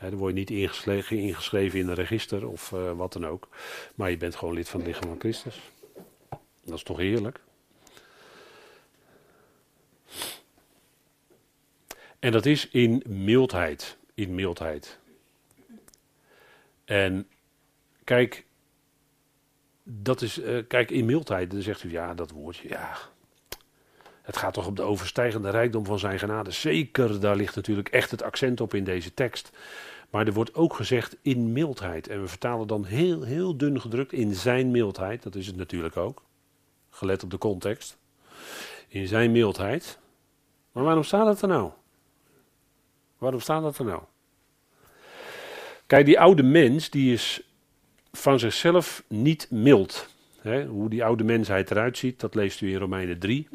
dan 0.00 0.14
word 0.14 0.32
je 0.32 0.38
niet 0.38 0.50
ingeschreven, 0.50 1.78
in 1.78 1.88
een 1.88 1.94
register 1.94 2.48
of 2.48 2.70
uh, 2.70 2.92
wat 2.92 3.12
dan 3.12 3.26
ook. 3.26 3.48
Maar 3.94 4.10
je 4.10 4.16
bent 4.16 4.36
gewoon 4.36 4.54
lid 4.54 4.68
van 4.68 4.80
het 4.80 4.88
lichaam 4.88 5.08
van 5.08 5.18
Christus. 5.18 5.60
Dat 6.68 6.76
is 6.76 6.84
toch 6.84 6.96
heerlijk? 6.96 7.40
En 12.18 12.32
dat 12.32 12.46
is 12.46 12.68
in 12.68 13.02
mildheid. 13.06 13.96
In 14.14 14.34
mildheid. 14.34 14.98
En 16.84 17.28
kijk, 18.04 18.44
dat 19.82 20.22
is, 20.22 20.38
uh, 20.38 20.62
kijk, 20.68 20.90
in 20.90 21.04
mildheid, 21.04 21.50
dan 21.50 21.62
zegt 21.62 21.82
u 21.82 21.90
ja, 21.90 22.14
dat 22.14 22.30
woordje, 22.30 22.68
ja. 22.68 22.96
Het 24.22 24.36
gaat 24.36 24.54
toch 24.54 24.66
op 24.66 24.76
de 24.76 24.82
overstijgende 24.82 25.50
rijkdom 25.50 25.84
van 25.84 25.98
zijn 25.98 26.18
genade. 26.18 26.50
Zeker, 26.50 27.20
daar 27.20 27.36
ligt 27.36 27.56
natuurlijk 27.56 27.88
echt 27.88 28.10
het 28.10 28.22
accent 28.22 28.60
op 28.60 28.74
in 28.74 28.84
deze 28.84 29.14
tekst. 29.14 29.50
Maar 30.10 30.26
er 30.26 30.32
wordt 30.32 30.54
ook 30.54 30.74
gezegd 30.74 31.16
in 31.22 31.52
mildheid. 31.52 32.08
En 32.08 32.20
we 32.20 32.28
vertalen 32.28 32.66
dan 32.66 32.84
heel, 32.84 33.22
heel 33.22 33.56
dun 33.56 33.80
gedrukt 33.80 34.12
in 34.12 34.34
zijn 34.34 34.70
mildheid. 34.70 35.22
Dat 35.22 35.34
is 35.34 35.46
het 35.46 35.56
natuurlijk 35.56 35.96
ook. 35.96 36.22
Gelet 36.98 37.22
op 37.22 37.30
de 37.30 37.38
context. 37.38 37.98
In 38.88 39.06
zijn 39.06 39.32
mildheid. 39.32 39.98
Maar 40.72 40.84
waarom 40.84 41.02
staat 41.02 41.26
het 41.26 41.42
er 41.42 41.48
nou? 41.48 41.70
Waarom 43.18 43.40
staat 43.40 43.62
dat 43.62 43.78
er 43.78 43.84
nou? 43.84 44.02
Kijk, 45.86 46.06
die 46.06 46.20
oude 46.20 46.42
mens 46.42 46.90
die 46.90 47.12
is 47.12 47.42
van 48.12 48.38
zichzelf 48.38 49.04
niet 49.08 49.50
mild. 49.50 50.08
hoe 50.68 50.88
die 50.88 51.04
oude 51.04 51.24
mensheid 51.24 51.70
eruit 51.70 51.98
ziet, 51.98 52.20
dat 52.20 52.34
leest 52.34 52.60
u 52.60 52.70
in 52.70 52.78
Romeinen 52.78 53.18
3. 53.18 53.48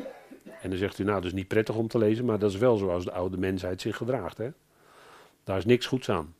En 0.61 0.69
dan 0.69 0.79
zegt 0.79 0.99
u, 0.99 1.03
nou, 1.03 1.15
dat 1.15 1.25
is 1.25 1.33
niet 1.33 1.47
prettig 1.47 1.75
om 1.75 1.87
te 1.87 1.97
lezen, 1.97 2.25
maar 2.25 2.39
dat 2.39 2.51
is 2.51 2.57
wel 2.57 2.77
zoals 2.77 3.03
de 3.03 3.11
oude 3.11 3.37
mensheid 3.37 3.81
zich 3.81 3.97
gedraagt. 3.97 4.39
Daar 5.43 5.57
is 5.57 5.65
niks 5.65 5.85
goeds 5.85 6.09
aan. 6.09 6.35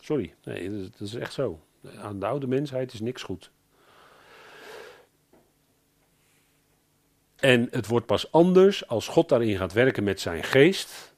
Sorry, 0.00 0.34
nee, 0.44 0.70
dat 0.70 1.00
is 1.00 1.14
echt 1.14 1.32
zo. 1.32 1.60
Aan 1.98 2.18
de 2.18 2.26
oude 2.26 2.46
mensheid 2.46 2.92
is 2.92 3.00
niks 3.00 3.22
goed. 3.22 3.50
En 7.42 7.68
het 7.70 7.86
wordt 7.86 8.06
pas 8.06 8.32
anders 8.32 8.88
als 8.88 9.08
God 9.08 9.28
daarin 9.28 9.56
gaat 9.56 9.72
werken 9.72 10.04
met 10.04 10.20
zijn 10.20 10.44
geest, 10.44 11.14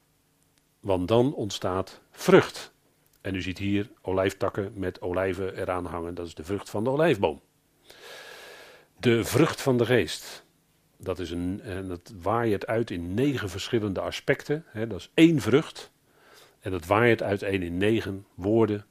want 0.81 1.09
dan 1.09 1.35
ontstaat 1.35 2.01
vrucht. 2.11 2.73
En 3.21 3.35
u 3.35 3.43
ziet 3.43 3.59
hier 3.59 3.91
olijftakken 4.03 4.73
met 4.75 5.01
olijven 5.01 5.57
eraan 5.57 5.87
hangen, 5.87 6.15
dat 6.15 6.27
is 6.27 6.35
de 6.35 6.45
vrucht 6.45 6.71
van 6.71 6.85
de 6.85 6.91
olijfboom. 6.91 7.41
De 8.99 9.25
vrucht 9.25 9.61
van 9.61 9.77
de 9.77 9.87
geest. 9.87 10.45
Dat, 10.97 11.19
is 11.19 11.31
een, 11.31 11.61
en 11.63 11.89
dat 11.89 12.13
waait 12.23 12.67
uit 12.67 12.91
in 12.91 13.15
negen 13.15 13.51
verschillende 13.51 14.01
aspecten. 14.01 14.65
Hè, 14.67 14.87
dat 14.87 14.99
is 14.99 15.11
één 15.15 15.41
vrucht. 15.41 15.91
En 16.61 16.71
dat 16.71 16.87
waait 16.87 17.23
uiteen 17.23 17.63
in 17.63 17.77
negen 17.77 18.27
woorden. 18.35 18.87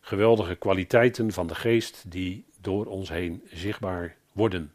Geweldige 0.00 0.54
kwaliteiten 0.54 1.32
van 1.32 1.46
de 1.46 1.54
geest 1.54 2.10
die 2.10 2.44
door 2.60 2.86
ons 2.86 3.08
heen 3.08 3.42
zichtbaar 3.52 4.16
worden. 4.32 4.73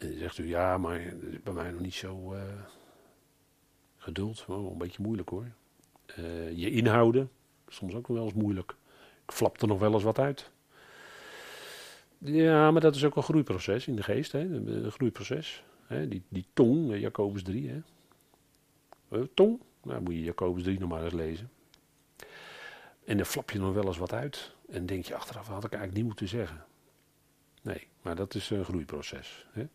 En 0.00 0.18
zegt 0.18 0.38
u, 0.38 0.48
ja, 0.48 0.78
maar 0.78 1.14
bij 1.42 1.52
mij 1.52 1.70
nog 1.70 1.80
niet 1.80 1.94
zo 1.94 2.34
uh, 2.34 2.42
geduld. 3.96 4.44
Een 4.48 4.78
beetje 4.78 5.02
moeilijk 5.02 5.28
hoor. 5.28 5.46
Uh, 6.18 6.56
je 6.56 6.70
inhouden, 6.70 7.30
soms 7.68 7.94
ook 7.94 8.08
wel 8.08 8.24
eens 8.24 8.32
moeilijk. 8.32 8.74
Ik 9.26 9.32
flap 9.32 9.60
er 9.60 9.68
nog 9.68 9.78
wel 9.78 9.92
eens 9.92 10.02
wat 10.02 10.18
uit. 10.18 10.50
Ja, 12.18 12.70
maar 12.70 12.80
dat 12.80 12.94
is 12.94 13.04
ook 13.04 13.16
een 13.16 13.22
groeiproces 13.22 13.86
in 13.86 13.96
de 13.96 14.02
geest. 14.02 14.32
Hè? 14.32 14.40
Een 14.40 14.90
groeiproces. 14.90 15.64
Hè? 15.86 16.08
Die, 16.08 16.22
die 16.28 16.46
tong, 16.52 16.98
Jacobus 16.98 17.42
3. 17.42 17.68
Hè? 17.68 17.80
Uh, 19.18 19.24
tong, 19.34 19.60
nou 19.82 20.00
moet 20.02 20.14
je 20.14 20.22
Jacobus 20.22 20.62
3 20.62 20.78
nog 20.78 20.88
maar 20.88 21.04
eens 21.04 21.12
lezen. 21.12 21.50
En 23.04 23.16
dan 23.16 23.26
flap 23.26 23.50
je 23.50 23.58
nog 23.58 23.74
wel 23.74 23.86
eens 23.86 23.98
wat 23.98 24.12
uit. 24.12 24.54
En 24.70 24.86
denk 24.86 25.04
je 25.04 25.14
achteraf, 25.14 25.46
had 25.46 25.64
ik 25.64 25.72
eigenlijk 25.72 25.94
niet 25.94 26.06
moeten 26.06 26.28
zeggen. 26.28 26.64
Nee, 27.62 27.86
maar 28.02 28.14
dat 28.16 28.34
is 28.34 28.50
een 28.50 28.64
groeiproces. 28.64 29.46
Hè? 29.50 29.66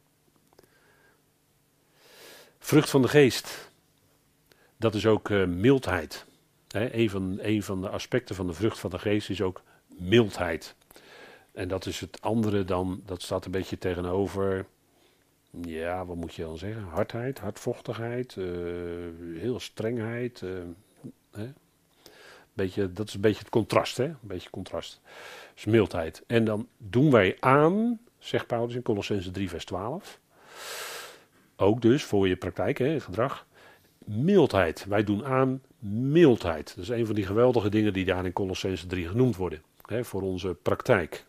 Vrucht 2.66 2.90
van 2.90 3.02
de 3.02 3.08
geest. 3.08 3.72
Dat 4.78 4.96
is 4.96 5.06
ook 5.06 5.30
uh, 5.30 5.46
mildheid. 5.48 6.26
He, 6.68 6.94
een, 6.94 7.10
van, 7.10 7.40
van 7.62 7.82
de 7.82 7.90
aspecten 7.90 8.36
van 8.36 8.48
de 8.48 8.54
vrucht 8.54 8.80
van 8.80 8.90
de 8.90 9.00
geest 9.00 9.30
is 9.30 9.42
ook 9.42 9.62
mildheid. 9.88 10.76
En 11.54 11.68
dat 11.68 11.86
is 11.86 12.00
het 12.00 12.22
andere 12.22 12.64
dan, 12.64 13.02
dat 13.06 13.22
staat 13.22 13.46
een 13.46 13.52
beetje 13.52 13.78
tegenover, 13.78 14.66
ja, 15.62 16.06
wat 16.06 16.16
moet 16.16 16.34
je 16.34 16.42
dan 16.42 16.58
zeggen? 16.58 16.84
Hardheid, 16.84 17.40
hardvochtigheid, 17.40 18.36
uh, 18.36 18.46
heel 19.38 19.60
strengheid. 19.60 20.42
Uh, 20.42 21.42
beetje, 22.54 22.92
dat 22.92 23.08
is 23.08 23.14
een 23.14 23.22
beetje 23.22 23.40
het 23.40 23.50
contrast, 23.50 23.98
hè? 23.98 24.06
Een 24.06 24.18
beetje 24.22 24.50
contrast. 24.50 25.02
Dus 25.54 25.66
mildheid. 25.66 26.24
En 26.28 26.46
dan 26.46 26.68
doen 26.78 27.12
wij 27.12 27.38
aan, 27.40 28.00
zegt 28.18 28.48
Paulus 28.48 28.76
in 28.76 28.82
Colossense 28.82 29.32
3, 29.32 29.50
vers 29.50 29.66
12. 29.66 30.20
Ook 31.56 31.82
dus 31.82 32.04
voor 32.04 32.28
je 32.28 32.36
praktijk, 32.36 32.78
hè, 32.78 33.00
gedrag. 33.00 33.46
Mildheid. 34.06 34.86
Wij 34.88 35.04
doen 35.04 35.26
aan 35.26 35.62
mildheid. 35.80 36.74
Dat 36.76 36.84
is 36.84 36.90
een 36.90 37.06
van 37.06 37.16
die 37.16 37.26
geweldige 37.26 37.70
dingen 37.70 37.94
die 37.94 38.06
daar 38.06 38.26
in 38.26 38.34
Colossense 38.34 38.88
3 38.88 39.08
genoemd 39.08 39.36
worden. 39.36 39.62
Voor 40.02 40.22
onze 40.22 40.56
praktijk. 40.62 41.26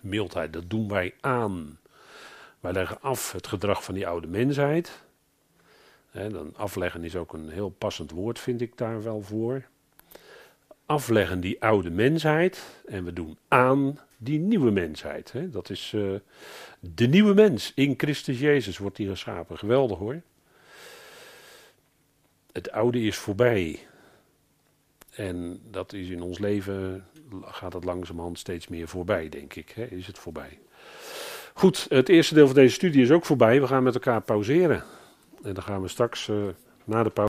Mildheid, 0.00 0.52
dat 0.52 0.70
doen 0.70 0.88
wij 0.88 1.14
aan. 1.20 1.78
Wij 2.60 2.72
leggen 2.72 3.00
af 3.00 3.32
het 3.32 3.46
gedrag 3.46 3.84
van 3.84 3.94
die 3.94 4.06
oude 4.06 4.26
mensheid. 4.26 5.02
Hè, 6.10 6.30
dan 6.30 6.56
afleggen 6.56 7.04
is 7.04 7.16
ook 7.16 7.32
een 7.32 7.48
heel 7.48 7.68
passend 7.68 8.10
woord, 8.10 8.38
vind 8.38 8.60
ik 8.60 8.76
daar 8.76 9.02
wel 9.02 9.22
voor. 9.22 9.62
afleggen 10.86 11.40
die 11.40 11.62
oude 11.62 11.90
mensheid 11.90 12.82
en 12.86 13.04
we 13.04 13.12
doen 13.12 13.38
aan 13.48 13.98
die 14.22 14.38
nieuwe 14.38 14.70
mensheid. 14.70 15.32
Hè? 15.32 15.50
Dat 15.50 15.70
is 15.70 15.92
uh, 15.94 16.14
de 16.80 17.06
nieuwe 17.06 17.34
mens 17.34 17.72
in 17.74 17.94
Christus 17.96 18.38
Jezus 18.38 18.78
wordt 18.78 18.96
hier 18.96 19.10
geschapen. 19.10 19.58
Geweldig 19.58 19.98
hoor. 19.98 20.20
Het 22.52 22.70
oude 22.70 23.00
is 23.00 23.16
voorbij. 23.16 23.78
En 25.14 25.60
dat 25.70 25.92
is 25.92 26.08
in 26.08 26.22
ons 26.22 26.38
leven, 26.38 27.06
gaat 27.42 27.72
het 27.72 27.84
langzamerhand 27.84 28.38
steeds 28.38 28.68
meer 28.68 28.88
voorbij, 28.88 29.28
denk 29.28 29.54
ik. 29.54 29.70
Hè? 29.70 29.84
Is 29.84 30.06
het 30.06 30.18
voorbij. 30.18 30.58
Goed, 31.54 31.86
het 31.88 32.08
eerste 32.08 32.34
deel 32.34 32.46
van 32.46 32.54
deze 32.54 32.74
studie 32.74 33.02
is 33.02 33.10
ook 33.10 33.24
voorbij. 33.24 33.60
We 33.60 33.66
gaan 33.66 33.82
met 33.82 33.94
elkaar 33.94 34.22
pauzeren. 34.22 34.84
En 35.42 35.54
dan 35.54 35.62
gaan 35.62 35.82
we 35.82 35.88
straks 35.88 36.28
uh, 36.28 36.36
na 36.84 37.02
de 37.02 37.10
pauze. 37.10 37.20